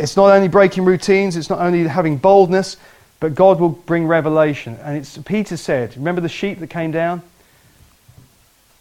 it's 0.04 0.18
not 0.18 0.32
only 0.32 0.50
breaking 0.50 0.84
routines, 0.84 1.38
it's 1.38 1.50
not 1.50 1.60
only 1.60 1.88
having 1.88 2.18
boldness, 2.18 2.76
but 3.22 3.36
God 3.36 3.62
will 3.62 3.70
bring 3.70 4.06
revelation. 4.06 4.78
And 4.84 4.98
it's 4.98 5.18
Peter 5.20 5.56
said, 5.56 5.96
remember 5.96 6.20
the 6.20 6.28
sheep 6.28 6.60
that 6.60 6.68
came 6.68 6.92
down? 6.92 7.22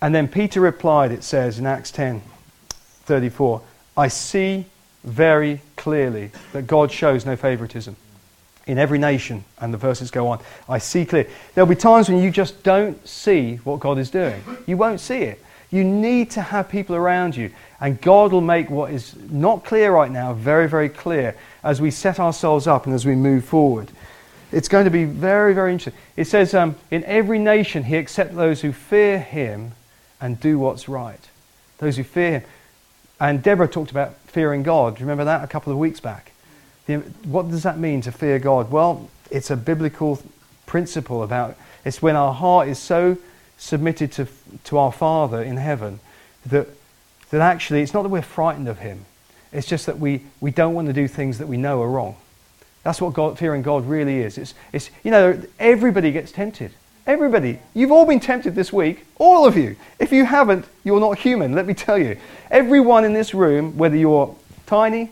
And 0.01 0.13
then 0.13 0.27
Peter 0.27 0.61
replied, 0.61 1.13
it 1.13 1.23
says 1.23 1.61
in 1.61 1.67
Acts 1.67 1.93
10 1.93 2.23
34, 3.05 3.63
I 3.97 4.09
see 4.09 4.67
very 5.05 5.61
clearly 5.77 6.33
that 6.53 6.67
God 6.67 6.91
shows 6.91 7.25
no 7.25 7.37
favoritism 7.37 7.95
in 8.67 8.79
every 8.79 8.99
nation. 8.99 9.45
And 9.61 9.73
the 9.73 9.79
verses 9.79 10.11
go 10.11 10.27
on. 10.27 10.41
I 10.69 10.79
see 10.79 11.05
clear. 11.05 11.29
There'll 11.55 11.69
be 11.69 11.77
times 11.77 12.09
when 12.09 12.21
you 12.21 12.33
just 12.33 12.65
don't 12.65 13.07
see 13.07 13.57
what 13.59 13.79
God 13.79 13.99
is 13.99 14.11
doing. 14.11 14.43
You 14.67 14.77
won't 14.77 14.99
see 14.99 15.19
it. 15.19 15.41
You 15.73 15.85
need 15.85 16.31
to 16.33 16.43
have 16.43 16.69
people 16.69 16.95
around 16.95 17.35
you. 17.35 17.51
And 17.81 18.01
God 18.01 18.31
will 18.31 18.43
make 18.43 18.71
what 18.71 18.93
is 18.93 19.17
not 19.31 19.65
clear 19.65 19.91
right 19.91 20.11
now 20.11 20.35
very, 20.35 20.69
very 20.69 20.91
clear 20.91 21.35
as 21.65 21.81
we 21.81 21.91
set 21.91 22.21
ourselves 22.21 22.67
up 22.67 22.87
and 22.87 22.95
as 22.95 23.07
we 23.07 23.17
move 23.17 23.45
forward. 23.45 23.91
It's 24.53 24.69
going 24.69 24.85
to 24.85 24.91
be 24.91 25.05
very, 25.05 25.55
very 25.55 25.73
interesting. 25.73 26.01
It 26.15 26.27
says, 26.27 26.53
um, 26.53 26.77
In 26.91 27.03
every 27.05 27.39
nation 27.39 27.85
he 27.85 27.97
accepts 27.97 28.37
those 28.37 28.61
who 28.61 28.71
fear 28.71 29.19
him 29.19 29.73
and 30.21 30.39
do 30.39 30.59
what's 30.59 30.91
right. 30.91 31.29
Those 31.79 31.97
who 31.97 32.05
fear 32.05 32.33
him. 32.33 32.43
And 33.19 33.43
Deborah 33.43 33.67
talked 33.67 33.91
about 33.91 34.15
fearing 34.27 34.63
God. 34.63 35.01
Remember 35.01 35.25
that 35.25 35.43
a 35.43 35.47
couple 35.47 35.73
of 35.73 35.79
weeks 35.79 36.01
back? 36.01 36.33
What 37.25 37.49
does 37.49 37.63
that 37.63 37.79
mean 37.79 38.03
to 38.03 38.13
fear 38.13 38.39
God? 38.39 38.71
Well, 38.71 39.09
it's 39.31 39.51
a 39.51 39.57
biblical 39.57 40.21
principle 40.67 41.23
about 41.23 41.57
it's 41.85 42.03
when 42.03 42.15
our 42.15 42.35
heart 42.35 42.69
is 42.69 42.79
so 42.79 43.17
submitted 43.63 44.11
to, 44.11 44.27
to 44.65 44.77
our 44.77 44.91
Father 44.91 45.41
in 45.41 45.57
heaven 45.57 46.01
that, 46.47 46.67
that 47.31 47.41
actually 47.41 47.81
it's 47.81 47.95
not 47.95 48.03
that 48.03 48.09
we're 48.09 48.21
frightened 48.21 48.67
of 48.69 48.81
Him, 48.81 49.05
it's 49.53 49.69
just 49.69 49.87
that 49.87 50.01
we, 50.01 50.23
we 50.41 50.51
don't 50.51 50.75
want 50.75 50.89
to 50.89 50.93
do 50.93 51.07
things 51.07 51.39
that 51.39 51.47
we 51.47 51.57
know 51.57 51.81
are 51.81 51.89
wrong. 51.89 52.17
That's 52.83 53.01
what 53.01 53.13
God, 53.15 53.39
fearing 53.39 53.63
God 53.63 53.87
really 53.87 54.19
is. 54.19 54.37
It's, 54.37 54.55
it's, 54.73 54.91
you 55.05 55.13
know, 55.13 55.41
everybody 55.61 56.11
gets 56.11 56.33
tempted. 56.33 56.73
Everybody. 57.07 57.61
You've 57.73 57.93
all 57.93 58.05
been 58.05 58.19
tempted 58.19 58.57
this 58.57 58.73
week. 58.73 59.07
All 59.17 59.47
of 59.47 59.57
you. 59.57 59.77
If 60.01 60.11
you 60.11 60.25
haven't, 60.25 60.65
you're 60.83 60.99
not 60.99 61.19
human, 61.19 61.53
let 61.53 61.65
me 61.65 61.75
tell 61.75 61.99
you. 61.99 62.17
Everyone 62.51 63.05
in 63.05 63.13
this 63.13 63.33
room, 63.33 63.79
whether 63.79 63.97
you're 63.97 64.35
tiny 64.67 65.11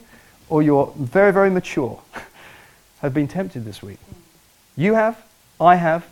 or 0.49 0.63
you're 0.63 0.93
very, 0.99 1.33
very 1.33 1.51
mature, 1.51 2.01
have 3.01 3.15
been 3.15 3.29
tempted 3.29 3.65
this 3.65 3.81
week. 3.81 3.99
You 4.77 4.95
have. 4.95 5.23
I 5.61 5.77
have. 5.77 6.05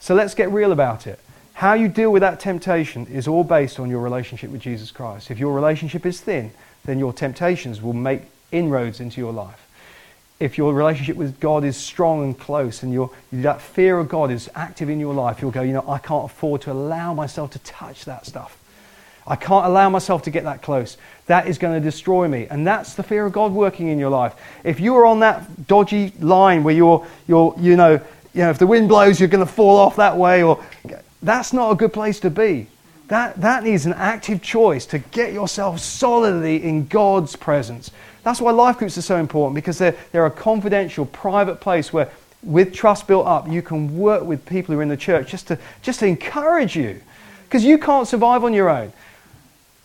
So 0.00 0.14
let's 0.14 0.34
get 0.34 0.50
real 0.50 0.72
about 0.72 1.06
it. 1.06 1.20
How 1.56 1.72
you 1.72 1.88
deal 1.88 2.12
with 2.12 2.20
that 2.20 2.38
temptation 2.38 3.06
is 3.06 3.26
all 3.26 3.42
based 3.42 3.80
on 3.80 3.88
your 3.88 4.00
relationship 4.00 4.50
with 4.50 4.60
Jesus 4.60 4.90
Christ. 4.90 5.30
If 5.30 5.38
your 5.38 5.54
relationship 5.54 6.04
is 6.04 6.20
thin, 6.20 6.50
then 6.84 6.98
your 6.98 7.14
temptations 7.14 7.80
will 7.80 7.94
make 7.94 8.24
inroads 8.52 9.00
into 9.00 9.22
your 9.22 9.32
life. 9.32 9.66
If 10.38 10.58
your 10.58 10.74
relationship 10.74 11.16
with 11.16 11.40
God 11.40 11.64
is 11.64 11.74
strong 11.74 12.22
and 12.24 12.38
close 12.38 12.82
and 12.82 12.92
your, 12.92 13.10
that 13.32 13.62
fear 13.62 13.98
of 13.98 14.10
God 14.10 14.30
is 14.30 14.50
active 14.54 14.90
in 14.90 15.00
your 15.00 15.14
life, 15.14 15.40
you'll 15.40 15.50
go, 15.50 15.62
you 15.62 15.72
know, 15.72 15.88
I 15.88 15.96
can't 15.96 16.26
afford 16.26 16.60
to 16.60 16.72
allow 16.72 17.14
myself 17.14 17.52
to 17.52 17.58
touch 17.60 18.04
that 18.04 18.26
stuff. 18.26 18.58
I 19.26 19.36
can't 19.36 19.64
allow 19.64 19.88
myself 19.88 20.24
to 20.24 20.30
get 20.30 20.44
that 20.44 20.60
close. 20.60 20.98
That 21.24 21.48
is 21.48 21.56
going 21.56 21.72
to 21.72 21.80
destroy 21.80 22.28
me. 22.28 22.48
And 22.50 22.66
that's 22.66 22.92
the 22.92 23.02
fear 23.02 23.24
of 23.24 23.32
God 23.32 23.52
working 23.52 23.88
in 23.88 23.98
your 23.98 24.10
life. 24.10 24.34
If 24.62 24.78
you 24.78 24.94
are 24.96 25.06
on 25.06 25.20
that 25.20 25.66
dodgy 25.66 26.12
line 26.20 26.64
where 26.64 26.74
you're, 26.74 27.06
you're 27.26 27.54
you 27.58 27.76
know, 27.76 27.92
you 28.34 28.42
know, 28.42 28.50
if 28.50 28.58
the 28.58 28.66
wind 28.66 28.90
blows, 28.90 29.18
you're 29.18 29.30
going 29.30 29.46
to 29.46 29.50
fall 29.50 29.78
off 29.78 29.96
that 29.96 30.18
way, 30.18 30.42
or 30.42 30.62
that's 31.26 31.52
not 31.52 31.70
a 31.70 31.74
good 31.74 31.92
place 31.92 32.20
to 32.20 32.30
be. 32.30 32.68
That, 33.08 33.40
that 33.40 33.62
needs 33.62 33.86
an 33.86 33.92
active 33.92 34.42
choice 34.42 34.84
to 34.86 34.98
get 34.98 35.32
yourself 35.32 35.78
solidly 35.80 36.62
in 36.62 36.86
God's 36.88 37.36
presence. 37.36 37.90
That's 38.24 38.40
why 38.40 38.50
life 38.50 38.78
groups 38.78 38.98
are 38.98 39.02
so 39.02 39.16
important 39.16 39.54
because 39.54 39.78
they're, 39.78 39.96
they're 40.10 40.26
a 40.26 40.30
confidential, 40.30 41.06
private 41.06 41.60
place 41.60 41.92
where, 41.92 42.10
with 42.42 42.74
trust 42.74 43.06
built 43.06 43.26
up, 43.26 43.48
you 43.48 43.62
can 43.62 43.96
work 43.96 44.24
with 44.24 44.44
people 44.44 44.74
who 44.74 44.80
are 44.80 44.82
in 44.82 44.88
the 44.88 44.96
church 44.96 45.30
just 45.30 45.46
to, 45.48 45.58
just 45.82 46.00
to 46.00 46.06
encourage 46.06 46.76
you. 46.76 47.00
Because 47.44 47.64
you 47.64 47.78
can't 47.78 48.08
survive 48.08 48.42
on 48.42 48.52
your 48.52 48.68
own. 48.68 48.92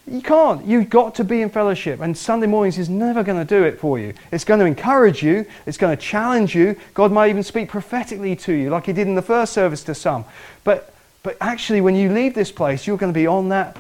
You 0.07 0.21
can't. 0.21 0.65
You've 0.65 0.89
got 0.89 1.13
to 1.15 1.23
be 1.23 1.41
in 1.41 1.49
fellowship. 1.49 1.99
And 1.99 2.17
Sunday 2.17 2.47
mornings 2.47 2.79
is 2.79 2.89
never 2.89 3.23
going 3.23 3.37
to 3.37 3.45
do 3.45 3.63
it 3.63 3.79
for 3.79 3.99
you. 3.99 4.13
It's 4.31 4.43
going 4.43 4.59
to 4.59 4.65
encourage 4.65 5.21
you. 5.21 5.45
It's 5.67 5.77
going 5.77 5.95
to 5.95 6.01
challenge 6.01 6.55
you. 6.55 6.75
God 6.95 7.11
might 7.11 7.29
even 7.29 7.43
speak 7.43 7.69
prophetically 7.69 8.35
to 8.37 8.53
you, 8.53 8.71
like 8.71 8.87
He 8.87 8.93
did 8.93 9.07
in 9.07 9.13
the 9.13 9.21
first 9.21 9.53
service 9.53 9.83
to 9.83 9.93
some. 9.93 10.25
But, 10.63 10.91
but 11.23 11.37
actually, 11.39 11.81
when 11.81 11.95
you 11.95 12.11
leave 12.11 12.33
this 12.33 12.51
place, 12.51 12.87
you're 12.87 12.97
going 12.97 13.13
to 13.13 13.19
be 13.19 13.27
on 13.27 13.49
that 13.49 13.77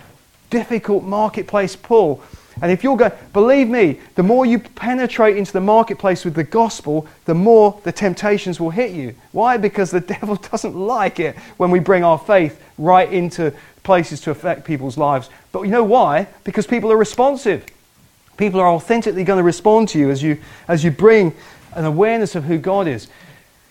difficult 0.49 1.03
marketplace 1.03 1.75
pull. 1.75 2.23
And 2.61 2.71
if 2.71 2.83
you're 2.83 2.97
going, 2.97 3.13
believe 3.33 3.69
me, 3.69 3.99
the 4.15 4.23
more 4.23 4.45
you 4.45 4.59
penetrate 4.59 5.37
into 5.37 5.51
the 5.53 5.61
marketplace 5.61 6.23
with 6.23 6.35
the 6.35 6.43
gospel, 6.43 7.07
the 7.25 7.33
more 7.33 7.79
the 7.83 7.91
temptations 7.91 8.59
will 8.59 8.69
hit 8.69 8.91
you. 8.91 9.15
Why? 9.31 9.57
Because 9.57 9.89
the 9.89 9.99
devil 10.19 10.35
doesn't 10.35 10.75
like 10.75 11.19
it 11.19 11.35
when 11.57 11.71
we 11.71 11.79
bring 11.79 12.03
our 12.03 12.19
faith 12.19 12.61
right 12.77 13.11
into 13.11 13.53
places 13.83 14.21
to 14.21 14.31
affect 14.31 14.65
people's 14.65 14.97
lives. 14.97 15.29
But 15.51 15.63
you 15.63 15.71
know 15.71 15.83
why? 15.83 16.27
Because 16.43 16.67
people 16.67 16.91
are 16.91 16.97
responsive. 16.97 17.65
People 18.37 18.59
are 18.59 18.67
authentically 18.67 19.23
going 19.23 19.37
to 19.37 19.43
respond 19.43 19.89
to 19.89 19.99
you 19.99 20.11
as 20.11 20.21
you, 20.21 20.37
as 20.67 20.83
you 20.83 20.91
bring 20.91 21.33
an 21.73 21.85
awareness 21.85 22.35
of 22.35 22.43
who 22.43 22.57
God 22.57 22.87
is. 22.87 23.07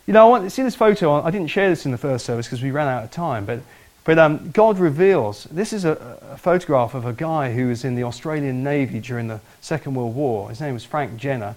You 0.07 0.15
know, 0.15 0.27
I 0.27 0.29
want 0.29 0.51
see 0.51 0.63
this 0.63 0.75
photo. 0.75 1.23
I 1.23 1.31
didn't 1.31 1.49
share 1.49 1.69
this 1.69 1.85
in 1.85 1.93
the 1.93 1.99
first 1.99 2.25
service 2.25 2.47
because 2.47 2.63
we 2.63 2.71
ran 2.71 2.89
out 2.89 3.05
of 3.05 3.11
time, 3.11 3.45
but, 3.45 3.61
but 4.05 4.19
um, 4.19 4.51
God 4.51 4.79
reveals. 4.79 5.45
This 5.45 5.73
is 5.73 5.85
a, 5.85 6.19
a, 6.33 6.37
photograph 6.37 6.95
of 6.95 7.05
a 7.05 7.13
guy 7.13 7.53
who 7.53 7.69
was 7.69 7.85
in 7.85 7.95
the 7.95 8.05
Australian 8.05 8.65
Navy 8.65 8.99
during 8.99 9.29
the 9.29 9.41
Second 9.61 9.95
World 9.95 10.15
War. 10.15 10.49
His 10.49 10.61
name 10.61 10.75
was 10.75 10.85
Frank 10.85 11.17
Jenner. 11.17 11.55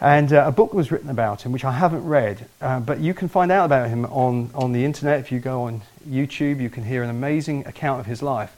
And 0.00 0.32
uh, 0.32 0.44
a 0.46 0.52
book 0.52 0.72
was 0.72 0.92
written 0.92 1.10
about 1.10 1.42
him, 1.42 1.50
which 1.52 1.64
I 1.64 1.72
haven't 1.72 2.04
read, 2.04 2.46
uh, 2.60 2.78
but 2.80 3.00
you 3.00 3.14
can 3.14 3.28
find 3.28 3.50
out 3.50 3.64
about 3.64 3.88
him 3.88 4.04
on, 4.06 4.50
on 4.54 4.72
the 4.72 4.84
internet. 4.84 5.18
If 5.18 5.32
you 5.32 5.40
go 5.40 5.62
on 5.62 5.82
YouTube, 6.08 6.60
you 6.60 6.70
can 6.70 6.84
hear 6.84 7.02
an 7.02 7.10
amazing 7.10 7.66
account 7.66 7.98
of 7.98 8.06
his 8.06 8.22
life. 8.22 8.56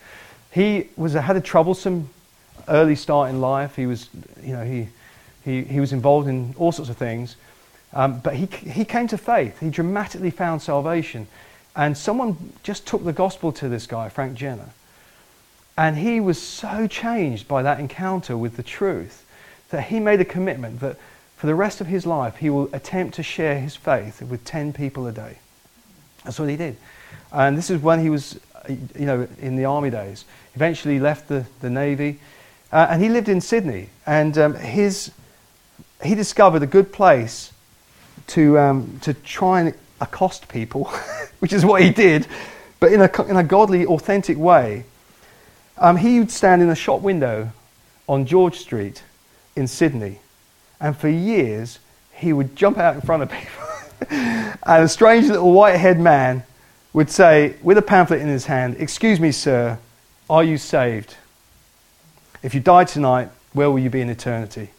He 0.50 0.88
was, 0.96 1.14
had 1.14 1.36
a 1.36 1.40
troublesome 1.40 2.10
early 2.68 2.94
start 2.94 3.30
in 3.30 3.40
life. 3.40 3.74
He 3.74 3.86
was, 3.86 4.10
you 4.42 4.52
know, 4.52 4.64
he, 4.64 4.88
he, 5.44 5.64
he 5.64 5.80
was 5.80 5.92
involved 5.92 6.28
in 6.28 6.54
all 6.58 6.72
sorts 6.72 6.90
of 6.90 6.98
things. 6.98 7.36
Um, 7.92 8.20
but 8.20 8.34
he, 8.34 8.46
he 8.46 8.84
came 8.84 9.08
to 9.08 9.18
faith. 9.18 9.60
He 9.60 9.70
dramatically 9.70 10.30
found 10.30 10.62
salvation. 10.62 11.26
And 11.74 11.96
someone 11.96 12.52
just 12.62 12.86
took 12.86 13.04
the 13.04 13.12
gospel 13.12 13.52
to 13.52 13.68
this 13.68 13.86
guy, 13.86 14.08
Frank 14.08 14.36
Jenner. 14.36 14.70
And 15.76 15.96
he 15.96 16.20
was 16.20 16.40
so 16.40 16.86
changed 16.86 17.48
by 17.48 17.62
that 17.62 17.80
encounter 17.80 18.36
with 18.36 18.56
the 18.56 18.62
truth 18.62 19.24
that 19.70 19.84
he 19.84 20.00
made 20.00 20.20
a 20.20 20.24
commitment 20.24 20.80
that 20.80 20.96
for 21.36 21.46
the 21.46 21.54
rest 21.54 21.80
of 21.80 21.86
his 21.86 22.04
life, 22.04 22.36
he 22.36 22.50
will 22.50 22.68
attempt 22.74 23.14
to 23.14 23.22
share 23.22 23.58
his 23.58 23.74
faith 23.76 24.20
with 24.20 24.44
10 24.44 24.72
people 24.72 25.06
a 25.06 25.12
day. 25.12 25.38
That's 26.24 26.38
what 26.38 26.50
he 26.50 26.56
did. 26.56 26.76
And 27.32 27.56
this 27.56 27.70
is 27.70 27.80
when 27.80 28.00
he 28.00 28.10
was, 28.10 28.38
you 28.68 29.06
know, 29.06 29.26
in 29.40 29.56
the 29.56 29.64
army 29.64 29.90
days. 29.90 30.24
Eventually 30.54 31.00
left 31.00 31.28
the, 31.28 31.46
the 31.60 31.70
Navy. 31.70 32.18
Uh, 32.70 32.88
and 32.90 33.02
he 33.02 33.08
lived 33.08 33.28
in 33.28 33.40
Sydney. 33.40 33.88
And 34.04 34.36
um, 34.36 34.54
his, 34.54 35.12
he 36.04 36.14
discovered 36.14 36.62
a 36.62 36.66
good 36.66 36.92
place 36.92 37.52
to, 38.30 38.58
um, 38.58 38.98
to 39.02 39.14
try 39.14 39.60
and 39.60 39.74
accost 40.00 40.48
people, 40.48 40.84
which 41.38 41.52
is 41.52 41.64
what 41.64 41.82
he 41.82 41.90
did, 41.90 42.26
but 42.80 42.92
in 42.92 43.00
a, 43.00 43.22
in 43.24 43.36
a 43.36 43.44
godly, 43.44 43.86
authentic 43.86 44.36
way. 44.36 44.84
Um, 45.78 45.96
he 45.96 46.18
would 46.18 46.30
stand 46.30 46.62
in 46.62 46.68
a 46.68 46.74
shop 46.74 47.00
window 47.00 47.52
on 48.08 48.26
George 48.26 48.58
Street 48.58 49.02
in 49.56 49.66
Sydney 49.66 50.18
and 50.80 50.96
for 50.96 51.08
years, 51.08 51.78
he 52.12 52.32
would 52.32 52.56
jump 52.56 52.78
out 52.78 52.94
in 52.94 53.02
front 53.02 53.22
of 53.22 53.30
people. 53.30 53.66
and 54.10 54.84
a 54.84 54.88
strange 54.88 55.26
little 55.28 55.52
white 55.52 55.76
haired 55.76 56.00
man 56.00 56.42
would 56.92 57.10
say, 57.10 57.54
with 57.62 57.78
a 57.78 57.82
pamphlet 57.82 58.20
in 58.20 58.28
his 58.28 58.46
hand, 58.46 58.76
Excuse 58.78 59.20
me, 59.20 59.30
sir, 59.30 59.78
are 60.28 60.42
you 60.42 60.56
saved? 60.56 61.16
If 62.42 62.54
you 62.54 62.60
die 62.60 62.84
tonight, 62.84 63.28
where 63.52 63.70
will 63.70 63.78
you 63.78 63.90
be 63.90 64.00
in 64.00 64.08
eternity? 64.08 64.70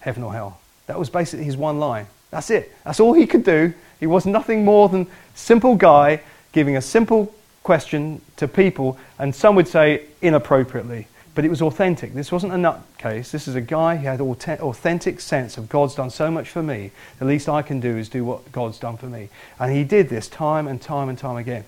Heaven 0.00 0.22
or 0.22 0.32
hell? 0.32 0.60
That 0.86 0.98
was 0.98 1.08
basically 1.08 1.44
his 1.46 1.56
one 1.56 1.78
line. 1.78 2.06
That's 2.30 2.50
it. 2.50 2.74
That's 2.84 3.00
all 3.00 3.12
he 3.12 3.26
could 3.26 3.44
do. 3.44 3.72
He 4.00 4.06
was 4.06 4.26
nothing 4.26 4.64
more 4.64 4.88
than 4.88 5.06
simple 5.34 5.74
guy 5.74 6.20
giving 6.52 6.76
a 6.76 6.82
simple 6.82 7.34
question 7.62 8.20
to 8.36 8.48
people, 8.48 8.98
and 9.18 9.34
some 9.34 9.54
would 9.56 9.68
say 9.68 10.06
inappropriately 10.22 11.06
but 11.38 11.44
it 11.44 11.50
was 11.50 11.62
authentic. 11.62 12.14
This 12.14 12.32
wasn't 12.32 12.52
a 12.52 12.56
nutcase. 12.56 13.30
This 13.30 13.46
is 13.46 13.54
a 13.54 13.60
guy 13.60 13.94
who 13.94 14.06
had 14.08 14.20
authentic 14.20 15.20
sense 15.20 15.56
of 15.56 15.68
God's 15.68 15.94
done 15.94 16.10
so 16.10 16.32
much 16.32 16.48
for 16.48 16.64
me. 16.64 16.90
The 17.20 17.26
least 17.26 17.48
I 17.48 17.62
can 17.62 17.78
do 17.78 17.96
is 17.96 18.08
do 18.08 18.24
what 18.24 18.50
God's 18.50 18.76
done 18.80 18.96
for 18.96 19.06
me. 19.06 19.28
And 19.60 19.72
he 19.72 19.84
did 19.84 20.08
this 20.08 20.26
time 20.26 20.66
and 20.66 20.82
time 20.82 21.08
and 21.08 21.16
time 21.16 21.36
again. 21.36 21.62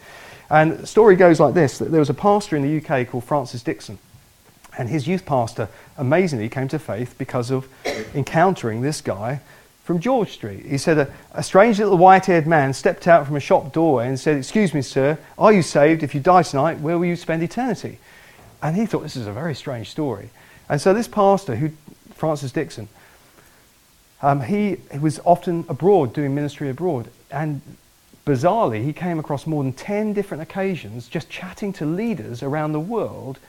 And 0.51 0.73
the 0.73 0.89
story 0.89 1.15
goes 1.15 1.39
like 1.39 1.55
this 1.55 1.79
that 1.79 1.93
there 1.93 2.01
was 2.01 2.11
a 2.11 2.15
pastor 2.15 2.57
in 2.57 2.63
the 2.63 2.85
UK 2.85 3.07
called 3.07 3.23
Francis 3.23 3.63
Dixon. 3.63 4.01
And 4.77 4.89
his 4.89 5.07
youth 5.07 5.25
pastor 5.25 5.69
amazingly 5.97 6.49
came 6.49 6.67
to 6.67 6.81
faith 6.81 7.15
because 7.17 7.53
of 7.53 7.69
encountering 8.13 8.81
this 8.81 9.01
guy 9.01 9.41
from 9.91 9.99
George 9.99 10.31
Street. 10.31 10.67
He 10.67 10.79
said 10.79 10.99
a, 10.99 11.13
a 11.33 11.43
strange 11.43 11.81
little 11.81 11.99
white 11.99 12.27
haired 12.27 12.47
man 12.47 12.73
stepped 12.73 13.09
out 13.09 13.27
from 13.27 13.35
a 13.35 13.41
shop 13.41 13.73
doorway 13.73 14.07
and 14.07 14.21
said, 14.21 14.37
Excuse 14.37 14.73
me, 14.73 14.83
sir, 14.83 15.19
are 15.37 15.53
you 15.53 15.63
saved? 15.63 16.05
If 16.05 16.15
you 16.15 16.21
die 16.21 16.45
tonight, 16.45 16.79
where 16.79 16.97
will 16.97 17.07
you 17.07 17.17
spend 17.17 17.43
eternity? 17.43 17.99
And 18.63 18.77
he 18.77 18.87
thought 18.87 19.03
this 19.03 19.17
is 19.17 19.27
a 19.27 19.33
very 19.33 19.53
strange 19.53 19.91
story. 19.91 20.31
And 20.69 20.81
so 20.81 20.95
this 20.95 21.09
pastor, 21.09 21.57
who 21.57 21.73
Francis 22.15 22.53
Dixon, 22.53 22.87
um, 24.23 24.43
he, 24.43 24.77
he 24.93 24.99
was 25.01 25.19
often 25.25 25.65
abroad 25.69 26.13
doing 26.13 26.37
ministry 26.37 26.71
abroad. 26.71 27.09
And 27.33 27.61
bizarrely, 28.25 28.85
he 28.85 28.93
came 28.93 29.19
across 29.19 29.45
more 29.45 29.65
than 29.65 29.73
10 29.73 30.13
different 30.13 30.41
occasions 30.41 31.09
just 31.09 31.29
chatting 31.29 31.73
to 31.73 31.85
leaders 31.85 32.45
around 32.45 32.75
the 32.75 32.79
world 32.79 33.41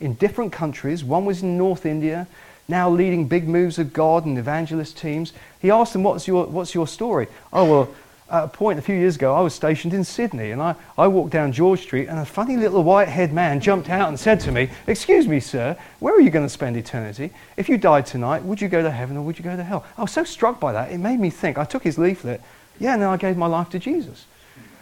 in 0.00 0.14
different 0.14 0.54
countries. 0.54 1.04
One 1.04 1.26
was 1.26 1.42
in 1.42 1.58
North 1.58 1.84
India, 1.84 2.26
now 2.68 2.88
leading 2.88 3.26
big 3.26 3.48
moves 3.48 3.78
of 3.78 3.92
God 3.92 4.24
and 4.24 4.38
evangelist 4.38 4.96
teams. 4.96 5.32
He 5.60 5.70
asked 5.70 5.92
them, 5.92 6.02
What's 6.02 6.26
your, 6.26 6.46
what's 6.46 6.74
your 6.74 6.86
story? 6.86 7.28
Oh, 7.52 7.70
well, 7.70 7.94
at 8.30 8.44
a 8.44 8.48
point 8.48 8.78
a 8.78 8.82
few 8.82 8.94
years 8.94 9.16
ago, 9.16 9.34
I 9.34 9.40
was 9.40 9.54
stationed 9.54 9.92
in 9.92 10.04
Sydney 10.04 10.52
and 10.52 10.62
I, 10.62 10.74
I 10.96 11.06
walked 11.06 11.32
down 11.32 11.52
George 11.52 11.82
Street 11.82 12.08
and 12.08 12.18
a 12.18 12.24
funny 12.24 12.56
little 12.56 12.82
white 12.82 13.08
haired 13.08 13.32
man 13.32 13.60
jumped 13.60 13.90
out 13.90 14.08
and 14.08 14.18
said 14.18 14.40
to 14.40 14.52
me, 14.52 14.70
Excuse 14.86 15.28
me, 15.28 15.38
sir, 15.38 15.76
where 16.00 16.14
are 16.14 16.20
you 16.20 16.30
going 16.30 16.46
to 16.46 16.48
spend 16.48 16.76
eternity? 16.78 17.30
If 17.58 17.68
you 17.68 17.76
died 17.76 18.06
tonight, 18.06 18.42
would 18.42 18.60
you 18.60 18.68
go 18.68 18.82
to 18.82 18.90
heaven 18.90 19.18
or 19.18 19.22
would 19.22 19.38
you 19.38 19.44
go 19.44 19.54
to 19.54 19.62
hell? 19.62 19.84
I 19.98 20.02
was 20.02 20.12
so 20.12 20.24
struck 20.24 20.58
by 20.58 20.72
that, 20.72 20.90
it 20.90 20.98
made 20.98 21.20
me 21.20 21.28
think. 21.28 21.58
I 21.58 21.64
took 21.64 21.82
his 21.82 21.98
leaflet, 21.98 22.40
yeah, 22.80 22.94
and 22.94 23.02
then 23.02 23.10
I 23.10 23.18
gave 23.18 23.36
my 23.36 23.46
life 23.46 23.68
to 23.70 23.78
Jesus. 23.78 24.24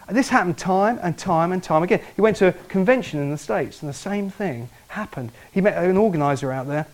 This 0.09 0.29
happened 0.29 0.57
time 0.57 0.99
and 1.01 1.17
time 1.17 1.51
and 1.51 1.61
time 1.61 1.83
again. 1.83 2.01
He 2.15 2.21
went 2.21 2.37
to 2.37 2.47
a 2.47 2.51
convention 2.51 3.19
in 3.19 3.31
the 3.31 3.37
States, 3.37 3.81
and 3.81 3.89
the 3.89 3.93
same 3.93 4.29
thing 4.29 4.69
happened. 4.89 5.31
He 5.51 5.61
met 5.61 5.81
an 5.81 5.97
organizer 5.97 6.51
out 6.51 6.67
there, 6.67 6.85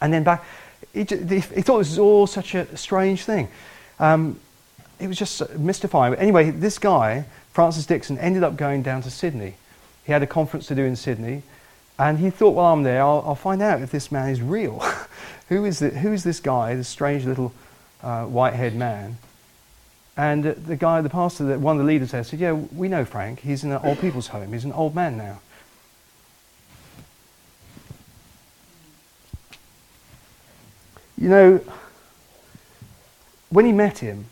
and 0.00 0.12
then 0.12 0.24
back. 0.24 0.44
He, 0.92 1.04
he 1.04 1.40
thought 1.40 1.78
this 1.78 1.90
was 1.90 1.98
all 1.98 2.26
such 2.26 2.54
a 2.54 2.76
strange 2.76 3.24
thing. 3.24 3.48
Um, 3.98 4.40
it 4.98 5.06
was 5.06 5.18
just 5.18 5.56
mystifying. 5.58 6.14
Anyway, 6.14 6.50
this 6.50 6.78
guy, 6.78 7.24
Francis 7.52 7.86
Dixon, 7.86 8.18
ended 8.18 8.42
up 8.42 8.56
going 8.56 8.82
down 8.82 9.02
to 9.02 9.10
Sydney. 9.10 9.54
He 10.04 10.12
had 10.12 10.22
a 10.22 10.26
conference 10.26 10.66
to 10.66 10.74
do 10.74 10.84
in 10.84 10.96
Sydney, 10.96 11.42
and 11.98 12.18
he 12.18 12.30
thought, 12.30 12.50
well, 12.54 12.66
I'm 12.66 12.82
there, 12.82 13.02
I'll, 13.02 13.22
I'll 13.26 13.34
find 13.34 13.62
out 13.62 13.82
if 13.82 13.90
this 13.90 14.10
man 14.10 14.30
is 14.30 14.42
real. 14.42 14.82
who, 15.48 15.64
is 15.64 15.78
the, 15.78 15.90
who 15.90 16.12
is 16.12 16.24
this 16.24 16.40
guy, 16.40 16.74
this 16.74 16.88
strange 16.88 17.24
little 17.24 17.52
uh, 18.02 18.24
white 18.24 18.54
haired 18.54 18.74
man? 18.74 19.18
And 20.16 20.46
uh, 20.46 20.54
the 20.66 20.76
guy, 20.76 21.00
the 21.00 21.10
pastor, 21.10 21.58
one 21.58 21.76
of 21.76 21.86
the 21.86 21.86
leaders 21.86 22.10
there 22.10 22.24
said, 22.24 22.40
Yeah, 22.40 22.52
we 22.52 22.88
know 22.88 23.04
Frank. 23.04 23.40
He's 23.40 23.64
in 23.64 23.72
an 23.72 23.80
old 23.82 24.00
people's 24.00 24.28
home. 24.28 24.52
He's 24.52 24.64
an 24.64 24.72
old 24.72 24.94
man 24.94 25.16
now. 25.16 25.40
You 31.20 31.28
know, 31.28 31.60
when 33.50 33.66
he 33.66 33.72
met 33.72 33.98
him, 33.98 34.24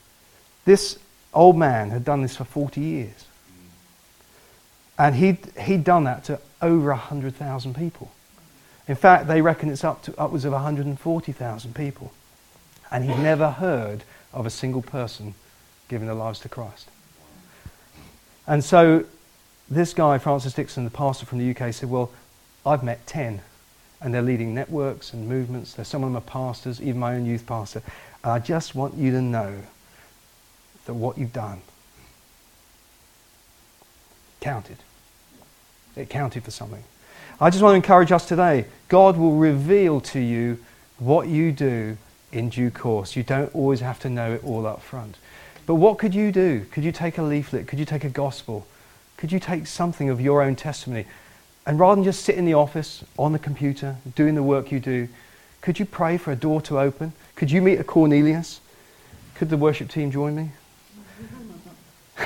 this 0.65 0.99
old 1.35 1.57
man 1.57 1.91
had 1.91 2.05
done 2.05 2.23
this 2.23 2.37
for 2.37 2.45
40 2.45 2.81
years. 2.81 3.27
And 4.99 5.15
he'd, 5.15 5.39
he'd 5.61 5.85
done 5.85 6.05
that 6.05 6.25
to 6.25 6.41
over 6.61 6.89
100,000 6.89 7.77
people. 7.77 8.11
In 8.89 8.97
fact, 8.97 9.29
they 9.29 9.43
reckon 9.43 9.69
it's 9.69 9.85
up 9.85 10.03
to 10.05 10.19
upwards 10.19 10.45
of 10.45 10.53
140,000 10.53 11.75
people. 11.75 12.11
And 12.91 13.05
he'd 13.05 13.23
never 13.23 13.51
heard 13.51 14.03
of 14.33 14.47
a 14.47 14.51
single 14.51 14.83
person 14.83 15.35
giving 15.89 16.07
their 16.07 16.17
lives 16.17 16.41
to 16.41 16.49
Christ. 16.49 16.89
And 18.47 18.65
so 18.65 19.05
this 19.71 19.93
guy, 19.93 20.17
Francis 20.19 20.55
Dixon, 20.55 20.85
the 20.85 20.91
pastor 20.91 21.27
from 21.27 21.39
the 21.39 21.51
UK, 21.51 21.73
said, 21.75 21.91
Well, 21.91 22.11
I've 22.65 22.83
met 22.83 23.07
10, 23.07 23.43
and 24.01 24.15
they're 24.15 24.23
leading 24.23 24.55
networks 24.55 25.13
and 25.13 25.29
movements. 25.29 25.75
There's 25.75 25.89
some 25.89 26.05
of 26.05 26.11
them 26.11 26.17
are 26.17 26.21
pastors, 26.21 26.81
even 26.81 27.01
my 27.01 27.15
own 27.15 27.27
youth 27.27 27.47
pastor. 27.47 27.83
And 28.23 28.33
I 28.33 28.39
just 28.39 28.75
want 28.75 28.95
you 28.95 29.11
to 29.13 29.23
know 29.23 29.55
that 30.87 30.95
what 30.95 31.19
you've 31.19 31.33
done 31.33 31.61
counted. 34.41 34.79
It 35.97 36.09
counted 36.09 36.45
for 36.45 36.51
something. 36.51 36.85
I 37.41 37.51
just 37.51 37.63
want 37.63 37.73
to 37.73 37.77
encourage 37.77 38.13
us 38.13 38.27
today. 38.27 38.67
God 38.89 39.17
will 39.17 39.37
reveal 39.37 40.01
to 40.03 40.21
you 40.21 40.59
what 40.99 41.29
you 41.29 41.53
do 41.53 41.97
in 42.33 42.49
due 42.49 42.71
course. 42.71 43.17
You 43.17 43.23
don't 43.23 43.55
always 43.55 43.81
have 43.81 44.01
to 44.01 44.11
know 44.11 44.35
it 44.35 44.45
all 44.45 44.67
up 44.67 44.83
front. 44.83 45.17
But 45.67 45.77
what 45.77 45.99
could 45.99 46.15
you 46.15 46.33
do? 46.33 46.67
Could 46.71 46.85
you 46.85 46.93
take 46.93 47.19
a 47.19 47.23
leaflet? 47.23 47.67
Could 47.67 47.79
you 47.79 47.85
take 47.85 48.05
a 48.05 48.09
gospel? 48.09 48.67
Could 49.17 49.33
you 49.33 49.39
take 49.39 49.67
something 49.67 50.09
of 50.09 50.21
your 50.21 50.43
own 50.43 50.57
testimony? 50.57 51.07
And 51.69 51.79
rather 51.79 51.97
than 51.97 52.05
just 52.05 52.25
sit 52.25 52.37
in 52.37 52.47
the 52.47 52.55
office, 52.55 53.05
on 53.19 53.33
the 53.33 53.39
computer, 53.39 53.97
doing 54.17 54.35
the 54.35 54.43
work 54.43 54.73
you 54.73 54.81
do, 54.81 55.07
could 55.61 55.79
you 55.79 55.85
pray 55.85 56.17
for 56.17 56.33
a 56.33 56.37
door 56.37 56.63
to 56.63 56.81
open? 56.81 57.13
Could 57.37 57.51
you 57.51 57.61
meet 57.61 57.79
a 57.79 57.85
Cornelius? 57.85 58.63
Could 59.35 59.51
the 59.51 59.59
worship 59.59 59.91
team 59.91 60.11
join 60.11 60.35
me? 60.35 60.51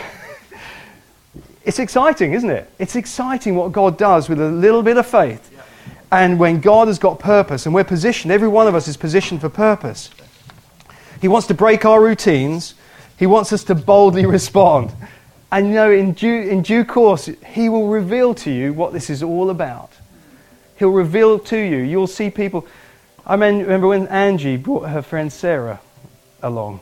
it's 1.64 1.80
exciting, 1.80 2.34
isn't 2.34 2.51
it? 2.51 2.70
It's 2.78 2.95
exciting 2.95 3.57
what 3.57 3.72
God 3.72 3.99
does 3.99 4.28
with 4.28 4.40
a 4.40 4.49
little 4.49 4.84
bit 4.84 4.97
of 4.97 5.09
faith. 5.09 5.51
And 6.12 6.38
when 6.38 6.61
God 6.61 6.86
has 6.86 7.01
got 7.01 7.18
purpose, 7.18 7.66
and 7.66 7.74
we're 7.74 7.82
positioned, 7.82 8.32
every 8.32 8.47
one 8.47 8.68
of 8.68 8.76
us 8.76 8.86
is 8.86 8.97
positioned 8.97 9.40
for 9.40 9.49
purpose. 9.49 10.11
He 11.20 11.26
wants 11.26 11.49
to 11.49 11.55
break 11.55 11.84
our 11.84 12.01
routines 12.01 12.76
he 13.22 13.26
wants 13.26 13.53
us 13.53 13.62
to 13.64 13.76
boldly 13.76 14.26
respond. 14.38 14.93
And 15.53 15.68
you 15.68 15.74
know, 15.74 15.90
in 15.92 16.12
due, 16.14 16.40
in 16.48 16.62
due 16.62 16.82
course, 16.82 17.26
He 17.46 17.68
will 17.68 17.88
reveal 17.88 18.34
to 18.36 18.50
you 18.50 18.72
what 18.72 18.94
this 18.94 19.11
is 19.11 19.22
all 19.22 19.50
about. 19.50 19.92
He'll 20.78 20.88
reveal 20.88 21.38
to 21.38 21.57
you. 21.57 21.76
You'll 21.76 22.07
see 22.07 22.30
people. 22.30 22.66
I 23.26 23.36
mean, 23.36 23.59
remember 23.59 23.88
when 23.88 24.09
Angie 24.09 24.57
brought 24.57 24.88
her 24.88 25.03
friend 25.03 25.30
Sarah 25.30 25.80
along 26.42 26.80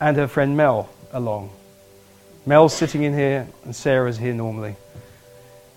and 0.00 0.16
her 0.16 0.28
friend 0.28 0.56
Mel 0.56 0.88
along. 1.12 1.50
Mel's 2.46 2.72
sitting 2.72 3.02
in 3.02 3.12
here 3.12 3.48
and 3.64 3.74
Sarah's 3.74 4.16
here 4.16 4.32
normally. 4.32 4.76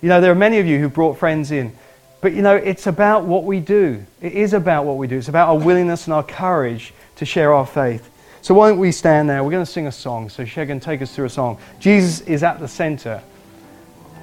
You 0.02 0.10
know, 0.10 0.22
there 0.22 0.32
are 0.32 0.36
many 0.36 0.60
of 0.60 0.68
you 0.68 0.80
who 0.80 0.90
brought 0.90 1.18
friends 1.18 1.52
in. 1.52 1.76
But 2.22 2.34
you 2.34 2.44
know, 2.44 2.56
it's 2.56 2.86
about 2.86 3.26
what 3.26 3.46
we 3.46 3.60
do. 3.60 4.06
It 4.22 4.34
is 4.34 4.54
about 4.54 4.86
what 4.86 4.98
we 4.98 5.08
do. 5.08 5.18
It's 5.18 5.28
about 5.28 5.50
our 5.50 5.58
willingness 5.58 6.06
and 6.06 6.14
our 6.14 6.24
courage 6.24 6.94
to 7.16 7.26
share 7.26 7.52
our 7.52 7.66
faith. 7.66 8.10
So 8.42 8.54
why 8.56 8.70
don't 8.70 8.80
we 8.80 8.92
stand 8.92 9.30
there? 9.30 9.44
We're 9.44 9.52
going 9.52 9.66
to 9.66 9.72
sing 9.72 9.88
a 9.88 9.92
song. 9.92 10.30
So 10.30 10.44
Shagan, 10.44 10.82
take 10.82 11.02
us 11.02 11.16
through 11.16 11.26
a 11.26 11.30
song. 11.30 11.58
Jesus 11.80 12.22
is 12.22 12.44
at 12.44 12.60
the 12.60 12.68
center. 12.68 13.22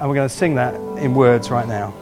And 0.00 0.08
we're 0.08 0.16
going 0.16 0.28
to 0.28 0.34
sing 0.34 0.56
that 0.56 0.74
in 0.74 1.14
words 1.14 1.50
right 1.50 1.66
now. 1.66 1.94